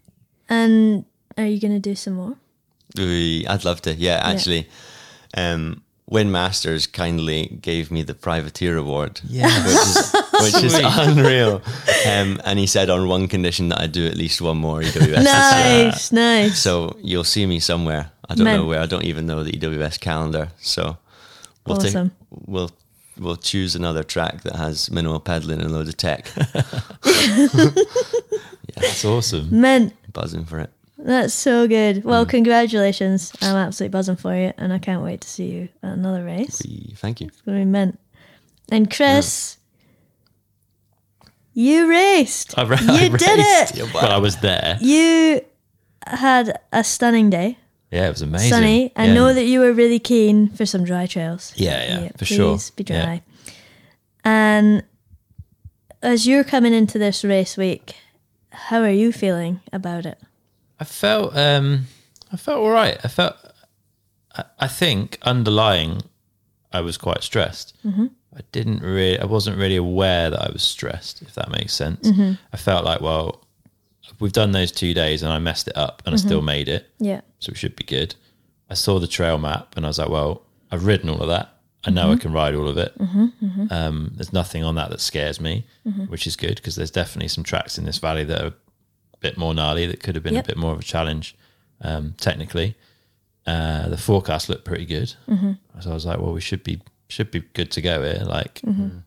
And 0.49 1.05
are 1.37 1.47
you 1.47 1.59
going 1.59 1.73
to 1.75 1.81
do 1.81 1.97
some 1.97 2.15
more? 2.15 2.37
Ooh, 2.97 3.43
I'd 3.49 3.65
love 3.65 3.83
to. 3.83 3.95
Yeah, 3.95 4.21
actually, 4.23 4.69
um, 5.37 5.83
Wyn 6.09 6.31
Masters 6.31 6.87
kindly 6.87 7.59
gave 7.61 7.91
me 7.91 8.03
the 8.03 8.15
privateer 8.15 8.77
award. 8.77 9.21
Yeah. 9.29 9.49
which 9.67 9.75
is 9.75 10.13
which 10.55 10.65
is 10.65 10.75
unreal. 10.75 11.61
Um, 12.07 12.41
and 12.45 12.59
he 12.59 12.67
said 12.67 12.91
on 12.91 13.09
one 13.09 13.27
condition 13.29 13.69
that 13.71 13.81
I 13.81 13.87
do 13.89 14.07
at 14.07 14.17
least 14.17 14.41
one 14.41 14.59
more 14.59 14.81
EWS. 14.83 14.93
this 14.95 15.07
year. 15.09 15.23
Nice, 15.25 16.13
nice. 16.13 16.59
So 16.61 16.97
you'll 17.03 17.25
see 17.25 17.45
me 17.47 17.59
somewhere. 17.59 18.11
I 18.29 18.35
don't 18.37 18.45
Man. 18.45 18.57
know 18.59 18.67
where. 18.67 18.81
I 18.81 18.87
don't 18.87 19.05
even 19.05 19.27
know 19.27 19.43
the 19.43 19.51
EWS 19.53 19.99
calendar. 20.01 20.51
So 20.61 20.97
we'll 21.67 21.79
take- 21.79 21.89
Awesome. 21.89 22.13
we'll 22.31 22.71
we'll 23.19 23.37
choose 23.37 23.75
another 23.75 24.05
track 24.05 24.43
that 24.43 24.55
has 24.57 24.91
minimal 24.91 25.19
pedaling 25.21 25.61
and 25.61 25.73
loads 25.73 25.89
of 25.89 25.97
tech. 25.97 26.29
That's 28.77 29.05
awesome. 29.05 29.49
Men 29.51 29.93
Buzzing 30.13 30.45
for 30.45 30.61
it. 30.61 30.71
That's 30.99 31.35
so 31.35 31.67
good. 31.69 32.05
Well, 32.05 32.25
Mm. 32.27 32.31
congratulations. 32.31 33.33
I'm 33.43 33.57
absolutely 33.57 33.93
buzzing 33.93 34.17
for 34.17 34.35
you, 34.35 34.53
and 34.59 34.73
I 34.73 34.79
can't 34.79 35.03
wait 35.03 35.21
to 35.23 35.29
see 35.29 35.47
you 35.47 35.69
at 35.83 35.93
another 35.93 36.25
race. 36.25 36.61
Thank 36.97 37.21
you. 37.21 37.29
It's 37.29 37.41
going 37.43 37.59
to 37.59 37.65
be 37.65 37.71
mint. 37.71 37.99
And 38.71 38.91
Chris, 38.91 39.59
you 41.53 41.89
raced. 41.89 42.59
I 42.59 42.65
ra- 42.65 42.77
You 42.81 42.89
I 42.93 43.09
did 43.09 43.39
raced. 43.39 43.79
it. 43.79 43.95
Well, 43.95 44.11
I 44.11 44.19
was 44.19 44.37
there. 44.39 44.79
You 44.81 45.41
had 46.07 46.59
a 46.73 46.83
stunning 46.85 47.31
day. 47.31 47.59
Yeah, 47.91 48.07
it 48.07 48.11
was 48.11 48.23
amazing. 48.23 48.51
Sunny. 48.51 48.93
I 48.97 49.07
yeah. 49.07 49.15
know 49.15 49.33
that 49.33 49.45
you 49.45 49.61
were 49.61 49.73
really 49.73 49.99
keen 50.01 50.49
for 50.51 50.67
some 50.67 50.85
dry 50.85 51.07
trails. 51.07 51.53
Yeah, 51.57 51.83
yeah, 51.85 52.01
yeah 52.03 52.09
for 52.13 52.25
please 52.25 52.37
sure. 52.37 52.59
be 52.77 52.85
Yeah. 52.89 53.05
dry. 53.05 53.23
And 54.25 54.83
as 56.03 56.27
you're 56.27 56.45
coming 56.45 56.75
into 56.75 56.99
this 56.99 57.25
race 57.25 57.57
week, 57.57 57.95
how 58.51 58.81
are 58.83 58.91
you 58.91 59.13
feeling 59.13 59.61
about 59.73 60.05
it? 60.05 60.19
I 60.79 60.85
felt 60.85 61.37
um 61.37 61.87
I 62.33 62.37
felt 62.37 62.59
all 62.59 62.71
right. 62.71 62.99
I 63.05 63.09
felt 63.09 63.37
I, 64.37 64.45
I 64.61 64.69
think 64.69 65.19
underlying 65.23 66.03
I 66.73 66.81
was 66.81 66.97
quite 66.99 67.23
stressed. 67.23 67.77
Mm-hmm. 67.85 68.07
I 68.37 68.41
didn't 68.53 68.81
really 68.83 69.19
I 69.19 69.25
wasn't 69.25 69.57
really 69.57 69.77
aware 69.77 70.31
that 70.31 70.41
I 70.41 70.51
was 70.53 70.63
stressed 70.63 71.23
if 71.23 71.35
that 71.35 71.51
makes 71.51 71.75
sense. 71.75 72.09
Mm-hmm. 72.09 72.33
I 72.53 72.57
felt 72.57 72.85
like 72.85 73.01
well 73.01 73.45
we've 74.21 74.33
done 74.33 74.53
those 74.53 74.71
2 74.71 74.95
days 74.95 75.23
and 75.23 75.33
I 75.33 75.39
messed 75.39 75.69
it 75.69 75.77
up 75.77 76.03
and 76.07 76.15
I 76.15 76.17
still 76.17 76.41
made 76.43 76.69
it. 76.69 76.91
Yeah. 76.99 77.23
So 77.41 77.51
it 77.51 77.57
should 77.57 77.75
be 77.77 77.85
good. 77.85 78.15
I 78.71 78.75
saw 78.75 78.99
the 78.99 79.09
trail 79.09 79.39
map 79.39 79.77
and 79.77 79.85
I 79.87 79.89
was 79.89 79.99
like 79.99 80.09
well 80.11 80.43
I've 80.71 80.85
ridden 80.87 81.09
all 81.09 81.21
of 81.21 81.29
that. 81.29 81.53
I 81.85 81.91
know 81.91 82.11
I 82.11 82.17
can 82.17 82.33
ride 82.33 82.57
all 82.57 82.67
of 82.67 82.79
it. 82.79 82.93
Um, 83.71 84.11
there's 84.17 84.33
nothing 84.33 84.65
on 84.65 84.75
that 84.75 84.91
that 84.91 85.01
scares 85.01 85.41
me, 85.41 85.65
which 86.09 86.27
is 86.27 86.35
good 86.35 86.57
because 86.57 86.75
there's 86.75 86.91
definitely 86.91 87.29
some 87.29 87.45
tracks 87.45 87.79
in 87.79 87.85
this 87.85 87.99
valley 87.99 88.25
that 88.25 88.43
are 88.43 88.53
bit 89.21 89.37
more 89.37 89.55
gnarly 89.55 89.87
that 89.87 90.03
could 90.03 90.15
have 90.15 90.25
been 90.25 90.35
Yep. 90.35 90.45
a 90.45 90.49
bit 90.49 90.57
more 90.57 90.73
of 90.73 90.81
a 90.81 90.85
challenge 90.85 91.35
um, 91.81 92.15
technically. 92.19 92.75
Uh, 93.47 93.89
the 93.89 93.97
forecast 93.97 94.49
looked 94.49 94.65
pretty 94.65 94.85
good, 94.87 95.15
so 95.81 95.91
I 95.91 95.95
was 95.95 96.05
like, 96.05 96.19
well, 96.19 96.33
we 96.33 96.41
should 96.41 96.65
be 96.65 96.81
should 97.09 97.31
be 97.31 97.41
good 97.55 97.71
to 97.73 97.81
go 97.81 98.03
here. 98.03 98.25
Like 98.25 98.61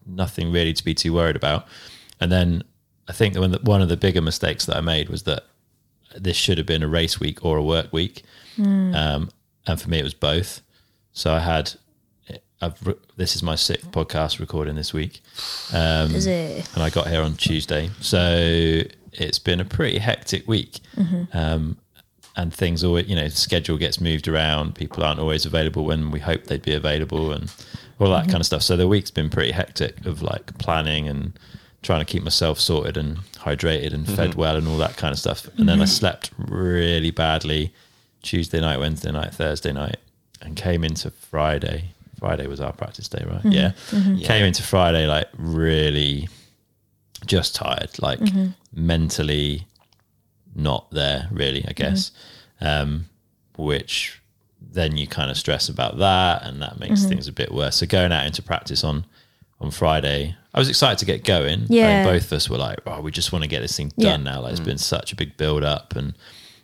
nothing 0.05 0.51
really 0.51 0.71
to 0.73 0.83
be 0.85 0.93
too 0.93 1.13
worried 1.13 1.35
about. 1.35 1.67
And 2.21 2.31
then 2.31 2.63
I 3.09 3.11
think 3.13 3.33
that 3.33 3.41
one, 3.41 3.51
the, 3.51 3.59
one 3.59 3.81
of 3.81 3.89
the 3.89 3.97
bigger 3.97 4.21
mistakes 4.21 4.65
that 4.67 4.77
I 4.77 4.81
made 4.81 5.09
was 5.09 5.23
that 5.23 5.43
this 6.15 6.37
should 6.37 6.57
have 6.57 6.65
been 6.67 6.83
a 6.83 6.87
race 6.87 7.19
week 7.19 7.43
or 7.43 7.57
a 7.57 7.63
work 7.63 7.91
week, 7.91 8.23
um, 8.57 9.29
and 9.67 9.79
for 9.81 9.89
me 9.89 9.99
it 9.99 10.03
was 10.03 10.13
both. 10.13 10.61
So 11.11 11.33
I 11.33 11.39
had. 11.39 11.73
I've, 12.61 12.85
re- 12.85 12.95
this 13.15 13.37
is 13.37 13.41
my 13.43 13.55
sixth 13.55 13.89
podcast 13.91 14.39
recording 14.41 14.75
this 14.75 14.93
week. 14.93 15.21
Um, 15.73 16.13
Is 16.13 16.27
it? 16.27 16.67
and 16.73 16.83
I 16.83 16.89
got 16.89 17.07
here 17.07 17.21
on 17.21 17.35
Tuesday. 17.37 17.89
So 18.01 18.81
it's 19.13 19.39
been 19.39 19.59
a 19.59 19.65
pretty 19.65 19.99
hectic 19.99 20.47
week. 20.47 20.79
Mm-hmm. 20.95 21.37
Um, 21.37 21.77
and 22.35 22.53
things 22.53 22.83
always, 22.83 23.07
you 23.07 23.15
know, 23.15 23.27
schedule 23.27 23.77
gets 23.77 23.99
moved 23.99 24.27
around. 24.27 24.75
People 24.75 25.03
aren't 25.03 25.19
always 25.19 25.45
available 25.45 25.83
when 25.83 26.09
we 26.09 26.19
hope 26.19 26.45
they'd 26.45 26.61
be 26.61 26.73
available 26.73 27.33
and 27.33 27.53
all 27.99 28.09
that 28.09 28.21
mm-hmm. 28.21 28.31
kind 28.31 28.41
of 28.41 28.45
stuff. 28.45 28.61
So 28.61 28.77
the 28.77 28.87
week's 28.87 29.11
been 29.11 29.29
pretty 29.29 29.51
hectic 29.51 30.05
of 30.05 30.21
like 30.21 30.57
planning 30.57 31.07
and 31.07 31.37
trying 31.81 31.99
to 31.99 32.05
keep 32.05 32.23
myself 32.23 32.59
sorted 32.59 32.97
and 32.97 33.17
hydrated 33.35 33.93
and 33.93 34.05
fed 34.05 34.31
mm-hmm. 34.31 34.39
well 34.39 34.55
and 34.55 34.67
all 34.67 34.77
that 34.77 34.95
kind 34.95 35.11
of 35.11 35.19
stuff. 35.19 35.47
And 35.57 35.67
then 35.67 35.81
I 35.81 35.85
slept 35.85 36.31
really 36.37 37.11
badly 37.11 37.73
Tuesday 38.21 38.61
night, 38.61 38.79
Wednesday 38.79 39.11
night, 39.11 39.33
Thursday 39.33 39.73
night, 39.73 39.97
and 40.41 40.55
came 40.55 40.83
into 40.83 41.11
Friday. 41.11 41.89
Friday 42.19 42.47
was 42.47 42.59
our 42.59 42.73
practice 42.73 43.07
day, 43.07 43.23
right? 43.25 43.45
Yeah. 43.45 43.71
Came 44.23 44.45
into 44.45 44.61
Friday 44.61 45.07
like 45.07 45.29
really 45.37 46.27
just 47.25 47.55
tired, 47.55 47.91
like 48.01 48.19
mentally 48.73 49.67
not 50.55 50.89
there, 50.91 51.27
really, 51.31 51.65
I 51.67 51.73
guess. 51.73 52.11
Um, 52.61 53.05
which 53.57 54.21
then 54.61 54.97
you 54.97 55.07
kind 55.07 55.31
of 55.31 55.37
stress 55.37 55.69
about 55.69 55.97
that, 55.99 56.43
and 56.43 56.61
that 56.61 56.79
makes 56.79 57.05
things 57.05 57.27
a 57.27 57.31
bit 57.31 57.51
worse. 57.53 57.77
So 57.77 57.85
going 57.85 58.11
out 58.11 58.25
into 58.25 58.41
practice 58.41 58.83
on 58.83 59.05
on 59.61 59.71
Friday, 59.71 60.35
I 60.53 60.59
was 60.59 60.69
excited 60.69 60.99
to 60.99 61.05
get 61.05 61.25
going. 61.25 61.63
I 61.63 61.65
Yeah. 61.69 61.87
think 62.03 62.03
both 62.05 62.25
of 62.27 62.33
us 62.33 62.49
were 62.49 62.57
like, 62.57 62.79
"Oh, 62.85 63.01
we 63.01 63.11
just 63.11 63.33
want 63.33 63.43
to 63.43 63.49
get 63.49 63.59
this 63.61 63.75
thing 63.75 63.91
Yeah. 63.97 64.11
done 64.11 64.23
now." 64.23 64.41
Like 64.41 64.51
it's 64.51 64.61
been 64.61 64.77
such 64.77 65.11
a 65.11 65.15
big 65.17 65.35
build 65.37 65.63
up, 65.63 65.95
and 65.97 66.13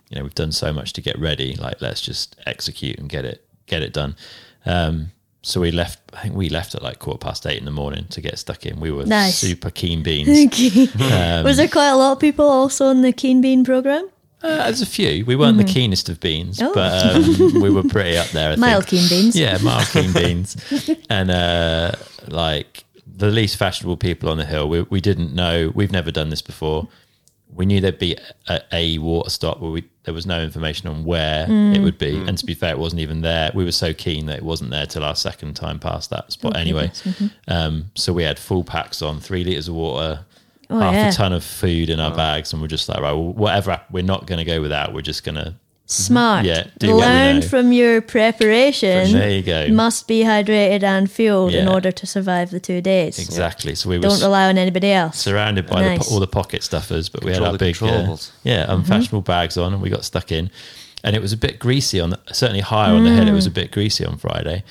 you 0.10 0.16
know 0.18 0.24
we've 0.24 0.36
done 0.36 0.51
so 0.53 0.72
much 0.72 0.93
to 0.93 1.01
get 1.01 1.20
ready. 1.20 1.56
Like 1.56 1.82
let's 1.82 1.99
just 2.01 2.36
execute 2.45 2.97
and 2.99 3.10
get 3.10 3.26
it 3.26 3.45
get 3.68 3.82
it 3.82 3.91
done. 3.93 4.16
Um, 4.66 5.12
so 5.45 5.61
we 5.61 5.71
left. 5.71 5.99
I 6.13 6.21
think 6.23 6.35
we 6.35 6.49
left 6.49 6.73
at 6.75 6.81
like 6.81 6.97
quarter 6.99 7.19
past 7.19 7.45
eight 7.45 7.59
in 7.59 7.65
the 7.65 7.71
morning 7.71 8.05
to 8.09 8.19
get 8.21 8.37
stuck 8.39 8.65
in. 8.65 8.79
We 8.79 8.91
were 8.91 9.05
Nice. 9.05 9.37
super 9.37 9.69
keen 9.69 10.01
beans. 10.03 10.27
Um, 11.01 11.43
Was 11.43 11.57
there 11.57 11.67
quite 11.67 11.89
a 11.89 11.95
lot 11.95 12.13
of 12.13 12.19
people 12.19 12.45
also 12.49 12.89
in 12.89 13.01
the 13.01 13.11
Keen 13.13 13.41
Bean 13.41 13.63
program? 13.63 14.09
Uh, 14.43 14.63
there's 14.65 14.81
a 14.81 14.85
few. 14.85 15.25
We 15.25 15.35
weren't 15.35 15.57
the 15.57 15.63
keenest 15.63 16.07
of 16.09 16.19
beans, 16.19 16.61
Oh. 16.61 16.71
but 16.73 16.91
um, 17.15 17.61
we 17.61 17.69
were 17.69 17.83
pretty 17.83 18.17
up 18.17 18.27
there. 18.29 18.51
I 18.51 18.55
Mild 18.55 18.85
think. 18.85 19.01
keen 19.01 19.09
beans. 19.09 19.35
Yeah, 19.35 19.57
mild 19.63 19.87
keen 19.87 20.11
beans, 20.21 20.55
and 21.09 21.31
uh, 21.31 21.91
like 22.27 22.83
the 23.07 23.27
least 23.31 23.57
fashionable 23.57 23.97
people 23.97 24.29
on 24.29 24.37
the 24.37 24.45
hill. 24.45 24.67
We 24.69 24.81
we 24.83 24.99
didn't 25.01 25.33
know. 25.33 25.71
We've 25.73 25.91
never 25.91 26.11
done 26.11 26.29
this 26.29 26.41
before. 26.43 26.87
We 27.53 27.65
knew 27.65 27.79
there'd 27.81 27.97
be 27.97 28.17
a, 28.47 28.61
a 28.71 28.97
water 28.99 29.29
stop, 29.29 29.59
where 29.61 29.71
we, 29.71 29.83
there 30.06 30.14
was 30.14 30.26
no 30.26 30.41
information 30.41 30.88
on 30.88 31.03
where 31.03 31.45
it 31.49 31.82
would 31.82 31.97
be. 31.97 32.16
And 32.28 32.38
to 32.38 32.45
be 32.45 32.53
fair, 32.53 32.72
it 32.72 32.80
wasn't 32.80 33.01
even 33.01 33.22
there. 33.22 33.51
We 33.53 33.64
were 33.66 33.72
so 33.72 33.93
keen 33.93 34.28
that 34.28 34.38
it 34.38 34.43
wasn't 34.43 34.72
there 34.72 34.86
till 34.86 35.03
our 35.03 35.16
second 35.16 35.56
time 35.56 35.80
past 35.80 36.10
that 36.12 36.32
spot. 36.32 36.53
Oh, 36.56 36.60
anyway, 36.60 36.88
goodness. 36.88 37.01
Mm-hmm. 37.20 37.28
um, 37.51 37.86
so 37.95 38.14
we 38.14 38.24
had 38.24 38.39
full 38.39 38.64
packs 38.64 39.01
on, 39.01 39.20
three 39.20 39.43
liters 39.43 39.68
of 39.68 39.76
water, 39.76 40.26
Oh, 40.70 40.80
half 40.80 40.93
yeah. 40.95 41.10
a 41.10 41.12
ton 41.12 41.32
of 41.32 41.43
food 41.43 41.91
in 41.91 41.99
our 41.99 42.16
bags, 42.16 42.51
and 42.51 42.60
we're 42.62 42.68
just 42.68 42.89
like, 42.89 42.99
right, 42.99 43.12
well, 43.12 43.34
whatever. 43.34 43.80
We're 43.91 44.03
not 44.03 44.26
going 44.26 44.39
to 44.39 44.45
go 44.45 44.62
without. 44.62 44.93
We're 44.93 45.01
just 45.01 45.24
going 45.24 45.36
to. 45.36 45.53
Smart. 45.88 46.45
Yeah, 46.45 46.65
do 46.79 46.95
Learn 46.95 47.41
from 47.43 47.71
your 47.71 48.01
preparation. 48.01 49.11
There 49.11 49.29
you 49.29 49.43
go. 49.43 49.67
Must 49.67 50.07
be 50.07 50.21
hydrated 50.23 50.81
and 50.83 51.09
fueled 51.11 51.53
in 51.53 51.67
order 51.67 51.91
to 51.91 52.07
survive 52.07 52.49
the 52.49 52.59
two 52.59 52.81
days. 52.81 53.19
Exactly. 53.19 53.75
So 53.75 53.89
we 53.89 53.97
were 53.97 54.03
Don't 54.03 54.21
rely 54.21 54.49
on 54.49 54.57
anybody 54.57 54.91
else. 54.91 55.19
surrounded 55.19 55.67
by 55.67 55.81
Nice. 55.81 56.07
po- 56.07 56.15
all 56.15 56.19
the 56.19 56.27
pocket 56.27 56.63
stuffers, 56.63 57.07
but 57.09 57.23
we 57.23 57.31
Control 57.31 57.45
had 57.45 57.51
our 57.53 57.57
big, 57.59 57.75
uh, 57.75 57.79
controllables. 57.86 58.31
yeah, 58.43 58.65
unfashionable 58.67 59.21
bags 59.21 59.57
on, 59.57 59.73
and 59.73 59.81
we 59.81 59.89
got 59.91 60.03
stuck 60.03 60.31
in. 60.31 60.49
And 61.03 61.15
it 61.15 61.21
was 61.21 61.33
a 61.33 61.38
bit 61.38 61.59
greasy 61.59 61.99
on, 61.99 62.09
the, 62.09 62.19
certainly 62.31 62.61
higher 62.61 62.91
on 62.95 63.03
the 63.03 63.11
hill. 63.11 63.27
It 63.27 63.31
was 63.33 63.45
a 63.45 63.51
bit 63.51 63.69
greasy 63.71 64.03
on 64.03 64.17
Friday, 64.17 64.63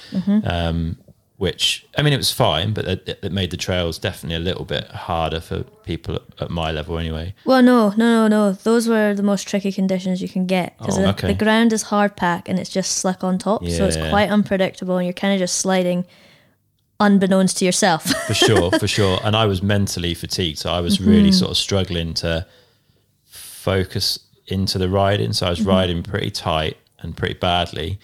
um, 0.44 0.96
which 1.36 1.84
I 1.98 2.02
mean, 2.02 2.12
it 2.12 2.16
was 2.16 2.30
fine, 2.32 2.72
but 2.72 2.84
it, 2.86 3.18
it 3.22 3.32
made 3.32 3.50
the 3.50 3.56
trails 3.56 3.98
definitely 3.98 4.36
a 4.36 4.40
little 4.40 4.64
bit 4.64 4.86
harder 4.88 5.40
for 5.40 5.64
people 5.84 6.20
at, 6.40 6.48
my 6.50 6.70
level, 6.70 6.96
anyway. 6.98 7.34
Well, 7.44 7.60
no, 7.62 7.90
no, 7.96 8.28
no, 8.28 8.28
no. 8.28 8.52
Those 8.52 8.88
were 8.88 9.14
the 9.14 9.22
most 9.22 9.48
tricky 9.48 9.72
conditions 9.72 10.22
you 10.22 10.28
can 10.28 10.46
get 10.46 10.78
because 10.78 10.96
Oh, 10.98 11.02
the, 11.02 11.08
okay. 11.10 11.26
the 11.28 11.34
ground 11.34 11.72
is 11.72 11.82
hard 11.82 12.16
pack 12.16 12.48
and 12.48 12.58
it's 12.58 12.70
just 12.70 12.92
slick 12.98 13.24
on 13.24 13.38
top, 13.38 13.66
so 13.68 13.84
it's 13.86 13.96
quite 13.96 14.30
unpredictable, 14.30 14.96
and 14.96 15.06
you're 15.06 15.12
kind 15.12 15.34
of 15.34 15.40
just 15.40 15.56
sliding 15.56 16.04
unbeknownst 17.00 17.58
to 17.58 17.64
yourself. 17.64 18.04
for 18.26 18.34
sure, 18.34 18.70
for 18.70 18.86
sure. 18.98 19.18
And 19.24 19.34
I 19.34 19.46
was 19.46 19.60
mentally 19.62 20.14
fatigued, 20.14 20.58
so 20.58 20.70
I 20.70 20.80
was 20.80 20.98
Mm-hmm. 20.98 21.10
really 21.10 21.32
sort 21.32 21.50
of 21.50 21.56
struggling 21.56 22.14
to 22.14 22.46
focus 23.26 24.20
into 24.46 24.78
the 24.78 24.88
riding. 24.88 25.32
So 25.32 25.46
I 25.46 25.50
Mm-hmm. 25.50 25.60
was 25.62 25.66
riding 25.66 26.02
pretty 26.04 26.30
tight 26.30 26.76
and 27.00 27.16
pretty 27.16 27.34
badly 27.34 27.98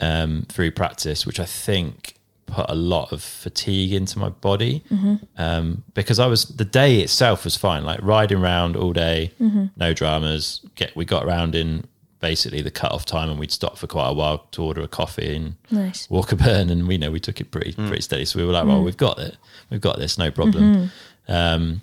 um, 0.00 0.46
through 0.48 0.72
practice, 0.72 1.24
which 1.24 1.38
I 1.40 1.44
think 1.44 2.15
put 2.46 2.66
a 2.70 2.74
lot 2.74 3.12
of 3.12 3.22
fatigue 3.22 3.92
into 3.92 4.18
my 4.18 4.28
body 4.28 4.82
Mm-hmm. 4.90 5.16
um, 5.36 5.82
because 5.94 6.18
I 6.18 6.26
was 6.26 6.44
the 6.46 6.64
day 6.64 7.00
itself 7.00 7.44
was 7.44 7.56
fine, 7.56 7.84
like 7.84 8.00
riding 8.02 8.38
around 8.38 8.76
all 8.76 8.92
day, 8.92 9.32
Mm-hmm. 9.40 9.66
no 9.76 9.92
dramas. 9.92 10.60
Get 10.76 10.94
we 10.96 11.04
got 11.04 11.24
around 11.24 11.54
in 11.54 11.84
basically 12.20 12.62
the 12.62 12.70
cut 12.70 12.92
off 12.92 13.04
time, 13.04 13.28
and 13.30 13.38
we'd 13.38 13.52
stop 13.52 13.76
for 13.76 13.86
quite 13.86 14.08
a 14.08 14.12
while 14.12 14.38
to 14.52 14.62
order 14.62 14.80
a 14.80 14.88
coffee 14.88 15.36
and 15.36 15.54
nice. 15.70 16.06
Walkerburn, 16.06 16.70
and 16.70 16.88
we 16.88 16.96
know 16.98 17.10
we 17.10 17.20
took 17.20 17.40
it 17.40 17.50
pretty 17.50 17.72
pretty 17.72 18.00
steady. 18.02 18.24
So 18.24 18.38
we 18.38 18.46
were 18.46 18.52
like, 18.52 18.64
well, 18.66 18.82
we've 18.82 18.96
got 18.96 19.18
it, 19.18 19.36
we've 19.70 19.80
got 19.80 19.98
this, 19.98 20.16
no 20.18 20.30
problem. 20.30 20.90
Um, 21.28 21.82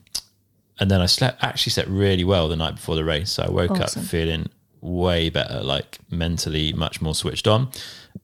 and 0.79 0.89
then 0.89 1.01
I 1.01 1.05
slept 1.05 1.43
actually 1.43 1.71
slept 1.71 1.89
really 1.89 2.23
well 2.23 2.47
the 2.49 2.55
night 2.55 2.75
before 2.75 2.95
the 2.95 3.03
race. 3.05 3.29
So 3.31 3.43
I 3.43 3.49
woke 3.51 3.71
Awesome. 3.71 4.01
up 4.01 4.07
feeling 4.07 4.49
way 4.81 5.29
better, 5.29 5.61
like 5.61 5.99
mentally 6.09 6.73
much 6.73 7.01
more 7.01 7.13
switched 7.15 7.47
on, 7.47 7.69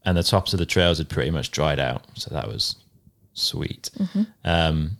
and 0.05 0.17
the 0.17 0.23
tops 0.23 0.53
of 0.53 0.59
the 0.59 0.65
trails 0.65 0.97
had 0.97 1.09
pretty 1.09 1.31
much 1.31 1.51
dried 1.51 1.79
out. 1.79 2.03
So 2.15 2.33
that 2.33 2.47
was 2.47 2.75
sweet. 3.33 3.89
Um, 4.43 4.97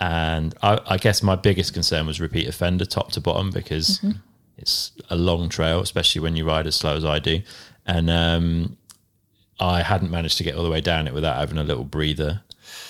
and 0.00 0.54
I, 0.62 0.80
I 0.86 0.96
guess 0.98 1.22
my 1.22 1.36
biggest 1.36 1.74
concern 1.74 2.06
was 2.06 2.20
repeat 2.20 2.48
offender 2.48 2.84
top 2.84 3.12
to 3.12 3.20
bottom 3.20 3.50
because 3.50 4.04
it's 4.58 4.92
a 5.10 5.16
long 5.16 5.48
trail, 5.48 5.80
especially 5.80 6.20
when 6.20 6.34
you 6.36 6.44
ride 6.44 6.66
as 6.66 6.74
slow 6.74 6.96
as 6.96 7.04
I 7.04 7.18
do. 7.18 7.40
And 7.86 8.10
um, 8.10 8.76
I 9.60 9.82
hadn't 9.82 10.10
managed 10.10 10.38
to 10.38 10.44
get 10.44 10.54
all 10.56 10.64
the 10.64 10.70
way 10.70 10.80
down 10.80 11.06
it 11.06 11.14
without 11.14 11.36
having 11.36 11.58
a 11.58 11.64
little 11.64 11.84
breather 11.84 12.42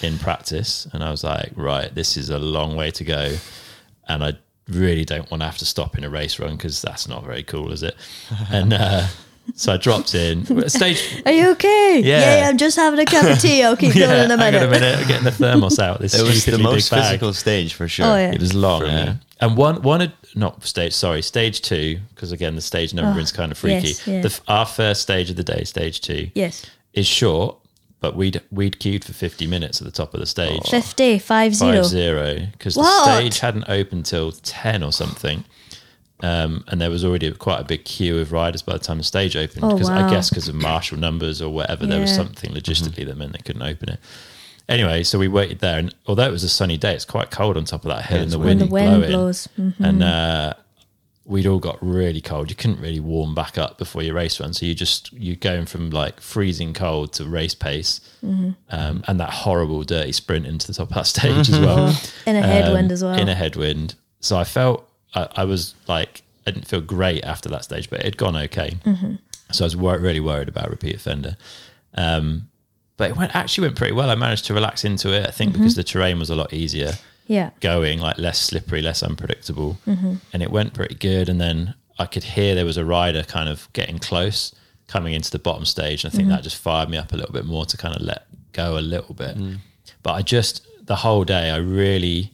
in 0.03 0.19
practice. 0.19 0.87
And 0.93 1.03
I 1.05 1.11
was 1.11 1.25
like, 1.25 1.53
right, 1.55 1.95
this 1.95 2.17
is 2.17 2.31
a 2.31 2.39
long 2.39 2.77
way 2.77 2.91
to 2.93 3.05
go. 3.05 3.37
And 4.09 4.25
I 4.25 4.35
really 4.69 5.05
don't 5.05 5.31
want 5.31 5.43
to 5.43 5.47
have 5.47 5.59
to 5.59 5.67
stop 5.67 5.99
in 5.99 6.05
a 6.05 6.11
race 6.11 6.39
run 6.39 6.57
because 6.57 6.81
that's 6.81 7.09
not 7.09 7.25
very 7.25 7.43
cool, 7.43 7.73
is 7.73 7.83
it? 7.83 7.97
And 8.51 8.73
uh, 8.73 9.07
so 9.55 9.73
I 9.73 9.77
dropped 9.77 10.15
in. 10.15 10.69
Stage 10.69 11.23
Are 11.27 11.33
you 11.33 11.51
okay? 11.51 12.01
Yeah. 12.05 12.41
yeah, 12.41 12.49
I'm 12.49 12.59
just 12.59 12.77
having 12.77 13.01
a 13.01 13.05
cup 13.05 13.25
of 13.25 13.39
tea. 13.41 13.63
I'll 13.63 13.77
keep 13.77 13.95
going 13.99 14.25
in 14.25 14.31
a 14.31 14.37
hang 14.37 14.55
on 14.55 14.63
a 14.63 14.69
minute, 14.69 15.01
I'm 15.01 15.09
getting 15.09 15.25
the 15.25 15.31
thermos 15.33 15.79
out. 15.79 16.01
This 16.01 16.15
It 16.19 16.23
was 16.23 16.45
the 16.45 16.59
most 16.59 16.91
big 16.91 16.99
bag. 16.99 17.09
physical 17.09 17.33
stage 17.33 17.75
for 17.75 17.89
sure. 17.89 18.07
Oh, 18.07 18.17
yeah. 18.17 18.33
It 18.33 18.41
was 18.41 18.55
long, 18.55 18.83
yeah. 18.87 19.15
And 19.41 19.57
one, 19.57 19.83
one, 19.83 20.01
had- 20.01 20.13
not 20.35 20.65
stage, 20.65 20.93
sorry, 20.95 21.23
stage 21.23 21.61
two, 21.63 21.99
because 22.15 22.33
again, 22.33 22.55
the 22.55 22.61
stage 22.61 22.95
ah, 22.95 22.97
numbering 23.03 23.25
is 23.25 23.33
kind 23.33 23.53
of 23.53 23.59
freaky. 23.59 23.89
Yes, 23.89 24.07
yeah. 24.07 24.23
The, 24.23 24.41
our 24.49 24.67
first 24.67 25.03
stage 25.03 25.31
of 25.31 25.37
the 25.37 25.45
day, 25.45 25.65
stage 25.65 26.01
two, 26.01 26.31
Yes, 26.35 26.65
is 26.95 27.07
short, 27.07 27.57
but 28.01 28.17
we'd 28.17 28.41
we'd 28.51 28.79
queued 28.79 29.05
for 29.05 29.13
50 29.13 29.47
minutes 29.47 29.81
at 29.81 29.85
the 29.85 29.93
top 29.93 30.15
of 30.15 30.21
the 30.21 30.27
stage. 30.27 30.69
50, 30.69 31.19
5 31.19 31.55
0. 31.55 31.73
Five 31.73 31.87
zero, 31.87 32.47
because 32.53 32.75
the 32.75 33.03
stage 33.03 33.41
hadn't 33.41 33.65
opened 33.69 34.07
till 34.07 34.33
10 34.33 34.83
or 34.83 34.93
something. 34.93 35.45
Um, 36.23 36.65
and 36.69 36.81
there 36.81 36.89
was 36.91 37.05
already 37.05 37.33
quite 37.33 37.61
a 37.61 37.65
big 37.65 37.85
queue 37.85 38.19
of 38.21 38.31
riders 38.31 38.63
by 38.63 38.75
the 38.75 38.79
time 38.79 38.99
the 38.99 39.05
stage 39.05 39.37
opened. 39.37 39.65
Oh, 39.65 39.73
Because 39.75 39.91
I 39.91 40.09
guess 40.09 40.29
because 40.31 40.49
of 40.49 40.55
marshal 40.55 40.97
numbers 40.97 41.43
or 41.43 41.51
whatever, 41.53 41.85
there 41.85 42.01
was 42.01 42.15
something 42.15 42.53
logistically 42.53 43.05
that 43.07 43.17
meant 43.17 43.33
they 43.33 43.41
couldn't 43.45 43.63
open 43.63 43.89
it. 43.89 43.99
Anyway, 44.69 45.03
so 45.03 45.19
we 45.19 45.27
waited 45.27 45.59
there, 45.59 45.79
and 45.81 45.93
although 46.07 46.27
it 46.29 46.31
was 46.31 46.45
a 46.45 46.49
sunny 46.49 46.77
day, 46.79 46.95
it's 46.95 47.05
quite 47.05 47.33
cold 47.33 47.57
on 47.57 47.65
top 47.65 47.85
of 47.85 47.89
that 47.91 48.07
hill, 48.07 48.19
Yeah, 48.19 48.23
and 48.23 48.33
the 48.33 48.39
wind, 48.39 48.61
And 48.63 48.71
the 48.71 48.73
wind 48.73 48.91
blowing. 49.01 49.11
blows. 49.11 49.49
Mhm. 49.59 49.75
And 49.81 50.03
uh, 50.05 50.55
we'd 51.25 51.47
all 51.49 51.59
got 51.59 51.79
really 51.81 52.21
cold. 52.21 52.49
You 52.51 52.55
couldn't 52.57 52.81
really 52.81 53.01
warm 53.01 53.35
back 53.35 53.59
up 53.59 53.77
before 53.77 54.05
your 54.05 54.15
race 54.15 54.39
run, 54.39 54.53
so 54.55 54.65
you 54.65 54.75
just 54.77 55.13
you're 55.13 55.35
going 55.35 55.67
from 55.67 55.91
like 55.91 56.21
freezing 56.21 56.73
cold 56.73 57.13
to 57.15 57.25
race 57.25 57.55
pace, 57.57 58.01
Mm-hmm. 58.25 58.51
um, 58.71 59.03
and 59.09 59.19
that 59.19 59.31
horrible 59.31 59.83
dirty 59.83 60.13
sprint 60.13 60.47
into 60.47 60.69
the 60.69 60.75
top 60.75 60.91
of 60.91 60.95
that 60.95 61.07
stage 61.17 61.51
as 61.51 61.59
well 61.59 61.89
in 62.27 62.37
a 62.37 62.43
headwind 62.43 62.87
um, 62.87 62.93
as 62.93 63.03
well. 63.03 63.19
In 63.19 63.29
a 63.29 63.35
headwind. 63.35 63.97
So 64.21 64.37
I 64.39 64.45
felt 64.45 64.89
I, 65.15 65.29
I 65.37 65.45
was 65.45 65.75
like 65.89 66.23
I 66.47 66.51
didn't 66.51 66.67
feel 66.67 66.81
great 66.81 67.23
after 67.25 67.49
that 67.51 67.65
stage, 67.65 67.89
but 67.91 68.01
it 68.01 68.05
had 68.05 68.17
gone 68.17 68.37
okay. 68.37 68.77
Mm-hmm. 68.85 69.15
So 69.53 69.65
I 69.65 69.67
was 69.67 69.77
wor- 69.77 69.99
really 69.99 70.21
worried 70.21 70.49
about 70.49 70.71
repeat 70.71 70.97
offender. 70.97 71.37
Um, 71.95 72.49
but 72.97 73.11
it 73.11 73.17
went 73.17 73.35
actually 73.35 73.69
went 73.69 73.77
pretty 73.77 73.93
well. 73.95 74.11
I 74.11 74.15
managed 74.15 74.47
to 74.47 74.55
relax 74.55 74.85
into 74.85 75.13
it. 75.13 75.27
I 75.27 75.31
think 75.31 75.53
Mm-hmm. 75.53 75.61
because 75.63 75.75
the 75.77 75.85
terrain 75.85 76.19
was 76.19 76.31
a 76.31 76.35
lot 76.35 76.53
easier 76.53 76.93
yeah. 77.27 77.51
going, 77.61 77.99
like 78.01 78.19
less 78.19 78.39
slippery, 78.41 78.83
less 78.83 79.03
unpredictable, 79.03 79.79
Mm-hmm. 79.87 80.15
and 80.33 80.43
it 80.43 80.51
went 80.51 80.75
pretty 80.75 80.95
good. 80.95 81.29
And 81.29 81.41
then 81.41 81.75
I 81.99 82.07
could 82.07 82.25
hear 82.25 82.55
there 82.55 82.65
was 82.65 82.77
a 82.77 82.85
rider 82.85 83.23
kind 83.23 83.49
of 83.49 83.69
getting 83.73 83.99
close, 83.99 84.55
coming 84.89 85.15
into 85.15 85.31
the 85.31 85.39
bottom 85.39 85.65
stage. 85.65 86.05
And 86.05 86.13
I 86.13 86.17
think 86.17 86.29
Mm-hmm. 86.29 86.37
that 86.37 86.43
just 86.43 86.57
fired 86.57 86.89
me 86.91 86.97
up 86.99 87.13
a 87.13 87.17
little 87.17 87.33
bit 87.33 87.45
more 87.45 87.65
to 87.67 87.77
kind 87.77 87.95
of 87.95 88.03
let 88.03 88.27
go 88.53 88.79
a 88.79 88.81
little 88.81 89.15
bit. 89.15 89.37
But 90.03 90.13
I 90.15 90.23
just 90.23 90.67
the 90.85 90.97
whole 90.97 91.25
day, 91.25 91.51
I 91.51 91.57
really, 91.59 92.33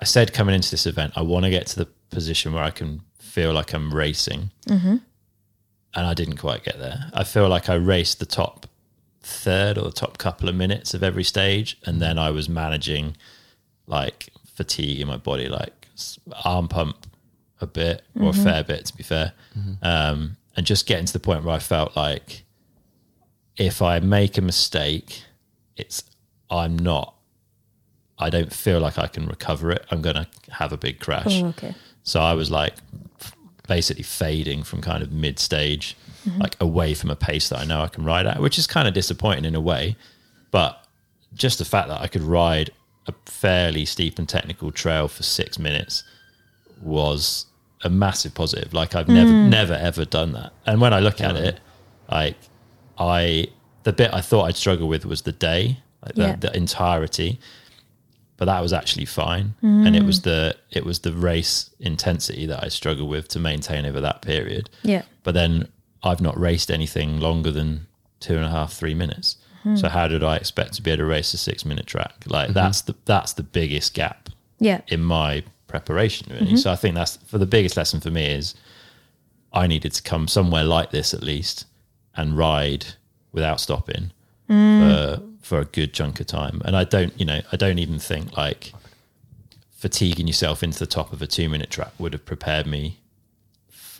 I 0.00 0.04
said 0.04 0.32
coming 0.32 0.54
into 0.54 0.70
this 0.70 0.86
event, 0.86 1.12
I 1.16 1.20
want 1.22 1.44
to 1.44 1.50
get 1.50 1.66
to 1.68 1.76
the 1.84 1.88
position 2.14 2.52
where 2.54 2.64
I 2.64 2.70
can 2.70 3.00
feel 3.18 3.52
like 3.52 3.72
I'm 3.74 3.92
racing, 3.94 4.50
Mm-hmm. 4.68 4.96
and 5.96 6.06
I 6.06 6.14
didn't 6.14 6.36
quite 6.38 6.64
get 6.64 6.78
there. 6.78 7.10
I 7.12 7.24
feel 7.24 7.48
like 7.48 7.68
I 7.68 7.74
raced 7.74 8.18
the 8.20 8.26
top 8.26 8.66
third 9.22 9.78
or 9.78 9.84
the 9.84 9.92
top 9.92 10.18
couple 10.18 10.48
of 10.48 10.54
minutes 10.54 10.94
of 10.94 11.02
every 11.02 11.24
stage, 11.24 11.76
and 11.84 12.00
then 12.00 12.18
I 12.18 12.30
was 12.30 12.48
managing 12.48 13.16
like 13.86 14.28
fatigue 14.54 15.00
in 15.00 15.08
my 15.08 15.16
body, 15.16 15.48
like 15.48 15.88
arm 16.44 16.68
pump 16.68 17.06
a 17.60 17.66
bit 17.66 18.02
or 18.20 18.30
a 18.30 18.32
fair 18.32 18.62
bit, 18.64 18.86
to 18.86 18.96
be 18.96 19.02
fair, 19.02 19.32
um, 19.82 20.36
and 20.56 20.64
just 20.66 20.86
getting 20.86 21.06
to 21.06 21.12
the 21.12 21.20
point 21.20 21.44
where 21.44 21.54
I 21.54 21.58
felt 21.58 21.96
like 21.96 22.44
if 23.56 23.80
I 23.82 24.00
make 24.00 24.36
a 24.38 24.40
mistake, 24.42 25.22
it's 25.76 26.04
I'm 26.50 26.78
not. 26.78 27.14
I 28.18 28.30
don't 28.30 28.52
feel 28.52 28.78
like 28.80 28.96
I 28.98 29.06
can 29.08 29.26
recover 29.26 29.70
it. 29.72 29.84
I'm 29.90 30.00
going 30.02 30.14
to 30.16 30.26
have 30.50 30.72
a 30.72 30.76
big 30.76 31.00
crash. 31.00 31.42
Oh, 31.42 31.46
okay. 31.48 31.74
So 32.04 32.20
I 32.20 32.34
was 32.34 32.50
like 32.50 32.74
f- 33.20 33.34
basically 33.66 34.04
fading 34.04 34.62
from 34.62 34.80
kind 34.80 35.02
of 35.02 35.10
mid 35.10 35.38
stage, 35.38 35.96
mm-hmm. 36.26 36.40
like 36.40 36.56
away 36.60 36.94
from 36.94 37.10
a 37.10 37.16
pace 37.16 37.48
that 37.48 37.58
I 37.58 37.64
know 37.64 37.82
I 37.82 37.88
can 37.88 38.04
ride 38.04 38.26
at, 38.26 38.40
which 38.40 38.58
is 38.58 38.66
kind 38.66 38.86
of 38.86 38.94
disappointing 38.94 39.44
in 39.44 39.54
a 39.54 39.60
way. 39.60 39.96
But 40.50 40.86
just 41.34 41.58
the 41.58 41.64
fact 41.64 41.88
that 41.88 42.00
I 42.00 42.06
could 42.06 42.22
ride 42.22 42.70
a 43.06 43.14
fairly 43.26 43.84
steep 43.84 44.18
and 44.18 44.28
technical 44.28 44.70
trail 44.70 45.08
for 45.08 45.22
six 45.22 45.58
minutes 45.58 46.04
was 46.80 47.46
a 47.82 47.90
massive 47.90 48.34
positive. 48.34 48.72
Like 48.72 48.94
I've 48.94 49.08
never, 49.08 49.30
mm. 49.30 49.48
never, 49.48 49.74
ever 49.74 50.04
done 50.04 50.32
that. 50.32 50.52
And 50.66 50.80
when 50.80 50.94
I 50.94 51.00
look 51.00 51.20
at 51.20 51.36
it, 51.36 51.60
like 52.10 52.36
I, 52.98 53.48
the 53.82 53.92
bit 53.92 54.12
I 54.14 54.20
thought 54.20 54.44
I'd 54.44 54.56
struggle 54.56 54.88
with 54.88 55.04
was 55.04 55.22
the 55.22 55.32
day, 55.32 55.78
like 56.04 56.14
the, 56.14 56.22
Yeah. 56.22 56.36
the 56.36 56.56
entirety 56.56 57.40
but 58.36 58.46
that 58.46 58.60
was 58.60 58.72
actually 58.72 59.04
fine. 59.04 59.54
And 59.62 59.94
it 59.94 60.02
was 60.02 60.20
mm. 60.20 60.24
the 60.24 60.56
it 60.70 60.84
was 60.84 61.00
the 61.00 61.12
race 61.12 61.70
intensity 61.80 62.46
that 62.46 62.64
I 62.64 62.68
struggled 62.68 63.08
with 63.08 63.28
to 63.28 63.38
maintain 63.38 63.86
over 63.86 64.00
that 64.00 64.22
period. 64.22 64.70
Yeah. 64.82 65.02
But 65.22 65.34
then 65.34 65.68
I've 66.02 66.20
not 66.20 66.38
raced 66.38 66.70
anything 66.70 67.20
longer 67.20 67.50
than 67.50 67.86
two 68.20 68.36
and 68.36 68.44
a 68.44 68.50
half, 68.50 68.72
three 68.72 68.94
minutes. 68.94 69.36
Hmm. 69.62 69.76
So 69.76 69.88
how 69.88 70.08
did 70.08 70.22
I 70.22 70.36
expect 70.36 70.74
to 70.74 70.82
be 70.82 70.90
able 70.90 70.98
to 70.98 71.04
race 71.06 71.32
a 71.32 71.38
six 71.38 71.64
minute 71.64 71.86
track? 71.86 72.24
Like 72.26 72.46
mm-hmm. 72.46 72.54
that's 72.54 72.82
the 72.82 72.94
that's 73.04 73.32
the 73.34 73.42
biggest 73.42 73.94
gap 73.94 74.28
Yeah. 74.58 74.80
in 74.88 75.02
my 75.02 75.44
preparation 75.66 76.28
really. 76.30 76.46
Mm-hmm. 76.46 76.56
So 76.56 76.72
I 76.72 76.76
think 76.76 76.94
that's 76.94 77.16
for 77.26 77.38
the 77.38 77.46
biggest 77.46 77.76
lesson 77.76 78.00
for 78.00 78.10
me 78.10 78.26
is 78.26 78.54
I 79.52 79.66
needed 79.66 79.92
to 79.92 80.02
come 80.02 80.28
somewhere 80.28 80.64
like 80.64 80.90
this 80.90 81.14
at 81.14 81.22
least 81.22 81.66
and 82.16 82.36
ride 82.36 82.86
without 83.32 83.60
stopping 83.60 84.12
mm. 84.48 84.80
for 84.80 85.22
for 85.44 85.58
a 85.60 85.64
good 85.66 85.92
chunk 85.92 86.18
of 86.20 86.26
time. 86.26 86.60
And 86.64 86.74
I 86.76 86.84
don't, 86.84 87.18
you 87.20 87.26
know, 87.26 87.40
I 87.52 87.56
don't 87.56 87.78
even 87.78 87.98
think 87.98 88.36
like 88.36 88.72
fatiguing 89.70 90.26
yourself 90.26 90.62
into 90.62 90.78
the 90.78 90.86
top 90.86 91.12
of 91.12 91.20
a 91.22 91.26
two 91.26 91.48
minute 91.48 91.70
track 91.70 91.92
would 91.98 92.12
have 92.14 92.24
prepared 92.24 92.66
me 92.66 93.00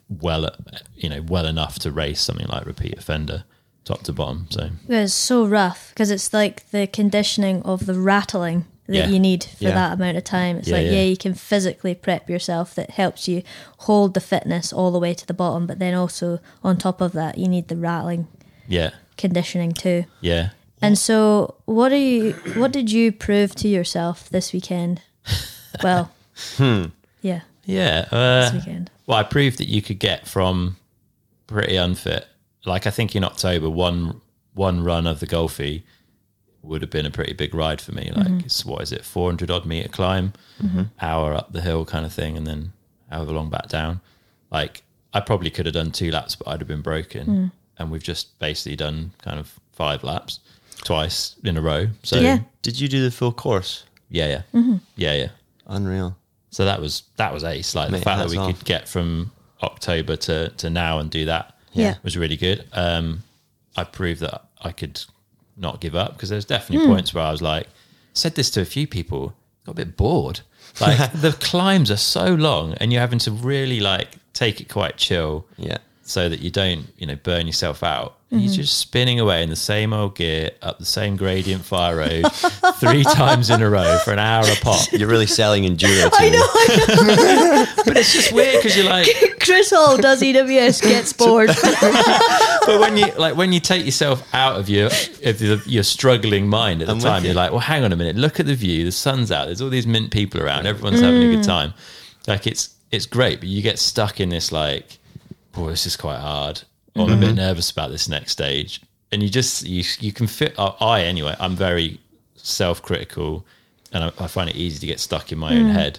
well, 0.09 0.51
you 0.95 1.09
know, 1.09 1.23
well 1.23 1.47
enough 1.47 1.79
to 1.81 1.91
race 1.91 2.21
something 2.21 2.47
like 2.47 2.67
repeat 2.67 2.97
offender 2.99 3.45
top 3.85 4.03
to 4.05 4.13
bottom. 4.13 4.47
So 4.51 4.71
It's 4.89 5.13
so 5.13 5.47
rough 5.47 5.91
because 5.91 6.11
it's 6.11 6.33
like 6.33 6.71
the 6.71 6.87
conditioning 6.87 7.63
of 7.63 7.87
the 7.87 7.95
rattling 7.95 8.65
that 8.87 8.95
Yeah. 8.97 9.09
you 9.09 9.19
need 9.19 9.45
for 9.45 9.65
Yeah. 9.65 9.71
that 9.75 9.93
amount 9.95 10.17
of 10.17 10.25
time. 10.25 10.57
It's 10.59 10.69
Yeah, 10.69 10.77
like, 10.77 10.87
yeah. 10.87 10.93
yeah. 10.93 11.03
you 11.05 11.17
can 11.17 11.35
physically 11.35 11.95
prep 11.95 12.29
yourself 12.31 12.75
that 12.75 12.91
helps 12.93 13.29
you 13.29 13.43
hold 13.79 14.15
the 14.15 14.21
fitness 14.21 14.73
all 14.73 14.91
the 14.91 14.99
way 14.99 15.13
to 15.15 15.27
the 15.27 15.35
bottom, 15.35 15.67
but 15.67 15.79
then 15.79 15.95
also 15.95 16.39
on 16.63 16.77
top 16.79 17.01
of 17.01 17.13
that, 17.13 17.37
you 17.39 17.49
need 17.49 17.69
the 17.69 17.77
rattling 17.77 18.29
yeah, 18.69 18.91
conditioning 19.19 19.73
too. 19.73 20.05
yeah. 20.21 20.51
And 20.85 20.99
so, 20.99 21.55
what 21.65 21.93
are 21.93 21.97
you? 21.97 22.33
What 22.57 22.71
did 22.71 22.93
you 22.93 23.11
prove 23.11 23.55
to 23.57 23.69
yourself 23.69 24.29
this 24.29 24.53
weekend? 24.53 25.01
Well, 25.83 26.13
hmm. 26.57 26.87
yeah, 27.23 27.41
Yeah. 27.65 28.07
Uh, 28.13 28.51
this 28.51 28.53
weekend. 28.53 28.91
Well, 29.07 29.17
I 29.17 29.23
proved 29.23 29.59
that 29.59 29.69
you 29.69 29.81
could 29.81 29.99
get 29.99 30.29
from 30.29 30.77
pretty 31.47 31.77
unfit. 31.77 32.27
Like 32.67 32.87
I 32.87 32.91
think 32.91 33.17
in 33.17 33.25
October, 33.25 33.71
one 33.71 34.21
one 34.53 34.85
run 34.85 35.07
of 35.07 35.21
the 35.21 35.27
Golfie 35.27 35.85
would 36.63 36.83
have 36.83 36.91
been 36.91 37.07
a 37.07 37.11
pretty 37.11 37.33
big 37.33 37.55
ride 37.55 37.81
for 37.81 37.93
me. 37.93 38.13
Like 38.15 38.27
mm-hmm. 38.27 38.41
it's 38.45 38.65
what 38.65 38.83
is 38.83 38.93
it, 38.93 39.07
four 39.07 39.31
hundred 39.31 39.51
odd 39.51 39.65
meter 39.65 39.89
climb, 39.89 40.35
mm-hmm. 40.63 40.83
hour 41.01 41.33
up 41.33 41.53
the 41.53 41.63
hill 41.63 41.87
kind 41.87 42.05
of 42.05 42.13
thing, 42.13 42.37
and 42.37 42.47
then 42.47 42.75
however 43.11 43.33
long 43.33 43.49
back 43.49 43.69
down. 43.69 44.03
Like 44.51 44.83
I 45.15 45.21
probably 45.21 45.49
could 45.49 45.65
have 45.65 45.75
done 45.75 45.93
two 45.93 46.11
laps, 46.11 46.37
but 46.37 46.47
I'd 46.49 46.61
have 46.61 46.69
been 46.69 46.83
broken. 46.83 47.27
Mm. 47.27 47.53
And 47.79 47.91
we've 47.91 48.03
just 48.03 48.39
basically 48.39 48.77
done 48.77 49.13
kind 49.23 49.41
of 49.41 49.59
five 49.73 50.05
laps 50.05 50.41
twice 50.85 51.37
in 51.45 51.57
a 51.57 51.61
row. 51.63 51.89
So 52.03 52.21
Yeah. 52.21 52.39
Did 52.63 52.81
you 52.81 52.89
do 52.89 53.03
the 53.03 53.11
full 53.11 53.33
course? 53.33 53.85
yeah, 54.11 54.43
yeah, 54.55 54.79
yeah, 54.97 55.15
yeah. 55.15 55.29
Unreal. 55.67 56.17
So 56.51 56.65
that 56.65 56.81
was 56.81 57.03
that 57.17 57.33
was 57.33 57.43
ace. 57.45 57.75
Like 57.75 57.91
Mate, 57.91 57.99
the 57.99 58.05
fact 58.05 58.19
that 58.19 58.23
hats 58.25 58.33
we 58.33 58.39
off. 58.39 58.57
could 58.59 58.65
get 58.65 58.89
from 58.89 59.33
October 59.63 60.17
to 60.17 60.51
to 60.51 60.71
now 60.71 60.99
and 61.01 61.11
do 61.11 61.25
that 61.25 61.55
Yeah. 61.73 61.95
was 62.05 62.17
really 62.17 62.37
good. 62.37 62.65
Um, 62.73 63.23
I 63.77 63.85
proved 63.85 64.21
that 64.21 64.45
I 64.63 64.71
could 64.73 65.01
not 65.57 65.81
give 65.81 65.95
up 65.97 66.13
because 66.15 66.29
there's 66.29 66.45
Hmm. 66.45 66.49
definitely 66.55 66.87
points 66.87 67.13
where 67.15 67.25
I 67.25 67.31
was 67.33 67.43
like, 67.43 67.67
said 68.13 68.35
this 68.37 68.51
to 68.53 68.61
a 68.61 68.65
few 68.65 68.87
people, 68.87 69.35
got 69.67 69.73
a 69.73 69.75
bit 69.75 69.97
bored. 69.97 70.41
Like 70.81 71.13
the 71.21 71.33
climbs 71.33 71.91
are 71.91 71.97
so 71.97 72.35
long, 72.35 72.75
and 72.75 72.93
you're 72.93 73.01
having 73.01 73.19
to 73.21 73.31
really 73.33 73.81
like 73.81 74.17
take 74.33 74.61
it 74.61 74.69
quite 74.69 74.97
chill 74.97 75.47
Yeah. 75.57 75.79
So 76.07 76.29
that 76.29 76.41
you 76.41 76.51
don't, 76.51 76.87
you 76.99 77.07
know, 77.07 77.17
burn 77.17 77.47
yourself 77.47 77.83
out. 77.83 78.19
Mm-hmm. 78.27 78.39
You're 78.41 78.55
just 78.55 78.79
spinning 78.79 79.21
away 79.21 79.43
in 79.43 79.49
the 79.49 79.57
same 79.57 79.93
old 79.93 80.17
gear 80.17 80.51
up 80.61 80.79
the 80.79 80.85
same 80.85 81.17
gradient 81.17 81.65
fire 81.65 81.97
road 81.97 82.27
three 82.77 83.05
times 83.05 83.49
in 83.49 83.63
a 83.63 83.71
row 83.71 83.99
for 84.05 84.13
an 84.13 84.19
hour 84.19 84.45
a 84.45 84.57
pop. 84.57 84.87
You're 84.93 85.09
really 85.09 85.27
selling 85.27 85.65
enduro 85.65 86.11
to 86.17 86.31
me. 86.31 87.67
But 87.87 87.99
it's 87.99 88.13
just 88.13 88.33
weird 88.33 88.57
because 88.57 88.77
you're 88.77 88.89
like, 88.89 89.07
Chris 89.41 89.71
Hall 89.71 89.97
does 89.97 90.23
EWS, 90.23 90.83
gets 90.83 91.13
bored. 91.13 91.49
but 92.67 92.81
when 92.81 92.97
you 92.97 93.07
like 93.17 93.37
when 93.37 93.53
you 93.53 93.61
take 93.61 93.85
yourself 93.85 94.27
out 94.35 94.59
of 94.59 94.69
your 94.69 94.87
of 94.87 95.39
the, 95.39 95.63
your 95.67 95.83
struggling 95.83 96.49
mind 96.49 96.81
at 96.83 96.89
the 96.89 96.95
I'm 96.95 97.01
time, 97.01 97.23
you. 97.23 97.29
you're 97.29 97.37
like, 97.37 97.51
well, 97.51 97.61
hang 97.61 97.85
on 97.85 97.93
a 97.93 97.97
minute, 97.97 98.17
look 98.17 98.41
at 98.41 98.47
the 98.47 98.55
view. 98.55 98.85
The 98.85 98.93
sun's 98.93 99.31
out. 99.31 99.47
There's 99.47 99.61
all 99.61 99.71
these 99.71 99.87
mint 99.87 100.11
people 100.11 100.43
around. 100.43 100.67
Everyone's 100.67 101.01
having 101.01 101.23
a 101.23 101.37
good 101.37 101.45
time. 101.45 101.75
Like 102.27 102.47
it's 102.47 102.75
it's 102.91 103.07
great, 103.07 103.41
but 103.41 103.49
you 103.49 103.63
get 103.63 103.79
stuck 103.79 104.21
in 104.21 104.29
this 104.31 104.51
like, 104.53 104.99
boy, 105.55 105.71
this 105.71 105.87
is 105.87 105.97
quite 105.97 106.19
hard. 106.19 106.63
Or 106.97 107.05
I'm 107.05 107.09
a 107.09 107.13
mm-hmm. 107.13 107.21
bit 107.21 107.35
nervous 107.35 107.71
about 107.71 107.91
this 107.91 108.09
next 108.09 108.33
stage, 108.33 108.81
and 109.11 109.23
you 109.23 109.29
just 109.29 109.67
you 109.67 109.83
you 109.99 110.13
can 110.13 110.27
fit. 110.27 110.55
I 110.59 111.03
anyway, 111.03 111.35
I'm 111.41 111.57
very 111.57 112.01
self 112.37 112.83
critical, 112.83 113.45
and 113.93 114.05
I, 114.05 114.13
I 114.19 114.27
find 114.29 114.49
it 114.49 114.57
easy 114.57 114.79
to 114.79 114.87
get 114.87 115.01
stuck 115.01 115.33
in 115.33 115.39
my 115.39 115.55
own 115.55 115.71
mm. 115.71 115.73
head. 115.73 115.99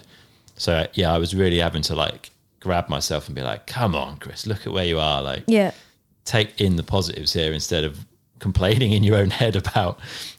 So 0.56 0.86
yeah, 0.94 1.12
I 1.12 1.18
was 1.18 1.34
really 1.34 1.58
having 1.58 1.82
to 1.82 1.94
like 1.94 2.30
grab 2.60 2.88
myself 2.88 3.26
and 3.26 3.34
be 3.34 3.42
like, 3.42 3.66
come 3.66 3.94
on, 3.94 4.16
Chris, 4.16 4.46
look 4.46 4.66
at 4.66 4.72
where 4.72 4.86
you 4.86 4.98
are. 4.98 5.22
Like 5.22 5.44
yeah, 5.46 5.72
take 6.24 6.60
in 6.60 6.76
the 6.76 6.82
positives 6.82 7.34
here 7.34 7.52
instead 7.52 7.84
of 7.84 8.06
complaining 8.38 8.92
in 8.92 9.04
your 9.04 9.16
own 9.16 9.30
head 9.30 9.56
about 9.56 9.98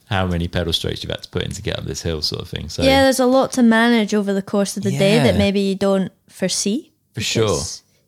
how 0.09 0.25
many 0.25 0.47
pedal 0.47 0.73
strokes 0.73 1.03
you've 1.03 1.11
had 1.11 1.23
to 1.23 1.29
put 1.29 1.43
in 1.43 1.51
to 1.51 1.61
get 1.61 1.77
up 1.77 1.85
this 1.85 2.01
hill, 2.01 2.21
sort 2.21 2.41
of 2.41 2.47
thing. 2.47 2.69
So 2.69 2.83
yeah. 2.83 3.03
There's 3.03 3.19
a 3.19 3.25
lot 3.25 3.51
to 3.53 3.63
manage 3.63 4.13
over 4.13 4.33
the 4.33 4.41
course 4.41 4.77
of 4.77 4.83
the 4.83 4.91
day 4.91 5.19
that 5.19 5.37
maybe 5.37 5.59
you 5.59 5.75
don't 5.75 6.11
foresee. 6.29 6.91
For 7.13 7.21
sure. 7.21 7.59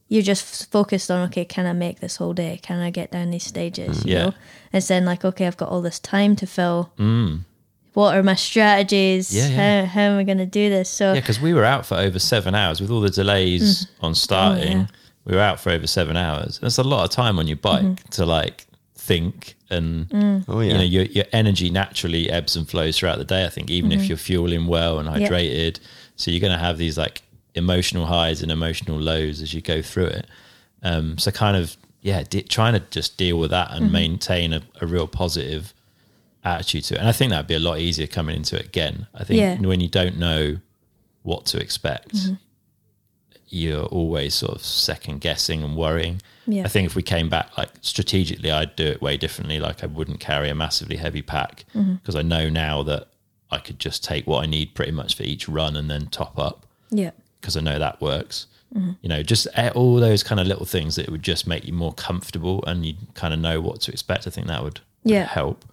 Because 0.10 0.16
You're 0.16 0.24
just 0.36 0.72
focused 0.72 1.12
on 1.12 1.28
okay, 1.30 1.46
can 1.46 1.66
I 1.66 1.74
make 1.74 2.00
this 2.00 2.18
whole 2.18 2.34
day? 2.34 2.60
Can 2.62 2.80
I 2.80 2.90
get 2.90 3.12
down 3.12 3.30
these 3.32 3.46
stages? 3.46 4.06
You 4.06 4.14
Yeah. 4.14 4.26
know, 4.26 4.34
and 4.74 4.84
then 4.84 5.06
like 5.06 5.24
okay, 5.26 5.48
I've 5.48 5.58
got 5.58 5.70
all 5.70 5.82
this 5.82 6.00
time 6.00 6.36
to 6.38 6.46
fill. 6.48 6.92
What 7.94 8.16
are 8.16 8.24
my 8.24 8.36
strategies? 8.36 9.32
Mm. 9.32 9.36
Yeah, 9.36 9.48
yeah. 9.48 9.86
How, 9.86 9.86
how 9.88 10.02
am 10.02 10.20
I 10.20 10.24
going 10.24 10.38
to 10.38 10.46
do 10.46 10.70
this? 10.70 10.90
So 10.90 11.14
yeah, 11.14 11.20
because 11.20 11.40
we 11.42 11.54
were 11.54 11.66
out 11.66 11.86
for 11.86 11.96
over 11.96 12.20
seven 12.20 12.56
hours 12.56 12.80
with 12.82 12.92
all 12.92 13.02
the 13.02 13.10
delays 13.10 13.88
on 14.02 14.16
starting. 14.16 14.78
Mm. 14.78 14.90
Oh, 14.90 14.94
yeah. 14.94 14.96
We 15.26 15.36
were 15.36 15.42
out 15.42 15.60
for 15.60 15.70
over 15.72 15.86
seven 15.88 16.16
hours. 16.18 16.60
That's 16.60 16.78
a 16.78 16.84
lot 16.84 17.04
of 17.04 17.10
time 17.12 17.38
on 17.40 17.48
your 17.48 17.58
bike 17.58 17.84
Mm-hmm. 17.84 18.10
to 18.12 18.26
like 18.26 18.66
think 18.96 19.56
and 19.70 20.08
Oh 20.48 20.60
yeah. 20.62 20.72
you 20.72 20.74
know 20.78 20.84
your 20.84 21.04
your 21.06 21.26
energy 21.34 21.70
naturally 21.70 22.30
ebbs 22.30 22.56
and 22.56 22.68
flows 22.70 22.98
throughout 22.98 23.18
the 23.18 23.26
day. 23.26 23.46
I 23.46 23.50
think 23.50 23.70
even 23.70 23.90
Mm-hmm. 23.92 24.02
if 24.02 24.08
you're 24.10 24.18
fueling 24.18 24.66
well 24.68 24.98
and 25.00 25.08
hydrated, 25.10 25.80
so 26.16 26.32
you're 26.32 26.40
going 26.42 26.54
to 26.54 26.60
have 26.64 26.78
these 26.78 26.98
like 26.98 27.22
emotional 27.60 28.06
highs 28.08 28.42
and 28.42 28.52
emotional 28.52 28.98
lows 29.00 29.42
as 29.42 29.54
you 29.54 29.62
go 29.62 29.82
through 29.84 30.08
it. 30.08 30.26
Um, 30.82 31.18
so 31.20 31.30
kind 31.32 31.56
of 31.56 31.78
yeah, 32.02 32.24
de- 32.24 32.42
trying 32.44 32.74
to 32.74 32.80
just 32.92 33.18
deal 33.18 33.38
with 33.38 33.52
that 33.52 33.70
Mm-hmm. 33.70 33.84
and 33.84 33.92
maintain 33.92 34.54
a, 34.54 34.62
a 34.82 34.88
real 34.88 35.08
positive 35.08 35.74
attitude 36.44 36.86
to 36.86 36.96
it. 36.96 37.00
And 37.00 37.08
I 37.10 37.12
think 37.12 37.30
that'd 37.32 37.46
be 37.48 37.56
a 37.56 37.60
lot 37.60 37.80
easier 37.80 38.08
coming 38.08 38.36
into 38.38 38.56
it 38.58 38.66
again. 38.66 39.06
I 39.14 39.24
think 39.26 39.40
Yeah. 39.40 39.58
when 39.60 39.82
you 39.82 39.90
don't 39.90 40.18
know 40.18 40.58
what 41.24 41.46
to 41.48 41.60
expect, 41.60 42.16
Mm-hmm. 42.16 42.34
you're 43.50 43.86
always 43.86 44.36
sort 44.36 44.54
of 44.56 44.64
second 44.64 45.22
guessing 45.22 45.64
and 45.64 45.76
worrying. 45.76 46.22
Yeah. 46.48 46.64
I 46.66 46.68
think 46.68 46.86
if 46.86 46.96
we 46.96 47.02
came 47.04 47.30
back 47.30 47.58
like 47.58 47.70
strategically, 47.82 48.52
I'd 48.52 48.76
do 48.76 48.86
it 48.86 49.02
way 49.02 49.18
differently. 49.18 49.60
Like 49.60 49.84
I 49.84 49.88
wouldn't 49.88 50.20
carry 50.20 50.50
a 50.50 50.56
massively 50.56 50.98
heavy 50.98 51.22
pack 51.22 51.66
Mm-hmm. 51.76 51.96
because 51.96 52.16
I 52.16 52.22
know 52.22 52.50
now 52.50 52.84
that 52.84 53.08
I 53.52 53.58
could 53.58 53.80
just 53.80 54.04
take 54.04 54.28
what 54.28 54.44
I 54.44 54.48
need 54.48 54.76
pretty 54.76 54.92
much 54.92 55.16
for 55.16 55.24
each 55.24 55.50
run 55.50 55.76
and 55.76 55.90
then 55.90 56.08
top 56.08 56.38
up 56.40 56.66
yeah, 56.92 57.12
because 57.42 57.56
I 57.58 57.62
know 57.62 57.80
that 57.80 58.02
works. 58.02 58.48
Mm-hmm. 58.76 58.92
You 59.02 59.10
know, 59.10 59.24
just 59.24 59.48
all 59.76 59.96
those 59.96 60.22
kind 60.24 60.40
of 60.40 60.46
little 60.48 60.66
things 60.66 60.96
that 60.96 61.10
would 61.10 61.24
just 61.24 61.48
make 61.48 61.66
you 61.66 61.74
more 61.74 61.94
comfortable 61.94 62.64
and 62.68 62.86
you 62.86 62.94
kind 63.16 63.34
of 63.34 63.40
know 63.40 63.60
what 63.62 63.82
to 63.82 63.92
expect. 63.92 64.28
I 64.28 64.30
think 64.30 64.48
that 64.48 64.64
would, 64.64 64.80
Yeah. 65.04 65.26
help. 65.26 65.66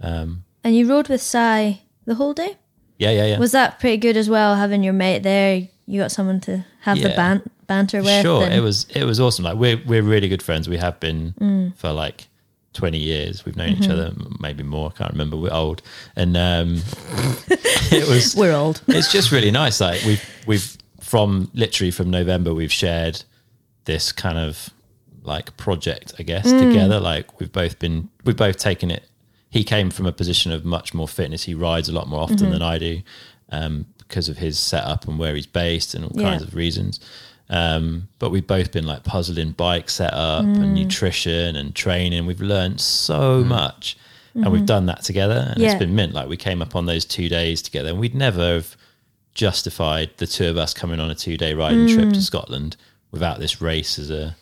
Um, 0.00 0.44
and 0.64 0.74
you 0.74 0.88
rode 0.88 1.08
with 1.08 1.20
Sai 1.22 1.80
the 2.06 2.14
whole 2.14 2.32
day. 2.32 2.56
yeah, 2.98 3.10
yeah, 3.10 3.26
yeah. 3.26 3.38
Was 3.38 3.52
that 3.52 3.78
pretty 3.80 3.98
good 3.98 4.16
as 4.16 4.30
well? 4.30 4.54
Having 4.56 4.82
your 4.82 4.94
mate 4.94 5.22
there, 5.22 5.68
you 5.86 6.00
got 6.00 6.10
someone 6.10 6.40
to 6.42 6.64
have 6.80 6.98
the 7.00 7.10
ban- 7.10 7.42
banter 7.66 8.02
with. 8.02 8.22
Sure, 8.22 8.44
and- 8.44 8.54
it 8.54 8.60
was 8.60 8.86
it 8.94 9.04
was 9.04 9.20
awesome. 9.20 9.44
Like 9.44 9.56
we're 9.58 9.80
we're 9.86 10.02
really 10.02 10.28
good 10.28 10.42
friends. 10.42 10.68
We 10.68 10.78
have 10.78 10.98
been 11.00 11.34
Mm. 11.40 11.76
for 11.76 11.92
like 11.92 12.28
twenty 12.72 12.98
years. 12.98 13.44
We've 13.44 13.56
known 13.56 13.70
Mm-hmm. 13.74 13.82
each 13.84 13.90
other, 13.90 14.12
maybe 14.40 14.62
more. 14.62 14.90
I 14.94 14.98
can't 14.98 15.12
remember. 15.12 15.36
We're 15.36 15.52
old, 15.52 15.82
and 16.16 16.36
um, 16.36 16.82
it 17.48 18.08
was. 18.08 18.34
We're 18.40 18.54
old. 18.54 18.80
It's 18.88 19.12
just 19.12 19.32
really 19.32 19.50
nice. 19.50 19.80
Like 19.80 20.02
we've 20.04 20.24
we've 20.46 20.76
from 21.08 21.50
literally 21.54 21.90
from 21.90 22.10
November, 22.10 22.52
we've 22.54 22.72
shared 22.72 23.22
this 23.84 24.12
kind 24.12 24.38
of 24.38 24.70
like 25.22 25.56
project, 25.56 26.12
I 26.18 26.22
guess, 26.22 26.46
Mm. 26.46 26.60
together. 26.68 27.00
Like 27.00 27.38
we've 27.40 27.52
both 27.52 27.78
been 27.78 28.08
we've 28.24 28.36
both 28.36 28.58
taken 28.58 28.90
it. 28.90 29.04
He 29.50 29.64
came 29.64 29.90
from 29.90 30.06
a 30.06 30.12
position 30.12 30.52
of 30.52 30.64
much 30.64 30.92
more 30.92 31.08
fitness. 31.08 31.44
He 31.44 31.54
rides 31.54 31.88
a 31.88 31.92
lot 31.92 32.06
more 32.08 32.20
often 32.20 32.36
Mm-hmm. 32.36 32.50
than 32.52 32.62
I 32.62 32.78
do 32.78 33.00
um, 33.50 33.86
because 33.98 34.28
of 34.28 34.36
his 34.38 34.58
setup 34.58 35.08
and 35.08 35.18
where 35.18 35.34
he's 35.34 35.46
based 35.46 35.94
and 35.94 36.04
all 36.04 36.12
Yeah. 36.14 36.28
kinds 36.30 36.42
of 36.42 36.54
reasons. 36.54 37.00
Um, 37.50 38.08
but 38.18 38.28
we've 38.30 38.46
both 38.46 38.72
been 38.72 38.86
like 38.86 39.04
puzzling 39.04 39.52
bike 39.52 39.88
setup 39.88 40.44
Mm. 40.44 40.56
and 40.62 40.74
nutrition 40.74 41.56
and 41.56 41.74
training. 41.74 42.26
We've 42.26 42.42
learned 42.42 42.80
so 42.80 43.42
much 43.42 43.96
and 44.34 44.52
we've 44.52 44.66
done 44.66 44.86
that 44.86 45.02
together 45.02 45.34
and 45.46 45.50
Mm-hmm. 45.52 45.62
Yeah. 45.62 45.70
it's 45.72 45.78
been 45.78 45.94
mint. 45.94 46.12
Like 46.12 46.28
we 46.28 46.36
came 46.36 46.60
up 46.60 46.76
on 46.76 46.84
those 46.86 47.04
two 47.06 47.28
days 47.30 47.62
together 47.62 47.88
and 47.88 47.98
we'd 47.98 48.14
never 48.14 48.54
have 48.56 48.76
justified 49.38 50.10
the 50.16 50.26
two 50.26 50.48
of 50.48 50.56
us 50.58 50.74
coming 50.74 50.98
on 51.00 51.10
a 51.10 51.14
two 51.14 51.36
day 51.36 51.54
riding 51.54 51.86
trip 51.86 52.08
Mm. 52.08 52.12
to 52.14 52.20
Scotland 52.22 52.76
without 53.12 53.38
this 53.38 53.60
race 53.62 53.98
as 53.98 54.10
a 54.10 54.36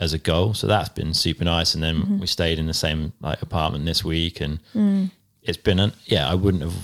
as 0.00 0.12
a 0.12 0.18
goal. 0.18 0.54
So 0.54 0.66
that's 0.66 0.88
been 0.88 1.12
super 1.12 1.44
nice. 1.44 1.74
And 1.74 1.82
then 1.82 1.96
Mm-hmm. 1.96 2.20
we 2.20 2.26
stayed 2.26 2.58
in 2.58 2.66
the 2.66 2.74
same 2.74 3.12
like 3.20 3.42
apartment 3.42 3.84
this 3.84 4.02
week 4.04 4.40
and 4.40 4.58
Mm. 4.74 5.10
it's 5.42 5.58
been 5.58 5.78
an 5.78 5.92
yeah, 6.06 6.28
I 6.28 6.34
wouldn't 6.34 6.62
have 6.62 6.78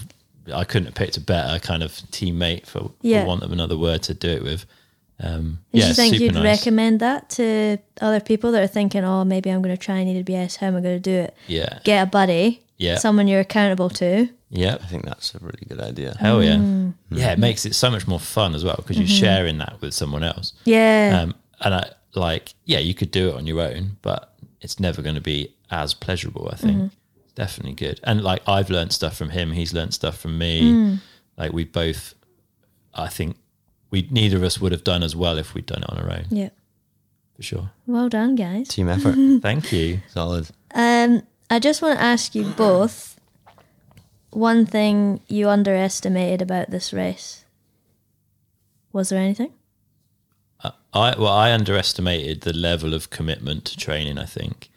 I 0.53 0.65
couldn't 0.65 0.87
have 0.89 0.95
picked 0.95 1.17
a 1.17 1.21
better 1.23 1.59
kind 1.59 1.83
of 1.83 1.91
teammate 2.13 2.67
for, 2.67 2.91
Yeah. 3.01 3.23
for 3.23 3.29
want 3.29 3.43
of 3.43 3.51
another 3.53 3.79
word 3.79 4.03
to 4.03 4.15
do 4.15 4.29
it 4.29 4.43
with. 4.43 4.67
Um, 5.21 5.61
Do 5.73 5.79
yeah, 5.81 5.89
you 5.89 5.95
think 5.95 6.19
you'd 6.21 6.35
nice. 6.35 6.59
recommend 6.59 7.01
that 7.01 7.31
to 7.39 7.79
other 8.03 8.21
people 8.21 8.53
that 8.53 8.63
are 8.63 8.67
thinking, 8.79 9.05
oh, 9.05 9.25
maybe 9.25 9.49
I'm 9.49 9.63
going 9.63 9.75
to 9.75 9.81
try 9.83 9.97
and 10.01 10.09
EWS. 10.27 10.57
How 10.57 10.67
am 10.67 10.77
I 10.77 10.81
going 10.83 10.97
to 11.03 11.11
do 11.13 11.17
it? 11.27 11.35
Yeah, 11.47 11.79
Get 11.85 12.03
a 12.03 12.07
buddy, 12.07 12.61
Yeah. 12.77 12.99
someone 12.99 13.27
you're 13.27 13.41
accountable 13.41 13.89
to. 13.91 14.29
Yeah, 14.55 14.77
I 14.81 14.87
think 14.87 15.05
that's 15.05 15.35
a 15.35 15.39
really 15.41 15.65
good 15.69 15.81
idea. 15.81 16.17
hell 16.19 16.43
yeah, 16.43 16.57
Mm. 16.57 16.95
yeah. 17.11 17.33
It 17.33 17.39
makes 17.39 17.67
it 17.67 17.75
so 17.75 17.91
much 17.91 18.07
more 18.07 18.21
fun 18.21 18.55
as 18.55 18.65
well 18.65 18.77
because 18.77 18.97
you're 18.97 19.07
Mm-hmm. 19.07 19.25
sharing 19.27 19.59
that 19.59 19.81
with 19.81 19.93
someone 19.95 20.23
else. 20.25 20.53
Yeah. 20.65 21.21
Um, 21.23 21.35
and 21.61 21.75
I 21.75 21.91
like, 22.15 22.55
yeah, 22.65 22.79
you 22.79 22.95
could 22.95 23.11
do 23.11 23.29
it 23.31 23.35
on 23.35 23.47
your 23.47 23.61
own, 23.61 23.97
but 24.03 24.35
it's 24.61 24.79
never 24.81 25.03
going 25.03 25.17
to 25.17 25.21
be 25.21 25.53
as 25.71 25.93
pleasurable. 25.95 26.49
I 26.53 26.57
think 26.57 26.77
Mm-hmm. 26.77 26.87
definitely 27.35 27.75
good. 27.75 28.01
And 28.05 28.23
like, 28.23 28.43
I've 28.49 28.71
learned 28.71 28.93
stuff 28.93 29.17
from 29.17 29.31
him. 29.31 29.53
He's 29.53 29.75
learned 29.75 29.93
stuff 29.95 30.17
from 30.19 30.39
me. 30.39 30.63
Mm. 30.63 30.99
Like, 31.37 31.53
we 31.53 31.65
both, 31.65 32.15
I 32.95 33.09
think, 33.09 33.37
we 33.91 34.07
neither 34.11 34.37
of 34.37 34.43
us 34.45 34.61
would 34.61 34.73
have 34.73 34.85
done 34.85 35.03
as 35.03 35.15
well 35.17 35.37
if 35.39 35.55
we'd 35.55 35.67
done 35.67 35.83
it 35.83 35.91
on 35.91 35.99
our 35.99 36.11
own, 36.13 36.27
yeah. 36.31 36.51
for 37.37 37.43
sure. 37.43 37.71
Well 37.87 38.09
done, 38.09 38.35
guys. 38.37 38.69
Team 38.69 38.89
effort. 38.89 39.15
Thank 39.43 39.73
you. 39.73 40.01
Solid. 40.09 40.49
Um, 40.75 41.23
I 41.51 41.59
just 41.61 41.83
want 41.83 41.99
to 41.99 42.05
ask 42.05 42.35
you 42.35 42.45
both 42.57 43.14
one 44.35 44.67
thing 44.67 45.21
you 45.29 45.49
underestimated 45.49 46.43
about 46.43 46.71
this 46.71 46.93
race. 46.93 47.45
Was 48.93 49.09
there 49.09 49.21
anything? 49.21 49.53
Uh, 50.63 50.71
I 50.93 51.15
well, 51.19 51.33
I 51.33 51.53
underestimated 51.53 52.43
the 52.43 52.53
level 52.53 52.95
of 52.95 53.11
commitment 53.11 53.65
to 53.67 53.77
training. 53.77 54.19
I 54.19 54.27
think, 54.27 54.71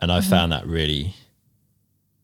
and 0.00 0.12
I 0.12 0.20
mm-hmm. 0.20 0.30
found 0.30 0.52
that 0.52 0.66
really. 0.66 1.14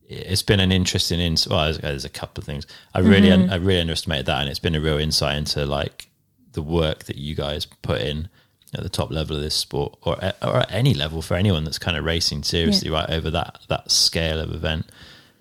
It's 0.09 0.43
been 0.43 0.61
an 0.61 0.73
interesting 0.73 1.21
insight. 1.21 1.51
Well, 1.51 1.65
there's, 1.65 1.79
there's 1.79 2.05
a 2.05 2.11
couple 2.11 2.43
of 2.43 2.45
things. 2.45 2.67
I 2.93 2.99
really, 2.99 3.29
mm-hmm. 3.29 3.51
I 3.51 3.57
really 3.57 3.81
underestimated 3.81 4.27
that, 4.27 4.41
and 4.43 4.51
it's 4.51 4.59
been 4.59 4.75
a 4.75 4.81
real 4.81 4.99
insight 4.99 5.39
into 5.39 5.65
like 5.65 6.09
the 6.53 6.61
work 6.61 7.05
that 7.05 7.17
you 7.17 7.35
guys 7.35 7.65
put 7.65 8.03
in 8.03 8.29
at 8.75 8.83
the 8.83 8.91
top 8.91 9.11
level 9.11 9.37
of 9.37 9.43
this 9.43 9.55
sport, 9.55 9.97
or 10.03 10.23
at, 10.23 10.37
or 10.43 10.59
at 10.59 10.71
any 10.71 10.93
level 10.93 11.23
for 11.23 11.35
anyone 11.35 11.65
that's 11.65 11.79
kind 11.79 11.97
of 11.97 12.05
racing 12.05 12.43
seriously, 12.43 12.91
right 12.91 13.09
over 13.09 13.31
that 13.31 13.61
that 13.69 13.91
scale 13.91 14.39
of 14.39 14.53
event, 14.53 14.87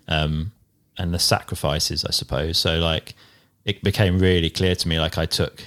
um, 0.08 0.52
and 1.02 1.12
the 1.12 1.18
sacrifices, 1.18 2.04
I 2.04 2.12
suppose. 2.12 2.56
So, 2.58 2.78
like, 2.78 3.14
it 3.64 3.82
became 3.82 4.18
really 4.18 4.50
clear 4.50 4.74
to 4.76 4.88
me. 4.88 5.00
Like, 5.00 5.18
I 5.18 5.26
took 5.26 5.64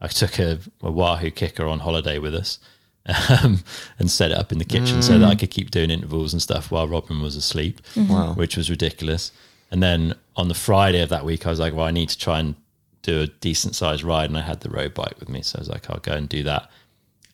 I 0.00 0.08
took 0.08 0.38
a, 0.38 0.58
a 0.82 0.90
Wahoo 0.90 1.30
KICKR 1.30 1.70
on 1.70 1.80
holiday 1.80 2.18
with 2.18 2.34
us 2.34 2.58
um, 3.42 3.60
and 3.98 4.10
set 4.10 4.30
it 4.32 4.38
up 4.38 4.52
in 4.52 4.58
the 4.58 4.64
kitchen 4.64 5.02
so 5.02 5.18
that 5.18 5.26
I 5.28 5.34
could 5.34 5.50
keep 5.50 5.70
doing 5.70 5.90
intervals 5.90 6.32
and 6.32 6.40
stuff 6.42 6.70
while 6.70 6.86
Robin 6.86 7.20
was 7.22 7.36
asleep, 7.36 7.80
Wow. 7.96 8.34
which 8.34 8.56
was 8.56 8.68
ridiculous. 8.70 9.32
And 9.70 9.82
then 9.82 10.14
on 10.36 10.48
the 10.48 10.54
Friday 10.54 11.00
of 11.02 11.08
that 11.08 11.24
week, 11.24 11.46
I 11.46 11.50
was 11.50 11.58
like, 11.60 11.74
well, 11.74 11.84
I 11.86 11.90
need 11.90 12.08
to 12.10 12.18
try 12.18 12.38
and 12.40 12.54
do 13.02 13.20
a 13.22 13.26
decent 13.26 13.74
sized 13.74 14.02
ride. 14.04 14.30
And 14.30 14.38
I 14.38 14.42
had 14.42 14.60
the 14.60 14.70
road 14.70 14.94
bike 14.94 15.18
with 15.20 15.28
me. 15.28 15.42
So 15.42 15.58
I 15.58 15.60
was 15.60 15.68
like, 15.68 15.88
I'll 15.90 15.98
go 16.00 16.12
and 16.12 16.28
do 16.28 16.42
that. 16.44 16.70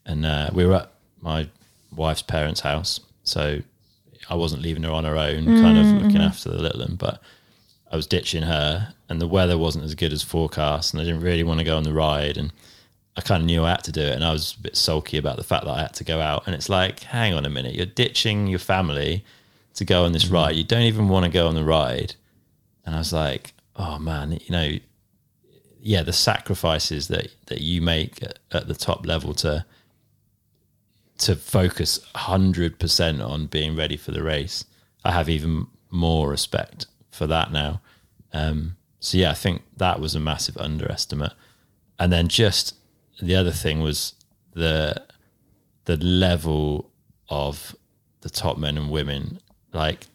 And 0.07 0.25
uh, 0.27 0.51
we 0.55 0.65
were 0.67 0.75
at 0.75 0.91
my 1.21 1.49
wife's 1.95 2.23
parents' 2.23 2.61
house. 2.61 3.01
So 3.25 3.61
I 4.29 4.35
wasn't 4.35 4.63
leaving 4.63 4.83
her 4.85 4.91
on 4.91 5.05
her 5.05 5.17
own, 5.17 5.45
kind 5.45 5.79
of 5.79 5.87
mm, 5.87 5.95
looking 5.95 6.11
mm-hmm. 6.13 6.21
after 6.21 6.51
the 6.51 6.63
little 6.63 6.81
one. 6.81 6.97
But 6.97 7.21
I 7.91 7.97
was 7.97 8.07
ditching 8.07 8.43
her, 8.43 8.95
and 9.09 9.21
the 9.21 9.29
weather 9.29 9.59
wasn't 9.59 9.85
as 9.85 9.95
good 9.95 10.13
as 10.13 10.23
forecast, 10.23 10.93
and 10.93 11.01
I 11.01 11.05
didn't 11.05 11.21
really 11.21 11.43
want 11.43 11.59
to 11.61 11.65
go 11.65 11.77
on 11.77 11.85
the 11.85 11.93
ride, 11.93 12.37
and 12.37 12.53
I 13.17 13.21
kind 13.21 13.43
of 13.43 13.47
knew 13.47 13.65
I 13.65 13.71
had 13.71 13.85
to 13.85 13.93
do 13.93 14.01
it, 14.01 14.15
and 14.15 14.25
I 14.25 14.33
was 14.33 14.57
a 14.59 14.63
bit 14.63 14.77
sulky 14.77 15.19
about 15.19 15.37
the 15.37 15.45
fact 15.45 15.65
that 15.65 15.71
I 15.71 15.83
had 15.83 15.95
to 15.95 16.05
go 16.05 16.21
out. 16.21 16.45
And 16.47 16.55
it's 16.55 16.69
like, 16.69 17.01
hang 17.01 17.35
on 17.35 17.47
a 17.47 17.51
minute, 17.51 17.75
you're 17.75 17.87
ditching 17.87 18.47
your 18.47 18.59
family 18.59 19.25
to 19.75 19.85
go 19.85 20.05
on 20.05 20.13
this 20.13 20.25
mm-hmm. 20.25 20.35
ride. 20.35 20.57
You 20.57 20.65
don't 20.65 20.83
even 20.83 21.09
want 21.09 21.25
to 21.25 21.31
go 21.31 21.47
on 21.47 21.55
the 21.55 21.65
ride, 21.65 22.15
and 22.85 22.95
I 22.95 22.99
was 22.99 23.13
like, 23.13 23.53
oh 23.77 23.99
man, 23.99 24.33
you 24.33 24.51
know, 24.51 24.73
yeah, 25.81 26.03
the 26.03 26.13
sacrifices 26.13 27.09
that 27.09 27.29
that 27.47 27.61
you 27.61 27.83
make 27.83 28.23
at, 28.23 28.39
at 28.53 28.69
the 28.69 28.75
top 28.75 29.07
level 29.07 29.35
to 29.35 29.65
to 31.19 31.37
focus 31.37 32.01
100% 32.15 33.27
on 33.27 33.47
being 33.47 33.77
ready 33.77 33.97
for 33.97 34.11
the 34.11 34.23
race. 34.23 34.65
I 35.05 35.13
have 35.13 35.29
even 35.29 35.67
more 35.91 36.29
respect 36.29 36.87
for 37.11 37.27
that 37.27 37.53
now. 37.53 37.81
Um, 38.33 38.77
so 39.01 39.19
yeah, 39.19 39.31
I 39.31 39.35
think 39.35 39.63
that 39.77 40.01
was 40.01 40.15
a 40.15 40.21
massive 40.21 40.57
underestimate. 40.57 41.33
And 41.99 42.13
then 42.13 42.29
just 42.29 42.75
the 43.23 43.37
other 43.37 43.53
thing 43.53 43.81
was 43.81 44.15
the 44.55 45.03
the 45.85 45.97
level 45.99 46.91
of 47.29 47.77
the 48.23 48.31
top 48.31 48.57
men 48.59 48.79
and 48.79 48.91
women. 48.91 49.39
Like 49.73 50.07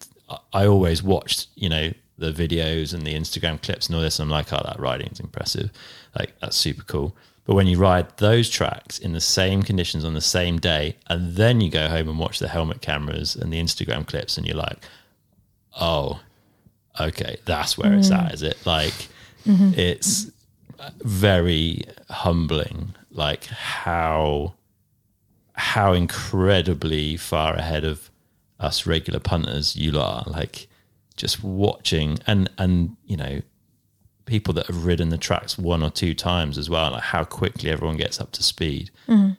I- 0.52 0.66
always 0.66 1.02
watched, 1.02 1.46
you 1.54 1.68
know, 1.68 1.92
the 2.18 2.32
videos 2.32 2.92
and 2.92 3.06
the 3.06 3.14
Instagram 3.14 3.62
clips 3.62 3.86
and 3.86 3.96
all 3.96 4.02
this. 4.02 4.18
And 4.18 4.26
I'm 4.26 4.30
like, 4.30 4.52
oh, 4.52 4.60
that 4.64 4.78
riding's 4.80 5.20
impressive. 5.20 5.70
Like 6.18 6.34
that's 6.40 6.56
super 6.56 6.82
cool. 6.82 7.16
But 7.44 7.54
when 7.54 7.66
you 7.66 7.78
ride 7.78 8.16
those 8.18 8.48
tracks 8.48 8.98
in 8.98 9.12
the 9.12 9.20
same 9.20 9.62
conditions 9.62 10.04
on 10.04 10.14
the 10.14 10.20
same 10.20 10.58
day, 10.58 10.96
and 11.08 11.34
then 11.36 11.60
you 11.60 11.70
go 11.70 11.88
home 11.88 12.08
and 12.08 12.18
watch 12.18 12.38
the 12.38 12.48
helmet 12.48 12.80
cameras 12.80 13.34
and 13.34 13.52
the 13.52 13.60
Instagram 13.60 14.06
clips, 14.06 14.36
and 14.36 14.46
you're 14.46 14.56
like, 14.56 14.78
oh, 15.80 16.20
okay, 17.00 17.38
that's 17.46 17.76
where 17.76 17.92
it's 17.94 18.10
mm-hmm. 18.10 18.26
at, 18.26 18.34
is 18.34 18.42
it? 18.42 18.64
Like, 18.66 19.08
mm-hmm. 19.46 19.72
it's 19.78 20.30
very 21.02 21.82
humbling, 22.08 22.94
like 23.10 23.44
how 23.46 24.54
how 25.54 25.92
incredibly 25.92 27.18
far 27.18 27.54
ahead 27.54 27.84
of 27.84 28.10
us 28.58 28.86
regular 28.86 29.20
punters 29.20 29.76
you 29.76 29.98
are. 29.98 30.24
Like, 30.26 30.68
just 31.16 31.42
watching 31.44 32.18
and 32.26 32.48
and 32.56 32.96
you 33.04 33.16
know 33.16 33.42
people 34.30 34.54
that 34.54 34.66
have 34.68 34.84
ridden 34.84 35.08
the 35.08 35.18
tracks 35.18 35.58
one 35.58 35.82
or 35.82 35.90
two 35.90 36.14
times 36.14 36.56
as 36.56 36.70
well, 36.70 36.92
like 36.92 37.02
how 37.02 37.24
quickly 37.24 37.68
everyone 37.68 37.96
gets 37.96 38.20
up 38.20 38.30
to 38.30 38.42
speed. 38.42 38.90
Mm-hmm. 39.08 39.32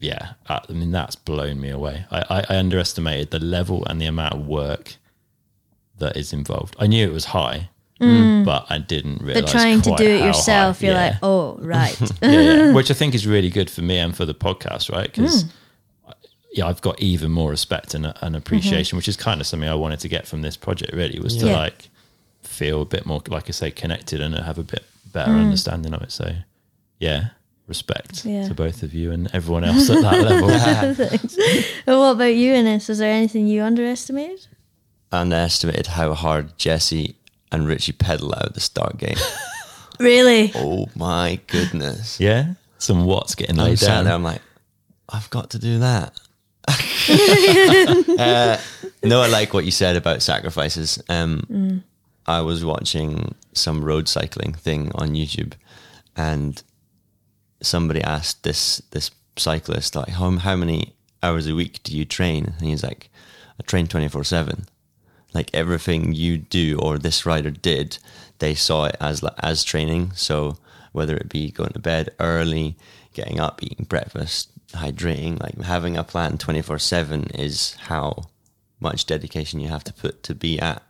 Yeah, 0.00 0.32
I 0.48 0.60
mean 0.72 0.92
that's 0.92 1.14
blown 1.14 1.60
me 1.60 1.68
away. 1.68 2.06
I, 2.10 2.24
I, 2.30 2.44
I 2.48 2.58
underestimated 2.58 3.30
the 3.30 3.38
level 3.38 3.84
and 3.86 4.00
the 4.00 4.06
amount 4.06 4.34
of 4.34 4.46
work 4.46 4.96
that 5.98 6.16
is 6.16 6.32
involved. 6.32 6.74
I 6.78 6.86
knew 6.86 7.06
it 7.06 7.12
was 7.12 7.26
high, 7.26 7.68
mm. 8.00 8.44
but 8.44 8.66
I 8.70 8.78
didn't 8.78 9.20
realize. 9.22 9.42
But 9.42 9.50
trying 9.50 9.82
to 9.82 9.94
do 9.96 10.04
it 10.04 10.24
yourself, 10.24 10.80
high. 10.80 10.86
you're 10.86 10.96
Yeah. 10.96 11.08
like, 11.10 11.16
oh, 11.22 11.58
right. 11.60 12.00
yeah, 12.22 12.30
yeah. 12.30 12.72
which 12.72 12.90
I 12.90 12.94
think 12.94 13.14
is 13.14 13.26
really 13.26 13.50
good 13.50 13.68
for 13.68 13.82
me 13.82 13.98
and 13.98 14.16
for 14.16 14.24
the 14.24 14.34
podcast, 14.34 14.90
right? 14.90 15.12
Because 15.12 15.44
mm. 15.44 15.50
yeah, 16.52 16.66
I've 16.66 16.80
got 16.80 17.00
even 17.02 17.30
more 17.30 17.50
respect 17.50 17.94
and 17.94 18.06
an 18.06 18.12
mm-hmm. 18.14 18.34
appreciation, 18.36 18.96
which 18.96 19.08
is 19.08 19.16
kind 19.16 19.40
of 19.40 19.46
something 19.46 19.68
I 19.68 19.74
wanted 19.74 20.00
to 20.00 20.08
get 20.08 20.26
from 20.26 20.42
this 20.42 20.56
project. 20.56 20.92
Really, 20.94 21.18
was 21.18 21.36
to 21.38 21.46
like 21.46 21.90
feel 22.48 22.82
a 22.82 22.86
bit 22.86 23.06
more, 23.06 23.22
like 23.28 23.48
I 23.48 23.52
say, 23.52 23.70
connected 23.70 24.20
and 24.20 24.34
have 24.34 24.58
a 24.58 24.62
bit 24.64 24.84
better 25.12 25.32
understanding 25.32 25.94
of 25.94 26.02
it. 26.02 26.12
So, 26.12 26.34
yeah, 26.98 27.28
respect 27.66 28.24
Yeah. 28.24 28.48
to 28.48 28.54
both 28.54 28.82
of 28.82 28.94
you 28.94 29.12
and 29.12 29.28
everyone 29.34 29.64
else 29.64 29.88
at 29.90 30.00
that 30.02 30.22
level. 30.22 30.48
Thanks. 31.06 31.36
Well, 31.86 32.00
what 32.00 32.12
about 32.12 32.34
you, 32.34 32.52
Innes? 32.52 32.88
Is 32.88 32.98
there 32.98 33.12
anything 33.12 33.46
you 33.46 33.62
underestimated? 33.62 34.46
Underestimated 35.12 35.86
how 35.88 36.14
hard 36.14 36.58
Jesse 36.58 37.16
and 37.52 37.66
Richie 37.66 37.92
pedal 37.92 38.34
out 38.34 38.54
the 38.54 38.60
start 38.60 38.96
game. 38.98 39.16
Really? 40.00 40.52
oh 40.54 40.86
my 40.94 41.40
goodness. 41.48 42.20
yeah, 42.20 42.54
some 42.78 43.04
watts 43.04 43.34
getting 43.34 43.58
I'm 43.58 43.66
laid 43.66 43.80
down. 43.80 44.04
there, 44.04 44.14
I'm 44.14 44.22
like, 44.22 44.40
I've 45.08 45.28
got 45.30 45.50
to 45.50 45.58
do 45.58 45.80
that. 45.80 46.12
uh, 48.18 48.58
no, 49.02 49.20
I 49.22 49.26
like 49.26 49.52
what 49.52 49.64
you 49.64 49.72
said 49.72 49.96
about 49.96 50.22
sacrifices. 50.22 51.02
Um, 51.08 51.82
I 52.28 52.42
was 52.42 52.64
watching 52.64 53.34
some 53.54 53.82
road 53.82 54.06
cycling 54.06 54.52
thing 54.52 54.92
on 54.94 55.14
YouTube, 55.14 55.54
and 56.14 56.62
somebody 57.62 58.02
asked 58.02 58.42
this 58.44 58.82
this 58.90 59.10
cyclist 59.36 59.96
like, 59.96 60.10
how 60.10 60.30
how 60.32 60.54
many 60.56 60.94
hours 61.22 61.46
a 61.46 61.54
week 61.54 61.82
do 61.82 61.96
you 61.96 62.04
train? 62.04 62.54
And 62.58 62.68
he's 62.68 62.84
like, 62.84 63.08
I 63.58 63.62
train 63.64 63.86
twenty 63.86 64.08
four 64.08 64.24
seven. 64.24 64.66
Like 65.34 65.50
everything 65.52 66.12
you 66.12 66.38
do 66.38 66.78
or 66.78 66.98
this 66.98 67.26
rider 67.26 67.50
did, 67.50 67.98
they 68.38 68.54
saw 68.54 68.84
it 68.84 68.96
as 69.00 69.24
as 69.38 69.64
training. 69.64 70.12
So 70.14 70.58
whether 70.92 71.16
it 71.16 71.28
be 71.28 71.50
going 71.50 71.72
to 71.72 71.78
bed 71.78 72.10
early, 72.18 72.76
getting 73.14 73.40
up, 73.40 73.62
eating 73.62 73.86
breakfast, 73.86 74.50
hydrating, 74.72 75.40
like 75.40 75.58
having 75.62 75.96
a 75.96 76.04
plan 76.04 76.38
twenty 76.38 76.62
four 76.62 76.78
seven 76.78 77.24
is 77.34 77.74
how 77.88 78.28
much 78.80 79.06
dedication 79.06 79.60
you 79.60 79.68
have 79.68 79.84
to 79.84 79.92
put 79.92 80.22
to 80.22 80.34
be 80.34 80.60
at 80.60 80.82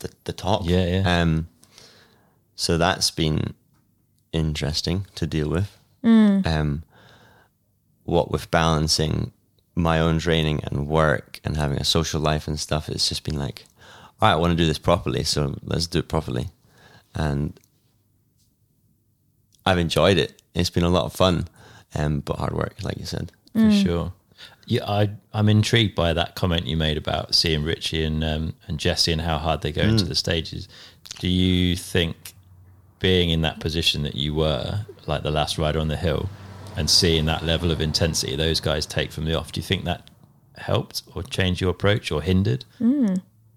the, 0.00 0.10
the 0.24 0.32
top. 0.32 0.62
Yeah, 0.64 0.84
yeah. 0.86 1.20
Um, 1.20 1.48
so 2.56 2.76
that's 2.78 3.10
been 3.10 3.54
interesting 4.32 5.06
to 5.14 5.26
deal 5.26 5.48
with. 5.48 5.76
Um, 6.44 6.82
what 8.04 8.30
with 8.30 8.50
balancing 8.50 9.32
my 9.74 10.00
own 10.00 10.18
training 10.18 10.60
and 10.64 10.88
work 10.88 11.40
and 11.44 11.56
having 11.56 11.78
a 11.78 11.84
social 11.84 12.20
life 12.20 12.48
and 12.48 12.58
stuff, 12.58 12.88
it's 12.88 13.08
just 13.08 13.22
been 13.24 13.38
like, 13.38 13.64
all 14.20 14.28
right, 14.28 14.32
I 14.34 14.36
want 14.36 14.50
to 14.52 14.56
do 14.56 14.66
this 14.66 14.78
properly, 14.78 15.22
so 15.24 15.56
let's 15.62 15.86
do 15.86 15.98
it 16.00 16.08
properly. 16.08 16.48
And 17.14 17.58
I've 19.64 19.78
enjoyed 19.78 20.18
it. 20.18 20.40
It's 20.54 20.70
been 20.70 20.84
a 20.84 20.88
lot 20.88 21.04
of 21.04 21.12
fun, 21.12 21.48
um, 21.94 22.20
but 22.20 22.38
hard 22.38 22.54
work, 22.54 22.76
like 22.82 22.98
you 22.98 23.06
said. 23.06 23.30
for 23.52 23.60
sure. 23.70 24.12
Yeah, 24.68 24.84
I, 24.84 25.10
I'm 25.32 25.48
intrigued 25.48 25.94
by 25.94 26.12
that 26.12 26.34
comment 26.34 26.66
you 26.66 26.76
made 26.76 26.98
about 26.98 27.34
seeing 27.34 27.64
Richie 27.64 28.04
and 28.04 28.22
um, 28.22 28.54
and 28.66 28.78
Jesse 28.78 29.10
and 29.10 29.22
how 29.22 29.38
hard 29.38 29.62
they 29.62 29.72
go 29.72 29.82
into 29.82 30.04
the 30.04 30.14
stages. 30.14 30.68
Do 31.18 31.28
you 31.28 31.74
think 31.74 32.34
being 33.00 33.30
in 33.30 33.40
that 33.42 33.60
position 33.60 34.02
that 34.02 34.14
you 34.14 34.34
were, 34.34 34.80
like 35.06 35.22
the 35.22 35.30
last 35.30 35.56
rider 35.56 35.78
on 35.80 35.88
the 35.88 35.96
hill, 35.96 36.28
and 36.76 36.90
seeing 36.90 37.24
that 37.24 37.44
level 37.44 37.70
of 37.70 37.80
intensity 37.80 38.36
those 38.36 38.60
guys 38.60 38.84
take 38.84 39.10
from 39.10 39.24
the 39.24 39.34
off, 39.34 39.52
do 39.52 39.60
you 39.60 39.64
think 39.64 39.84
that 39.84 40.10
helped 40.58 41.02
or 41.14 41.22
changed 41.22 41.60
your 41.62 41.70
approach 41.70 42.12
or 42.12 42.20
hindered? 42.20 42.66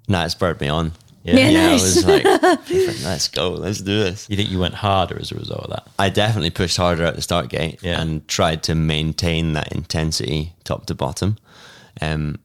No, 0.08 0.24
it 0.24 0.30
spurred 0.30 0.62
me 0.62 0.70
on. 0.70 0.94
Yeah. 1.24 1.36
Yeah, 1.36 1.50
Yeah, 1.50 1.70
I 1.70 1.74
was 1.74 2.06
like, 2.06 2.24
let's 3.04 3.28
go, 3.28 3.52
let's 3.52 3.80
do 3.80 4.00
this. 4.00 4.28
You 4.30 4.36
think 4.36 4.50
you 4.50 4.58
went 4.60 4.74
harder 4.74 5.20
as 5.20 5.32
a 5.32 5.36
result 5.36 5.66
of 5.66 5.70
that? 5.70 5.88
I 6.00 6.10
definitely 6.10 6.50
pushed 6.50 6.78
harder 6.78 7.04
at 7.04 7.16
the 7.16 7.22
start 7.22 7.50
gate 7.50 7.80
Yeah. 7.84 8.02
and 8.02 8.28
tried 8.28 8.64
to 8.64 8.76
maintain 8.76 9.54
that 9.54 9.72
intensity 9.72 10.54
top 10.64 10.88
to 10.88 10.96
bottom. 10.96 11.38
Um, 12.02 12.40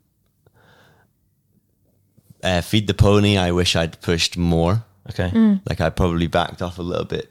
uh, 2.43 2.61
feed 2.61 2.87
the 2.87 2.95
pony. 2.95 3.39
I 3.39 3.51
wish 3.53 3.75
I'd 3.77 4.01
pushed 4.03 4.37
more. 4.37 4.85
Okay. 5.11 5.59
Like 5.69 5.81
I 5.81 5.89
probably 5.91 6.27
backed 6.27 6.61
off 6.63 6.79
a 6.79 6.83
little 6.83 7.05
bit 7.05 7.31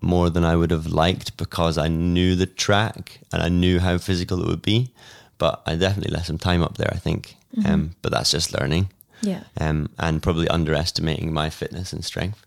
more 0.00 0.30
than 0.30 0.44
I 0.44 0.54
would 0.56 0.70
have 0.70 0.86
liked 0.86 1.36
because 1.36 1.78
I 1.78 1.88
knew 1.88 2.36
the 2.36 2.46
track 2.46 3.18
and 3.32 3.42
I 3.42 3.48
knew 3.48 3.80
how 3.80 3.98
physical 3.98 4.40
it 4.42 4.46
would 4.46 4.62
be. 4.62 4.90
But 5.38 5.62
I 5.66 5.74
definitely 5.76 6.14
left 6.14 6.26
some 6.26 6.38
time 6.38 6.62
up 6.62 6.76
there. 6.76 6.90
I 6.92 6.98
think. 6.98 7.36
Um, 7.64 7.96
but 8.02 8.12
that's 8.12 8.30
just 8.30 8.52
learning 8.58 8.90
Yeah. 9.22 9.44
um, 9.60 9.88
and 9.98 10.22
probably 10.22 10.48
underestimating 10.48 11.32
my 11.32 11.50
fitness 11.50 11.92
and 11.92 12.04
strength. 12.04 12.44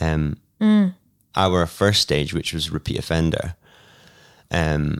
Um, 0.00 0.36
Our 1.36 1.66
first 1.66 2.00
stage, 2.02 2.32
which 2.32 2.52
was 2.52 2.70
repeat 2.70 2.98
offender, 2.98 3.56
um, 4.50 4.98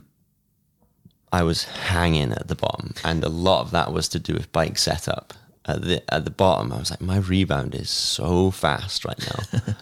I 1.31 1.43
was 1.43 1.63
hanging 1.63 2.31
at 2.31 2.47
the 2.47 2.55
bottom, 2.55 2.93
and 3.03 3.23
a 3.23 3.29
lot 3.29 3.61
of 3.61 3.71
that 3.71 3.91
was 3.93 4.07
to 4.09 4.19
do 4.19 4.33
with 4.33 4.51
bike 4.51 4.77
setup. 4.77 5.33
At 5.65 5.81
the 5.81 6.13
at 6.13 6.25
the 6.25 6.31
bottom, 6.31 6.71
I 6.71 6.77
was 6.77 6.91
like, 6.91 7.01
my 7.01 7.17
rebound 7.17 7.73
is 7.75 7.89
so 7.89 8.51
fast 8.51 9.03
right 9.05 9.19
now, 9.19 9.61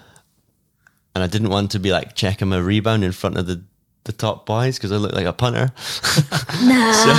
and 1.15 1.23
I 1.23 1.27
didn't 1.27 1.49
want 1.49 1.71
to 1.71 1.79
be 1.79 1.91
like 1.91 2.15
checking 2.15 2.47
my 2.49 2.57
rebound 2.57 3.03
in 3.03 3.11
front 3.11 3.37
of 3.37 3.47
the 3.47 3.63
the 4.05 4.11
top 4.11 4.45
boys 4.45 4.77
because 4.77 4.91
I 4.91 4.97
look 4.97 5.13
like 5.13 5.25
a 5.25 5.33
punter. 5.33 5.71
so, 5.77 7.13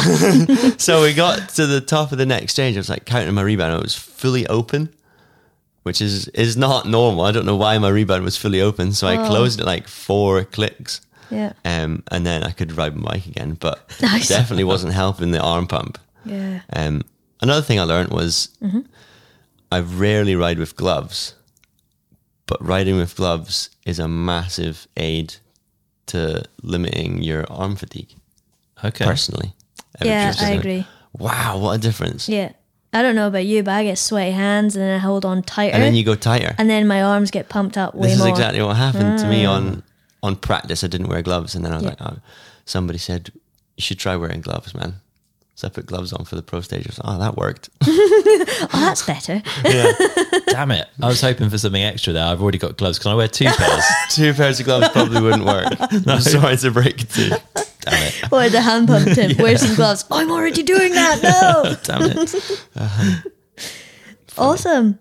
so 0.78 1.02
we 1.02 1.14
got 1.14 1.48
to 1.50 1.66
the 1.66 1.80
top 1.80 2.12
of 2.12 2.18
the 2.18 2.26
next 2.26 2.52
stage. 2.52 2.76
I 2.76 2.78
was 2.80 2.88
like 2.90 3.04
counting 3.04 3.34
my 3.34 3.42
rebound. 3.42 3.74
It 3.74 3.82
was 3.82 3.94
fully 3.96 4.46
open, 4.48 4.88
which 5.82 6.00
is 6.00 6.28
is 6.28 6.56
not 6.56 6.86
normal. 6.86 7.24
I 7.24 7.32
don't 7.32 7.46
know 7.46 7.56
why 7.56 7.78
my 7.78 7.88
rebound 7.88 8.24
was 8.24 8.36
fully 8.36 8.60
open. 8.60 8.92
So 8.92 9.06
I 9.06 9.16
closed 9.26 9.60
it 9.60 9.64
like 9.66 9.88
four 9.88 10.44
clicks, 10.44 11.00
Yeah. 11.30 11.52
um, 11.64 12.02
and 12.10 12.26
then 12.26 12.42
I 12.44 12.50
could 12.50 12.76
ride 12.76 12.96
my 12.96 13.12
bike 13.12 13.26
again. 13.26 13.54
But 13.58 13.78
Nice. 14.02 14.28
definitely 14.28 14.64
wasn't 14.64 14.92
helping 14.92 15.30
the 15.30 15.40
arm 15.40 15.66
pump. 15.66 15.98
Yeah. 16.24 16.60
Um, 16.72 17.02
another 17.40 17.62
thing 17.62 17.78
I 17.80 17.84
learned 17.84 18.10
was 18.10 18.48
I 19.72 19.80
rarely 19.80 20.36
ride 20.36 20.58
with 20.58 20.76
gloves, 20.76 21.34
but 22.46 22.62
riding 22.64 22.96
with 22.96 23.16
gloves 23.16 23.70
is 23.86 23.98
a 23.98 24.08
massive 24.08 24.86
aid 24.96 25.36
to 26.06 26.44
limiting 26.62 27.22
your 27.22 27.44
arm 27.50 27.76
fatigue. 27.76 28.14
Okay. 28.84 29.04
Personally, 29.04 29.54
Ever 30.00 30.08
Yeah, 30.10 30.34
I 30.38 30.50
agree. 30.50 30.86
Wow, 31.12 31.58
what 31.58 31.72
a 31.72 31.78
difference! 31.78 32.28
Yeah. 32.28 32.52
I 32.92 33.02
don't 33.02 33.16
know 33.16 33.26
about 33.26 33.44
you, 33.44 33.64
but 33.64 33.72
I 33.72 33.82
get 33.82 33.98
sweaty 33.98 34.30
hands 34.30 34.76
and 34.76 34.84
then 34.84 34.94
I 34.94 34.98
hold 34.98 35.24
on 35.24 35.42
tighter. 35.42 35.74
And 35.74 35.82
then 35.82 35.96
you 35.96 36.04
go 36.04 36.14
tighter. 36.14 36.54
and 36.58 36.70
then 36.70 36.86
my 36.86 37.02
arms 37.02 37.32
get 37.32 37.48
pumped 37.48 37.76
up 37.76 37.94
way 37.94 38.06
this 38.06 38.12
is 38.12 38.18
more. 38.20 38.28
exactly 38.28 38.62
what 38.62 38.76
happened 38.76 39.18
to 39.18 39.26
me 39.28 39.44
on 39.44 39.82
ah. 39.84 40.26
on 40.26 40.36
practice. 40.36 40.84
I 40.84 40.86
didn't 40.86 41.08
wear 41.08 41.22
gloves, 41.22 41.54
and 41.54 41.64
then 41.64 41.72
I 41.72 41.76
was 41.76 41.84
Yeah. 41.84 41.90
like, 41.90 42.02
oh, 42.02 42.18
somebody 42.64 42.98
said 42.98 43.32
you 43.76 43.82
should 43.82 43.98
try 43.98 44.14
wearing 44.16 44.40
gloves, 44.40 44.74
man. 44.74 44.94
So 45.56 45.68
I 45.68 45.70
put 45.70 45.86
gloves 45.86 46.12
on 46.12 46.24
for 46.24 46.34
the 46.34 46.42
pro 46.42 46.60
stage. 46.60 46.86
I 46.86 46.90
was 46.90 46.98
like, 46.98 47.14
oh, 47.14 47.18
that 47.18 47.36
worked. 47.36 47.70
Oh, 48.72 48.80
that's 48.80 49.06
better. 49.06 49.42
Damn 50.48 50.70
it. 50.72 50.88
I 51.00 51.06
was 51.06 51.20
hoping 51.20 51.48
for 51.48 51.58
something 51.58 51.82
extra 51.82 52.12
there. 52.12 52.24
I've 52.24 52.42
already 52.42 52.58
got 52.58 52.76
gloves. 52.76 52.98
Can 52.98 53.12
I 53.12 53.14
wear 53.14 53.28
two 53.28 53.44
pairs? 53.44 53.84
Two 54.10 54.32
pairs 54.34 54.58
of 54.58 54.66
gloves 54.66 54.88
probably 54.88 55.20
wouldn't 55.20 55.44
work. 55.44 55.66
I'm 55.80 56.20
sorry 56.20 56.56
to 56.56 56.70
break 56.70 57.02
it 57.02 57.10
to. 57.10 57.42
Damn 57.80 58.02
it. 58.02 58.32
or 58.32 58.48
the 58.48 58.60
hand 58.60 58.88
pump 58.88 59.06
tip, 59.12 59.38
wear 59.38 59.56
some 59.58 59.76
gloves. 59.76 60.04
I'm 60.10 60.30
already 60.30 60.62
doing 60.62 60.92
that. 60.92 61.22
No. 61.22 61.76
Damn 61.82 62.18
it. 62.18 63.32
awesome. 64.38 64.98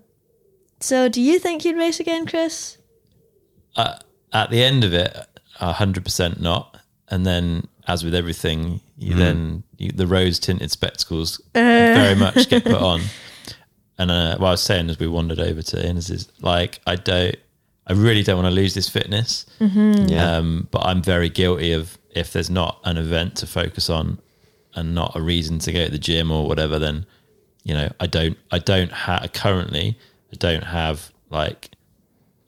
So, 0.79 1.09
do 1.09 1.21
you 1.21 1.39
think 1.39 1.65
you'd 1.65 1.77
race 1.77 1.99
again, 1.99 2.25
Chris? 2.25 2.77
Uh, 3.75 3.97
at 4.31 4.51
the 4.51 4.63
end 4.63 4.83
of 4.83 4.93
it, 4.93 5.15
hundred 5.55 6.03
percent 6.03 6.41
not. 6.41 6.77
And 7.07 7.25
then, 7.25 7.67
as 7.87 8.03
with 8.03 8.13
everything, 8.13 8.81
you 8.97 9.11
mm-hmm. 9.11 9.19
then 9.19 9.63
you, 9.72 9.72
the 9.89 10.07
rose 10.07 10.39
tinted 10.39 10.71
spectacles 10.71 11.41
very 11.53 12.15
much 12.15 12.49
get 12.49 12.63
put 12.63 12.73
on. 12.81 13.01
And 13.97 14.09
uh, 14.11 14.37
what 14.37 14.47
I 14.47 14.51
was 14.51 14.61
saying 14.63 14.89
as 14.89 14.99
we 14.99 15.07
wandered 15.07 15.39
over 15.39 15.61
to 15.61 15.87
Innes 15.87 16.09
is 16.09 16.27
like 16.41 16.79
I 16.87 16.95
don't, 16.95 17.35
I 17.85 17.93
really 17.93 18.23
don't 18.23 18.41
want 18.41 18.47
to 18.47 18.55
lose 18.55 18.73
this 18.73 18.89
fitness. 18.89 19.45
Yeah. 19.59 20.37
Um, 20.37 20.67
but 20.71 20.85
I'm 20.85 21.01
very 21.01 21.29
guilty 21.29 21.73
of 21.73 21.97
if 22.11 22.33
there's 22.33 22.49
not 22.49 22.79
an 22.85 22.97
event 22.97 23.35
to 23.37 23.47
focus 23.47 23.89
on 23.89 24.19
and 24.75 24.95
not 24.95 25.15
a 25.15 25.21
reason 25.21 25.59
to 25.59 25.71
go 25.71 25.85
to 25.85 25.91
the 25.91 25.99
gym 25.99 26.31
or 26.31 26.47
whatever, 26.47 26.79
then 26.79 27.05
you 27.63 27.73
know 27.73 27.91
I 27.99 28.07
don't 28.07 28.37
I 28.51 28.59
don't 28.59 28.91
have 28.91 29.31
currently 29.33 29.97
I 30.31 30.35
don't 30.37 30.63
have 30.63 31.11
like 31.29 31.71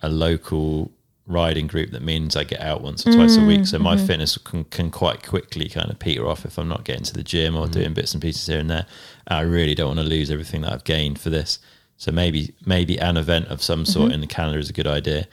a 0.01 0.09
local 0.09 0.91
riding 1.27 1.65
group 1.65 1.89
that 1.91 2.03
means 2.03 2.35
I 2.35 2.43
get 2.43 2.61
out 2.61 2.81
once 2.81 3.05
or 3.05 3.11
twice 3.11 3.35
a 3.35 3.43
week. 3.43 3.65
So 3.65 3.79
my 3.79 3.95
mm-hmm. 3.95 4.05
fitness 4.05 4.37
can, 4.37 4.63
can 4.65 4.91
quite 4.91 5.25
quickly 5.25 5.67
kind 5.67 5.89
of 5.89 5.97
peter 5.97 6.27
off 6.27 6.45
if 6.45 6.57
I'm 6.57 6.67
not 6.67 6.83
getting 6.83 7.03
to 7.03 7.13
the 7.13 7.23
gym 7.23 7.55
or 7.55 7.63
mm-hmm. 7.63 7.71
doing 7.71 7.93
bits 7.93 8.13
and 8.13 8.21
pieces 8.21 8.45
here 8.45 8.59
and 8.59 8.69
there. 8.69 8.85
I 9.27 9.41
really 9.41 9.73
don't 9.73 9.95
want 9.95 9.99
to 9.99 10.05
lose 10.05 10.29
everything 10.29 10.61
that 10.61 10.71
I've 10.71 10.83
gained 10.83 11.19
for 11.19 11.29
this. 11.29 11.59
So 11.97 12.11
maybe 12.11 12.53
maybe 12.65 12.99
an 12.99 13.17
event 13.17 13.47
of 13.47 13.63
some 13.63 13.85
sort 13.85 14.11
mm-hmm. 14.11 14.23
in 14.23 14.27
Canada 14.27 14.59
is 14.59 14.69
a 14.69 14.73
good 14.73 14.87
idea. 14.87 15.27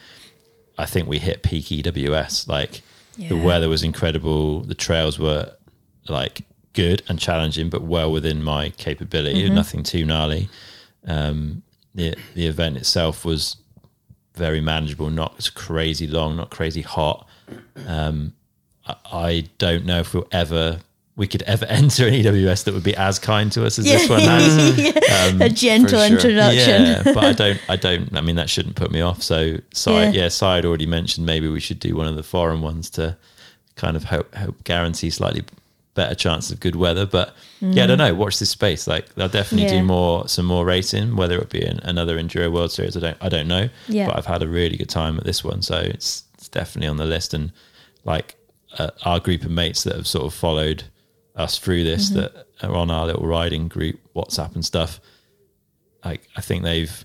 I 0.79 0.87
think 0.87 1.09
we 1.09 1.19
hit 1.19 1.43
peak 1.43 1.67
EWS. 1.67 2.49
Like 2.49 2.83
the 3.19 3.37
weather 3.37 3.69
was 3.69 3.83
incredible. 3.83 4.61
The 4.61 4.75
trails 4.75 5.19
were 5.19 5.53
like 6.09 6.43
good 6.73 7.03
and 7.09 7.19
challenging, 7.19 7.69
but 7.69 7.83
well 7.83 8.11
within 8.11 8.43
my 8.43 8.71
capability. 8.71 9.49
Nothing 9.51 9.83
too 9.83 10.05
gnarly. 10.05 10.49
Um, 11.07 11.63
the 11.95 12.17
the 12.35 12.47
event 12.47 12.77
itself 12.77 13.25
was 13.25 13.57
very 14.35 14.61
manageable, 14.61 15.11
not 15.11 15.51
crazy 15.55 16.07
long, 16.07 16.37
not 16.37 16.51
crazy 16.51 16.83
hot. 16.83 17.27
Um, 17.87 18.33
I, 18.87 18.97
I 19.13 19.49
don't 19.59 19.85
know 19.85 20.01
if 20.01 20.15
we'll 20.15 20.29
ever 20.33 20.81
we 21.15 21.27
could 21.27 21.43
ever 21.43 21.67
enter 21.69 22.07
an 22.07 22.15
EWS 22.15 22.65
that 22.65 22.75
would 22.75 22.83
be 22.83 22.97
as 22.97 23.19
kind 23.19 23.53
to 23.53 23.67
us 23.67 23.79
as 23.79 23.85
this 23.85 24.09
one 24.09 24.21
has. 24.21 24.79
a 25.41 25.49
gentle 25.49 25.99
sure. 25.99 26.07
introduction. 26.07 26.83
Yeah, 26.83 27.03
but 27.05 27.25
I 27.25 27.33
don't, 27.33 27.61
I 27.69 27.77
don't. 27.77 28.17
I 28.17 28.21
mean, 28.21 28.37
that 28.37 28.49
shouldn't 28.49 28.77
put 28.77 28.91
me 28.91 29.01
off. 29.01 29.23
So, 29.23 29.59
Side, 29.75 30.15
Yeah. 30.15 30.23
yeah, 30.23 30.29
Side 30.29 30.65
already 30.65 30.87
mentioned 30.87 31.27
maybe 31.27 31.49
we 31.49 31.61
should 31.61 31.79
do 31.79 31.95
one 31.97 32.07
of 32.07 32.17
the 32.17 32.23
foreign 32.23 32.63
ones 32.63 32.89
to 32.91 33.17
kind 33.77 33.97
of 33.97 34.05
hope, 34.05 34.35
hope 34.35 34.65
guarantee 34.65 35.11
slightly 35.11 35.45
better 35.95 36.15
chance 36.15 36.51
of 36.51 36.59
good 36.61 36.75
weather. 36.77 37.05
But 37.07 37.35
yeah, 37.61 37.85
I 37.85 37.87
don't 37.87 37.99
know. 37.99 38.15
Watch 38.15 38.39
this 38.39 38.51
space. 38.51 38.87
Like 38.87 39.15
they'll 39.15 39.29
definitely 39.29 39.67
Mm. 39.69 39.73
Yeah. 39.73 39.81
do 39.81 39.87
more, 39.87 40.29
some 40.29 40.47
more 40.47 40.65
racing. 40.65 41.17
Whether 41.17 41.39
it 41.39 41.51
be 41.51 41.63
an, 41.63 41.81
another 41.83 42.17
Enduro 42.19 42.51
World 42.53 42.73
Series, 42.73 42.97
I 42.97 43.01
don't, 43.01 43.17
I 43.21 43.29
don't 43.29 43.47
know. 43.49 43.69
Yeah. 43.89 44.07
But 44.07 44.17
I've 44.19 44.27
had 44.27 44.43
a 44.43 44.49
really 44.49 44.77
good 44.77 44.89
time 44.89 45.19
at 45.19 45.25
this 45.25 45.45
one, 45.45 45.61
so 45.63 45.77
it's, 45.79 46.25
it's 46.35 46.49
definitely 46.49 46.89
on 46.89 46.97
the 46.97 47.05
list. 47.05 47.35
And 47.35 47.53
like 48.05 48.37
uh, 48.79 48.91
our 49.05 49.21
group 49.21 49.43
of 49.45 49.51
mates 49.51 49.85
that 49.85 49.95
have 49.97 50.07
sort 50.07 50.25
of 50.27 50.33
followed 50.35 50.85
us 51.37 51.59
through 51.59 51.85
this, 51.85 52.11
Mm-hmm. 52.11 52.21
that 52.21 52.47
are 52.63 52.75
on 52.75 52.91
our 52.91 53.07
little 53.07 53.27
riding 53.27 53.69
group, 53.69 53.99
WhatsApp 54.15 54.55
and 54.55 54.65
stuff 54.65 55.01
like 56.05 56.29
I 56.37 56.41
think 56.41 56.63
they've 56.63 57.05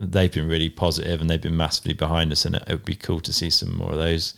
they've 0.00 0.32
been 0.32 0.48
really 0.48 0.68
positive 0.70 1.20
and 1.20 1.28
they've 1.30 1.40
been 1.40 1.56
massively 1.56 1.94
behind 1.94 2.32
us, 2.32 2.44
and 2.44 2.56
it, 2.56 2.62
it 2.66 2.72
would 2.72 2.84
be 2.84 2.94
cool 2.94 3.20
to 3.20 3.32
see 3.32 3.50
some 3.50 3.76
more 3.76 3.92
of 3.92 3.96
those 3.98 4.34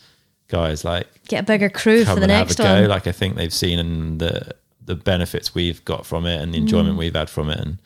guys 0.47 0.83
like 0.85 1.07
Get 1.27 1.41
a 1.41 1.43
bigger 1.43 1.69
crew 1.69 2.05
for 2.05 2.15
the 2.15 2.21
and 2.23 2.31
have 2.31 2.47
next 2.47 2.59
a 2.59 2.63
go. 2.63 2.73
one. 2.81 2.87
Like 2.89 3.07
I 3.07 3.11
think 3.11 3.35
they've 3.35 3.53
seen 3.53 3.79
and 3.79 4.19
the 4.19 4.55
the 4.85 4.95
benefits 4.95 5.53
we've 5.53 5.83
got 5.85 6.05
from 6.05 6.25
it 6.25 6.41
and 6.41 6.53
the 6.53 6.57
enjoyment 6.57 6.95
Mm. 6.95 6.99
we've 6.99 7.15
had 7.15 7.29
from 7.29 7.49
it, 7.49 7.59
and 7.59 7.77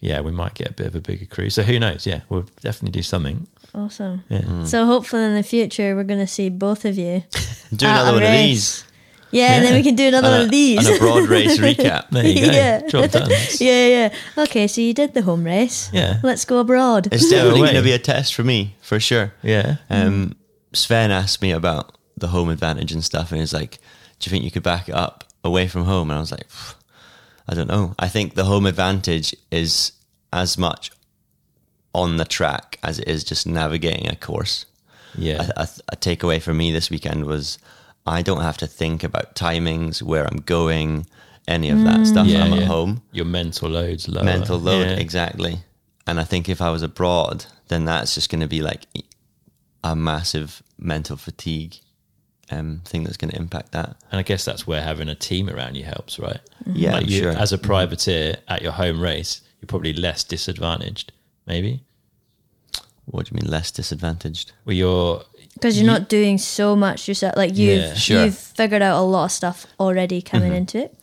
yeah, 0.00 0.20
we 0.20 0.30
might 0.30 0.54
get 0.54 0.68
a 0.70 0.72
bit 0.72 0.86
of 0.86 0.94
a 0.94 1.00
bigger 1.00 1.26
crew. 1.26 1.50
So 1.50 1.62
who 1.62 1.78
knows? 1.80 2.06
Yeah, 2.06 2.20
we'll 2.28 2.46
definitely 2.60 2.92
do 2.92 3.02
something. 3.02 3.46
Awesome. 3.74 4.22
Yeah. 4.28 4.64
So 4.64 4.86
hopefully 4.86 5.24
in 5.24 5.34
the 5.34 5.42
future 5.42 5.96
we're 5.96 6.04
going 6.04 6.20
to 6.20 6.26
see 6.26 6.48
both 6.48 6.84
of 6.84 6.96
you. 6.96 7.24
Do 7.74 7.84
another 7.86 8.10
a 8.10 8.12
one 8.14 8.22
of 8.22 8.30
these. 8.32 8.84
Yeah, 9.32 9.54
and 9.56 9.64
then 9.66 9.74
we 9.74 9.82
can 9.82 9.96
do 9.96 10.06
another 10.06 10.28
And 10.28 10.32
one 10.34 10.40
a, 10.42 10.44
of 10.44 10.50
these. 10.52 10.86
and 10.86 10.96
a 10.96 10.98
broad 11.00 11.28
race 11.28 11.58
recap. 11.58 12.06
There 12.12 12.24
you 12.24 12.46
go. 12.46 12.52
Yeah. 12.52 12.86
Job 12.86 13.10
done. 13.10 13.28
yeah, 13.60 13.86
yeah. 13.88 14.14
Okay, 14.38 14.68
so 14.68 14.80
you 14.80 14.94
did 14.94 15.12
the 15.14 15.22
home 15.22 15.42
race. 15.44 15.90
Yeah. 15.92 16.20
Let's 16.22 16.44
go 16.44 16.58
abroad. 16.60 17.08
It's 17.10 17.28
definitely 17.28 17.62
going 17.62 17.74
to 17.74 17.82
be 17.82 17.90
a 17.92 17.98
test 17.98 18.34
for 18.36 18.44
me, 18.44 18.76
for 18.80 19.00
sure. 19.00 19.34
Yeah. 19.42 19.76
Um, 19.90 20.36
Sven 20.72 21.10
asked 21.10 21.42
me 21.42 21.50
about 21.50 21.95
the 22.16 22.28
home 22.28 22.48
advantage 22.48 22.92
and 22.92 23.04
stuff, 23.04 23.30
and 23.30 23.40
he's 23.40 23.52
like, 23.54 23.78
"Do 24.18 24.28
you 24.28 24.30
think 24.30 24.44
you 24.44 24.50
could 24.50 24.62
back 24.62 24.88
it 24.88 24.94
up 24.94 25.24
away 25.44 25.68
from 25.68 25.84
home?" 25.84 26.10
And 26.10 26.16
I 26.18 26.20
was 26.20 26.30
like, 26.32 26.46
"I 27.48 27.54
don't 27.54 27.68
know. 27.68 27.94
I 27.98 28.08
think 28.08 28.34
the 28.34 28.44
home 28.44 28.66
advantage 28.66 29.34
is 29.50 29.92
as 30.32 30.56
much 30.58 30.90
on 31.94 32.16
the 32.16 32.24
track 32.24 32.78
as 32.82 32.98
it 32.98 33.08
is 33.08 33.24
just 33.24 33.46
navigating 33.46 34.08
a 34.08 34.16
course." 34.16 34.66
Yeah. 35.18 35.50
a, 35.56 35.62
a, 35.62 35.68
a 35.92 35.96
takeaway 35.96 36.42
for 36.42 36.52
me 36.52 36.70
this 36.72 36.90
weekend 36.90 37.24
was 37.24 37.58
I 38.06 38.20
don't 38.22 38.42
have 38.42 38.58
to 38.58 38.66
think 38.66 39.02
about 39.02 39.34
timings, 39.34 40.02
where 40.02 40.26
I'm 40.26 40.38
going. 40.42 41.06
any 41.48 41.70
of 41.70 41.82
that 41.84 42.06
stuff. 42.06 42.26
Mm. 42.26 42.30
Yeah, 42.32 42.44
I'm 42.44 42.52
yeah. 42.52 42.60
at 42.62 42.66
home. 42.66 43.02
Your 43.12 43.24
mental 43.24 43.68
load's 43.70 44.08
lower. 44.08 44.24
mental 44.24 44.58
load 44.58 44.86
Yeah. 44.86 44.96
exactly 44.96 45.58
and 46.08 46.20
i 46.20 46.24
think 46.24 46.48
if 46.48 46.60
i 46.60 46.70
was 46.70 46.82
abroad 46.82 47.46
then 47.68 47.84
that's 47.84 48.14
just 48.14 48.30
going 48.30 48.40
to 48.40 48.46
be 48.48 48.62
like 48.62 48.82
a 49.82 49.94
massive 49.96 50.62
mental 50.78 51.16
fatigue 51.16 51.74
um, 52.50 52.80
thing 52.84 53.04
that's 53.04 53.16
going 53.16 53.30
to 53.30 53.36
impact 53.36 53.72
that 53.72 53.96
And 54.12 54.20
I 54.20 54.22
guess 54.22 54.44
that's 54.44 54.66
where 54.66 54.80
having 54.82 55.08
a 55.08 55.14
team 55.14 55.48
around 55.50 55.74
you 55.74 55.84
helps, 55.84 56.18
right? 56.18 56.40
Mm-hmm. 56.64 56.72
yeah 56.76 56.92
Like 56.92 57.08
you, 57.08 57.22
sure 57.22 57.32
as 57.32 57.52
a 57.52 57.56
mm-hmm. 57.58 57.66
privateer 57.66 58.36
at 58.48 58.62
your 58.62 58.72
home 58.72 59.00
race, 59.00 59.40
you're 59.60 59.66
probably 59.66 59.92
less 59.92 60.22
disadvantaged, 60.24 61.12
maybe. 61.46 61.82
what 63.06 63.26
do 63.26 63.34
you 63.34 63.40
mean 63.42 63.50
less 63.50 63.70
disadvantaged 63.70 64.52
Where 64.64 64.76
you're 64.76 65.22
because 65.54 65.78
you're 65.78 65.86
not 65.86 66.08
doing 66.10 66.36
so 66.38 66.76
much 66.76 67.08
yourself. 67.08 67.34
Like 67.36 67.56
you've 67.56 67.80
Yeah. 67.80 67.94
Sure. 67.94 68.24
you've 68.24 68.36
figured 68.38 68.82
out 68.82 69.00
a 69.00 69.02
lot 69.02 69.24
of 69.24 69.32
stuff 69.32 69.66
already 69.80 70.20
coming 70.20 70.48
mm-hmm. 70.50 70.56
into 70.56 70.78
it. 70.84 70.94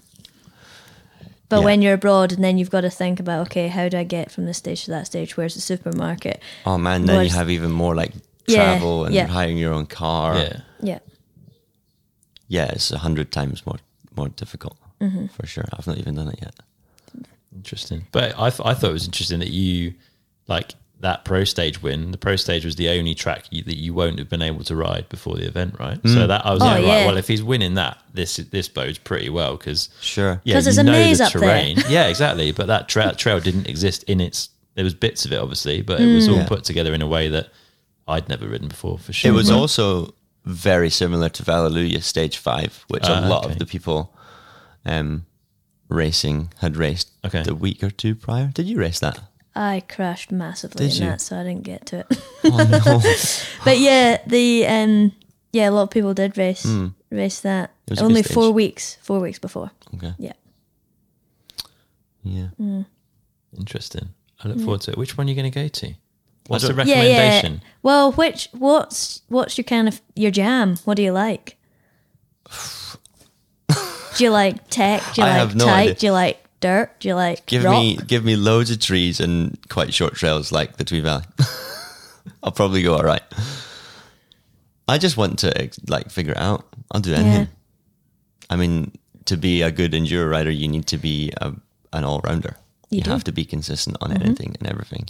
But 1.50 1.60
Yeah. 1.60 1.66
when 1.66 1.82
you're 1.82 1.94
abroad, 1.96 2.32
and 2.32 2.44
then 2.44 2.58
you've 2.58 2.70
got 2.70 2.82
to 2.82 2.90
think 2.90 3.20
about 3.20 3.42
okay, 3.48 3.68
how 3.68 3.90
do 3.90 3.98
I 3.98 4.04
get 4.04 4.32
from 4.32 4.46
this 4.46 4.58
stage 4.58 4.86
to 4.86 4.92
that 4.92 5.08
stage? 5.08 5.38
Where's 5.38 5.56
the 5.56 5.62
supermarket? 5.62 6.40
oh 6.66 6.78
man 6.78 7.06
then 7.06 7.18
Was- 7.18 7.28
you 7.30 7.34
have 7.38 7.50
even 7.50 7.72
more 7.72 7.96
like 7.96 8.14
Yeah, 8.48 8.56
travel 8.58 9.06
and 9.06 9.16
yeah. 9.16 9.28
hiring 9.28 9.58
your 9.58 9.74
own 9.74 9.86
car 9.88 10.36
yeah. 10.38 10.58
Yeah, 10.82 11.00
yeah 12.56 12.68
it's 12.76 12.92
a 12.92 13.00
hundred 13.08 13.28
times 13.32 13.66
more 13.66 13.80
more 14.16 14.30
difficult 14.30 14.78
Mm-hmm. 15.02 15.28
for 15.36 15.46
sure 15.54 15.66
i've 15.78 15.88
not 15.92 15.98
even 15.98 16.16
done 16.16 16.30
it 16.30 16.40
yet 16.42 16.56
Interesting. 17.56 18.08
But 18.12 18.34
I, 18.40 18.50
th- 18.50 18.62
I 18.66 18.74
thought 18.74 18.90
it 18.90 18.94
was 18.94 19.06
interesting 19.06 19.38
that 19.40 19.52
you, 19.52 19.94
like, 20.48 20.74
that 21.02 21.24
pro 21.24 21.44
stage 21.44 21.84
win, 21.84 22.10
the 22.12 22.18
pro 22.18 22.36
stage 22.36 22.66
was 22.66 22.78
the 22.78 22.90
only 22.90 23.14
track 23.14 23.46
you, 23.52 23.62
that 23.64 23.78
you 23.78 23.94
won't 23.94 24.18
have 24.18 24.28
been 24.28 24.42
able 24.42 24.64
to 24.64 24.76
ride 24.76 25.08
before 25.10 25.36
the 25.36 25.46
event, 25.46 25.76
right? 25.80 26.02
Mm. 26.02 26.14
So 26.16 26.26
that 26.26 26.44
I 26.48 26.52
was 26.52 26.64
Oh, 26.64 26.66
like, 26.66 26.84
right, 26.84 27.06
well, 27.06 27.18
if 27.18 27.28
he's 27.28 27.44
winning 27.44 27.76
that, 27.76 28.00
this 28.12 28.38
this 28.38 28.68
bodes 28.68 28.98
pretty 28.98 29.30
well 29.30 29.56
because 29.56 29.90
sure 30.02 30.42
yeah, 30.44 30.56
'Cause 30.56 30.66
you 30.66 30.74
there's 30.74 30.78
a 30.80 30.84
maze 30.84 31.20
the 31.20 31.26
up 31.26 31.34
there. 31.34 31.68
yeah, 31.90 32.08
exactly. 32.08 32.52
But 32.52 32.66
that 32.68 32.90
tra- 32.90 33.14
trail 33.16 33.40
didn't 33.40 33.68
exist 33.68 34.02
in 34.04 34.20
its. 34.20 34.50
There 34.74 34.84
was 34.84 34.96
bits 34.96 35.24
of 35.26 35.32
it, 35.32 35.38
obviously, 35.38 35.84
but 35.84 36.02
it 36.02 36.12
was 36.12 36.28
all 36.28 36.38
Yeah. 36.38 36.48
put 36.48 36.64
together 36.64 36.92
in 36.96 37.04
a 37.04 37.08
way 37.08 37.30
that 37.30 37.50
I'd 38.08 38.28
never 38.30 38.48
ridden 38.48 38.68
before. 38.70 38.98
For 38.98 39.14
sure, 39.14 39.30
It 39.30 39.36
was 39.36 39.52
also 39.52 40.16
very 40.46 40.90
similar 40.90 41.30
to 41.30 41.44
Vallelujah 41.44 42.02
Stage 42.02 42.38
Five, 42.38 42.86
which 42.90 43.04
Ah, 43.06 43.26
a 43.26 43.30
lot 43.30 43.46
okay. 43.46 43.54
of 43.54 43.60
the 43.60 43.66
people 43.66 44.14
um, 44.86 45.26
racing 45.90 46.52
had 46.60 46.76
raced 46.78 47.12
Okay. 47.26 47.44
the 47.44 47.56
week 47.56 47.84
or 47.84 47.90
two 47.90 48.16
prior. 48.16 48.48
Did 48.54 48.68
you 48.68 48.78
race 48.80 49.00
that? 49.00 49.20
I 49.56 49.84
crashed 49.88 50.32
massively 50.32 50.88
Did 50.90 50.98
in 50.98 51.04
you? 51.04 51.10
that, 51.12 51.22
so 51.22 51.38
I 51.40 51.44
didn't 51.44 51.64
get 51.64 51.86
to 51.88 52.00
it. 52.00 52.08
Oh 52.46 52.58
no! 52.58 53.02
but 53.66 53.78
yeah, 53.80 54.18
the 54.28 54.66
um, 54.68 55.12
yeah, 55.52 55.70
a 55.70 55.72
lot 55.72 55.84
of 55.84 55.90
people 55.92 56.14
did 56.14 56.38
race 56.38 56.66
race 57.12 57.40
that 57.42 57.70
Hmm. 57.70 57.74
It 57.88 57.92
was 57.92 58.02
only 58.02 58.22
good 58.24 58.34
four 58.34 58.52
weeks, 58.52 58.98
four 59.02 59.20
weeks 59.20 59.40
before. 59.40 59.70
okay. 59.96 60.14
Yeah. 60.18 60.34
Yeah. 62.24 62.84
interesting. 63.58 64.10
I 64.44 64.48
look 64.48 64.60
forward 64.60 64.82
to 64.82 64.92
it. 64.92 64.98
Which 64.98 65.18
one 65.18 65.28
are 65.28 65.30
you 65.30 65.36
going 65.36 65.52
to 65.52 65.60
go 65.62 65.68
to? 65.68 65.94
What's 66.48 66.64
the 66.68 66.74
don't- 66.74 66.88
Yeah, 66.88 66.96
recommendation? 67.02 67.54
yeah. 67.64 67.70
Well, 67.84 68.12
which 68.14 68.50
what's 68.52 69.22
what's 69.30 69.58
your 69.58 69.64
kind 69.66 69.88
of 69.88 70.02
your 70.16 70.32
jam? 70.32 70.78
What 70.86 70.96
do 70.98 71.04
you 71.04 71.12
like? 71.12 71.58
do 74.18 74.24
you 74.24 74.30
like 74.30 74.70
tech? 74.70 75.02
Do 75.14 75.22
you 75.22 75.28
I 75.28 75.30
like 75.32 75.38
have 75.40 75.56
no 75.56 75.66
tight? 75.66 75.80
idea. 75.82 75.94
Do 75.96 76.06
you 76.08 76.12
like 76.12 76.44
dirt? 76.60 77.00
Do 77.00 77.08
you 77.08 77.16
like 77.16 77.46
Give 77.46 77.64
rock? 77.64 77.80
me 77.82 77.98
give 78.08 78.24
me 78.24 78.36
loads 78.36 78.70
of 78.72 78.80
trees 78.80 79.20
and 79.20 79.58
quite 79.70 79.94
short 79.94 80.16
trails 80.16 80.52
like 80.52 80.78
the 80.78 80.84
Tweed 80.84 81.04
Valley. 81.04 81.24
I'll 82.44 82.52
probably 82.52 82.84
go 82.84 82.94
all 82.96 83.04
right. 83.04 83.24
I 84.88 84.98
just 84.98 85.18
want 85.18 85.40
to 85.40 85.70
like 85.88 86.10
figure 86.12 86.34
it 86.34 86.38
out. 86.38 86.66
I'll 86.92 87.02
do 87.02 87.14
anything. 87.14 87.48
I 88.50 88.56
mean, 88.56 88.92
to 89.26 89.38
be 89.38 89.62
a 89.62 89.72
good 89.72 89.94
enduro 89.94 90.30
rider, 90.30 90.52
you 90.52 90.68
need 90.68 90.86
to 90.88 90.98
be 90.98 91.32
a, 91.38 91.54
an 91.94 92.04
all 92.04 92.22
rounder. 92.24 92.58
You 92.90 93.02
You, 93.04 93.12
have 93.12 93.24
to 93.24 93.32
be 93.32 93.46
consistent 93.46 93.98
on 94.02 94.12
mm-hmm. 94.12 94.22
anything 94.24 94.56
and 94.60 94.70
everything. 94.70 95.08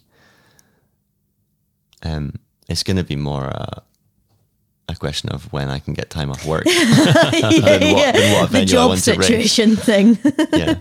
Um, 2.04 2.34
it's 2.70 2.84
going 2.84 2.98
to 2.98 3.04
be 3.04 3.16
more 3.16 3.46
uh, 3.46 3.80
a 4.90 4.96
question 4.96 5.30
of 5.30 5.52
when 5.54 5.70
I 5.70 5.80
can 5.80 5.94
get 5.94 6.10
time 6.10 6.30
off 6.30 6.46
work. 6.46 6.64
yeah, 6.68 7.32
what- 7.32 8.14
than 8.14 8.34
what 8.42 8.52
the 8.52 8.66
job 8.66 8.98
situation 8.98 9.76
thing. 9.88 10.18
yeah, 10.54 10.80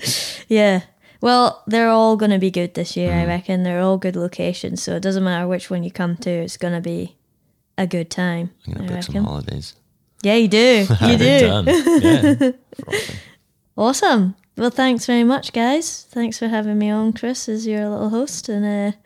yeah. 0.48 0.80
Well, 1.20 1.62
they're 1.68 1.88
all 1.88 2.16
going 2.16 2.32
to 2.32 2.38
be 2.40 2.50
good 2.50 2.74
this 2.74 2.96
year, 2.96 3.12
Hmm. 3.12 3.18
I 3.20 3.26
reckon. 3.26 3.62
They're 3.62 3.80
all 3.80 3.96
good 3.96 4.16
locations, 4.16 4.82
so 4.82 4.96
it 4.96 5.02
doesn't 5.04 5.22
matter 5.22 5.46
which 5.46 5.70
one 5.70 5.84
you 5.84 5.90
come 5.92 6.16
to. 6.16 6.30
It's 6.30 6.56
going 6.56 6.74
to 6.74 6.80
be 6.80 7.16
a 7.78 7.86
good 7.86 8.10
time. 8.10 8.50
I'm 8.66 8.72
going 8.74 8.88
to 8.88 8.94
book 8.94 9.02
some 9.04 9.24
holidays. 9.24 9.74
Yeah, 10.22 10.34
you 10.34 10.48
do. 10.48 10.86
You 11.00 11.16
do. 11.18 11.64
Yeah. 12.02 12.50
Awesome. 13.76 14.34
Well, 14.56 14.70
thanks 14.70 15.06
very 15.06 15.24
much, 15.24 15.52
guys. 15.52 16.06
Thanks 16.10 16.38
for 16.38 16.48
having 16.48 16.78
me 16.78 16.90
on, 16.90 17.12
Chris, 17.12 17.48
as 17.48 17.66
your 17.66 17.88
little 17.88 18.10
host. 18.10 18.48
And 18.48 18.64
uh, 18.94 18.96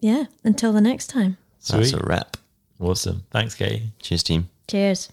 yeah, 0.00 0.24
until 0.44 0.72
the 0.72 0.80
next 0.80 1.08
time. 1.08 1.36
That's 1.68 1.90
Sweet. 1.90 2.00
a 2.02 2.06
wrap. 2.06 2.36
Awesome. 2.80 3.24
Thanks, 3.30 3.54
Katie. 3.54 3.90
Cheers, 4.00 4.22
team. 4.22 4.48
Cheers. 4.68 5.10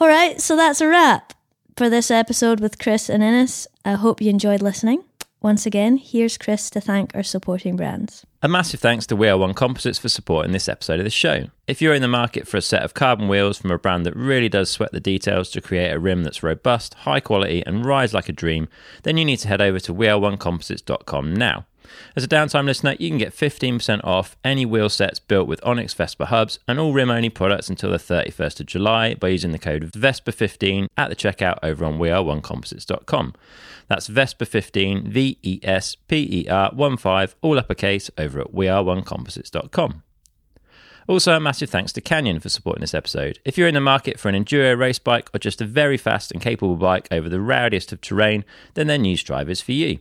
All 0.00 0.08
right, 0.08 0.40
so 0.40 0.56
that's 0.56 0.80
a 0.80 0.86
wrap 0.88 1.34
for 1.76 1.90
this 1.90 2.10
episode 2.10 2.60
with 2.60 2.78
Chris 2.78 3.08
and 3.10 3.22
Innes. 3.22 3.66
I 3.84 3.92
hope 3.92 4.20
you 4.20 4.30
enjoyed 4.30 4.62
listening. 4.62 5.04
Once 5.42 5.64
again, 5.64 5.96
here's 5.96 6.36
Chris 6.36 6.68
to 6.68 6.82
thank 6.82 7.14
our 7.14 7.22
supporting 7.22 7.74
brands. 7.74 8.26
A 8.42 8.48
massive 8.48 8.78
thanks 8.78 9.06
to 9.06 9.16
Wheel 9.16 9.38
One 9.38 9.54
Composites 9.54 9.98
for 9.98 10.10
supporting 10.10 10.52
this 10.52 10.68
episode 10.68 11.00
of 11.00 11.04
the 11.04 11.10
show. 11.10 11.46
If 11.66 11.80
you're 11.80 11.94
in 11.94 12.02
the 12.02 12.08
market 12.08 12.46
for 12.46 12.58
a 12.58 12.62
set 12.62 12.82
of 12.82 12.92
carbon 12.92 13.26
wheels 13.26 13.56
from 13.56 13.70
a 13.70 13.78
brand 13.78 14.04
that 14.04 14.14
really 14.14 14.50
does 14.50 14.68
sweat 14.68 14.92
the 14.92 15.00
details 15.00 15.50
to 15.52 15.62
create 15.62 15.92
a 15.92 15.98
rim 15.98 16.24
that's 16.24 16.42
robust, 16.42 16.92
high 16.92 17.20
quality, 17.20 17.64
and 17.64 17.86
rides 17.86 18.12
like 18.12 18.28
a 18.28 18.34
dream, 18.34 18.68
then 19.02 19.16
you 19.16 19.24
need 19.24 19.38
to 19.38 19.48
head 19.48 19.62
over 19.62 19.80
to 19.80 19.94
wheel1composites.com 19.94 21.32
now. 21.32 21.64
As 22.16 22.24
a 22.24 22.28
downtime 22.28 22.66
listener, 22.66 22.96
you 22.98 23.08
can 23.08 23.18
get 23.18 23.32
15% 23.32 24.04
off 24.04 24.36
any 24.44 24.66
wheel 24.66 24.88
sets 24.88 25.18
built 25.18 25.46
with 25.48 25.64
Onyx 25.64 25.94
Vesper 25.94 26.26
hubs 26.26 26.58
and 26.66 26.78
all 26.78 26.92
rim 26.92 27.10
only 27.10 27.28
products 27.28 27.68
until 27.68 27.90
the 27.90 27.98
31st 27.98 28.60
of 28.60 28.66
July 28.66 29.14
by 29.14 29.28
using 29.28 29.52
the 29.52 29.58
code 29.58 29.90
VESPER15 29.92 30.88
at 30.96 31.08
the 31.08 31.16
checkout 31.16 31.58
over 31.62 31.84
on 31.84 31.98
wheel1composites.com. 31.98 33.34
That's 33.88 34.08
Vesper15, 34.08 35.08
V 35.08 35.38
E 35.42 35.60
S 35.62 35.96
P 35.96 36.44
E 36.44 36.48
R 36.48 36.70
1 36.72 36.96
5, 36.96 37.36
all 37.42 37.58
uppercase 37.58 38.10
over 38.18 38.40
at 38.40 38.52
wheel1composites.com. 38.52 40.02
Also, 41.08 41.36
a 41.36 41.40
massive 41.40 41.70
thanks 41.70 41.92
to 41.92 42.00
Canyon 42.00 42.40
for 42.40 42.48
supporting 42.48 42.80
this 42.80 42.94
episode. 42.94 43.38
If 43.44 43.58
you're 43.58 43.68
in 43.68 43.74
the 43.74 43.80
market 43.80 44.18
for 44.18 44.28
an 44.28 44.34
enduro 44.34 44.78
race 44.78 44.98
bike 44.98 45.28
or 45.34 45.38
just 45.38 45.60
a 45.60 45.66
very 45.66 45.96
fast 45.96 46.32
and 46.32 46.40
capable 46.40 46.76
bike 46.76 47.08
over 47.10 47.28
the 47.28 47.40
rowdiest 47.40 47.92
of 47.92 48.00
terrain, 48.00 48.44
then 48.74 48.86
their 48.86 48.98
new 48.98 49.16
Strive 49.16 49.50
is 49.50 49.60
for 49.60 49.72
you. 49.72 49.98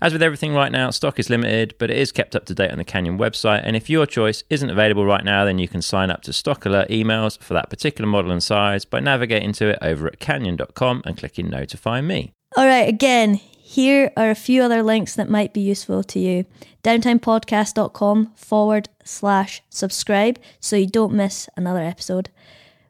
As 0.00 0.12
with 0.12 0.22
everything 0.22 0.54
right 0.54 0.70
now, 0.70 0.90
stock 0.90 1.18
is 1.18 1.28
limited, 1.28 1.74
but 1.78 1.90
it 1.90 1.96
is 1.96 2.12
kept 2.12 2.36
up 2.36 2.44
to 2.46 2.54
date 2.54 2.70
on 2.70 2.78
the 2.78 2.84
Canyon 2.84 3.18
website. 3.18 3.62
And 3.64 3.74
if 3.76 3.90
your 3.90 4.06
choice 4.06 4.44
isn't 4.48 4.70
available 4.70 5.04
right 5.04 5.24
now, 5.24 5.44
then 5.44 5.58
you 5.58 5.68
can 5.68 5.82
sign 5.82 6.10
up 6.10 6.22
to 6.22 6.32
stock 6.32 6.64
alert 6.64 6.88
emails 6.88 7.38
for 7.40 7.54
that 7.54 7.70
particular 7.70 8.08
model 8.08 8.30
and 8.30 8.42
size 8.42 8.84
by 8.84 9.00
navigating 9.00 9.52
to 9.54 9.70
it 9.70 9.78
over 9.82 10.06
at 10.06 10.20
canyon.com 10.20 11.02
and 11.04 11.16
clicking 11.16 11.50
notify 11.50 12.00
me. 12.00 12.32
All 12.56 12.66
right, 12.66 12.88
again, 12.88 13.34
here 13.34 14.12
are 14.16 14.30
a 14.30 14.36
few 14.36 14.62
other 14.62 14.82
links 14.82 15.14
that 15.16 15.28
might 15.28 15.52
be 15.52 15.60
useful 15.60 16.02
to 16.04 16.18
you. 16.18 16.46
Downtimepodcast.com 16.82 18.32
forward 18.34 18.88
slash 19.04 19.62
subscribe 19.68 20.38
so 20.60 20.76
you 20.76 20.86
don't 20.86 21.12
miss 21.12 21.48
another 21.56 21.82
episode. 21.82 22.30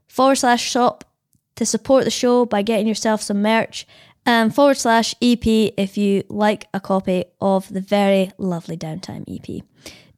Forward 0.06 0.36
slash 0.36 0.62
shop 0.62 1.04
to 1.56 1.66
support 1.66 2.04
the 2.04 2.10
show 2.10 2.44
by 2.44 2.62
getting 2.62 2.86
yourself 2.86 3.22
some 3.22 3.42
merch. 3.42 3.86
And 4.24 4.54
forward 4.54 4.76
slash 4.76 5.14
EP 5.22 5.46
if 5.46 5.96
you 5.96 6.22
like 6.28 6.66
a 6.74 6.80
copy 6.80 7.24
of 7.40 7.72
the 7.72 7.80
very 7.80 8.30
lovely 8.36 8.76
Downtime 8.76 9.24
EP. 9.26 9.64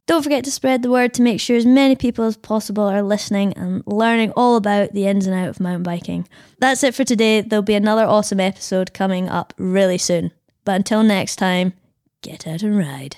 Don't 0.05 0.23
forget 0.23 0.43
to 0.43 0.51
spread 0.51 0.81
the 0.81 0.91
word 0.91 1.13
to 1.13 1.21
make 1.21 1.39
sure 1.39 1.55
as 1.55 1.65
many 1.65 1.95
people 1.95 2.25
as 2.25 2.35
possible 2.35 2.83
are 2.83 3.01
listening 3.01 3.53
and 3.53 3.83
learning 3.85 4.33
all 4.35 4.57
about 4.57 4.91
the 4.93 5.07
ins 5.07 5.25
and 5.25 5.35
outs 5.35 5.57
of 5.57 5.61
mountain 5.61 5.83
biking. 5.83 6.27
That's 6.59 6.83
it 6.83 6.93
for 6.93 7.05
today. 7.05 7.39
There'll 7.39 7.63
be 7.63 7.75
another 7.75 8.03
awesome 8.03 8.41
episode 8.41 8.93
coming 8.93 9.29
up 9.29 9.53
really 9.57 9.97
soon. 9.97 10.31
But 10.65 10.75
until 10.75 11.03
next 11.03 11.37
time, 11.37 11.73
get 12.21 12.45
out 12.45 12.63
and 12.63 12.77
ride. 12.77 13.17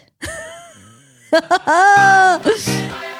Ha 1.31 1.41
ha 1.49 1.59
ha! 1.65 3.12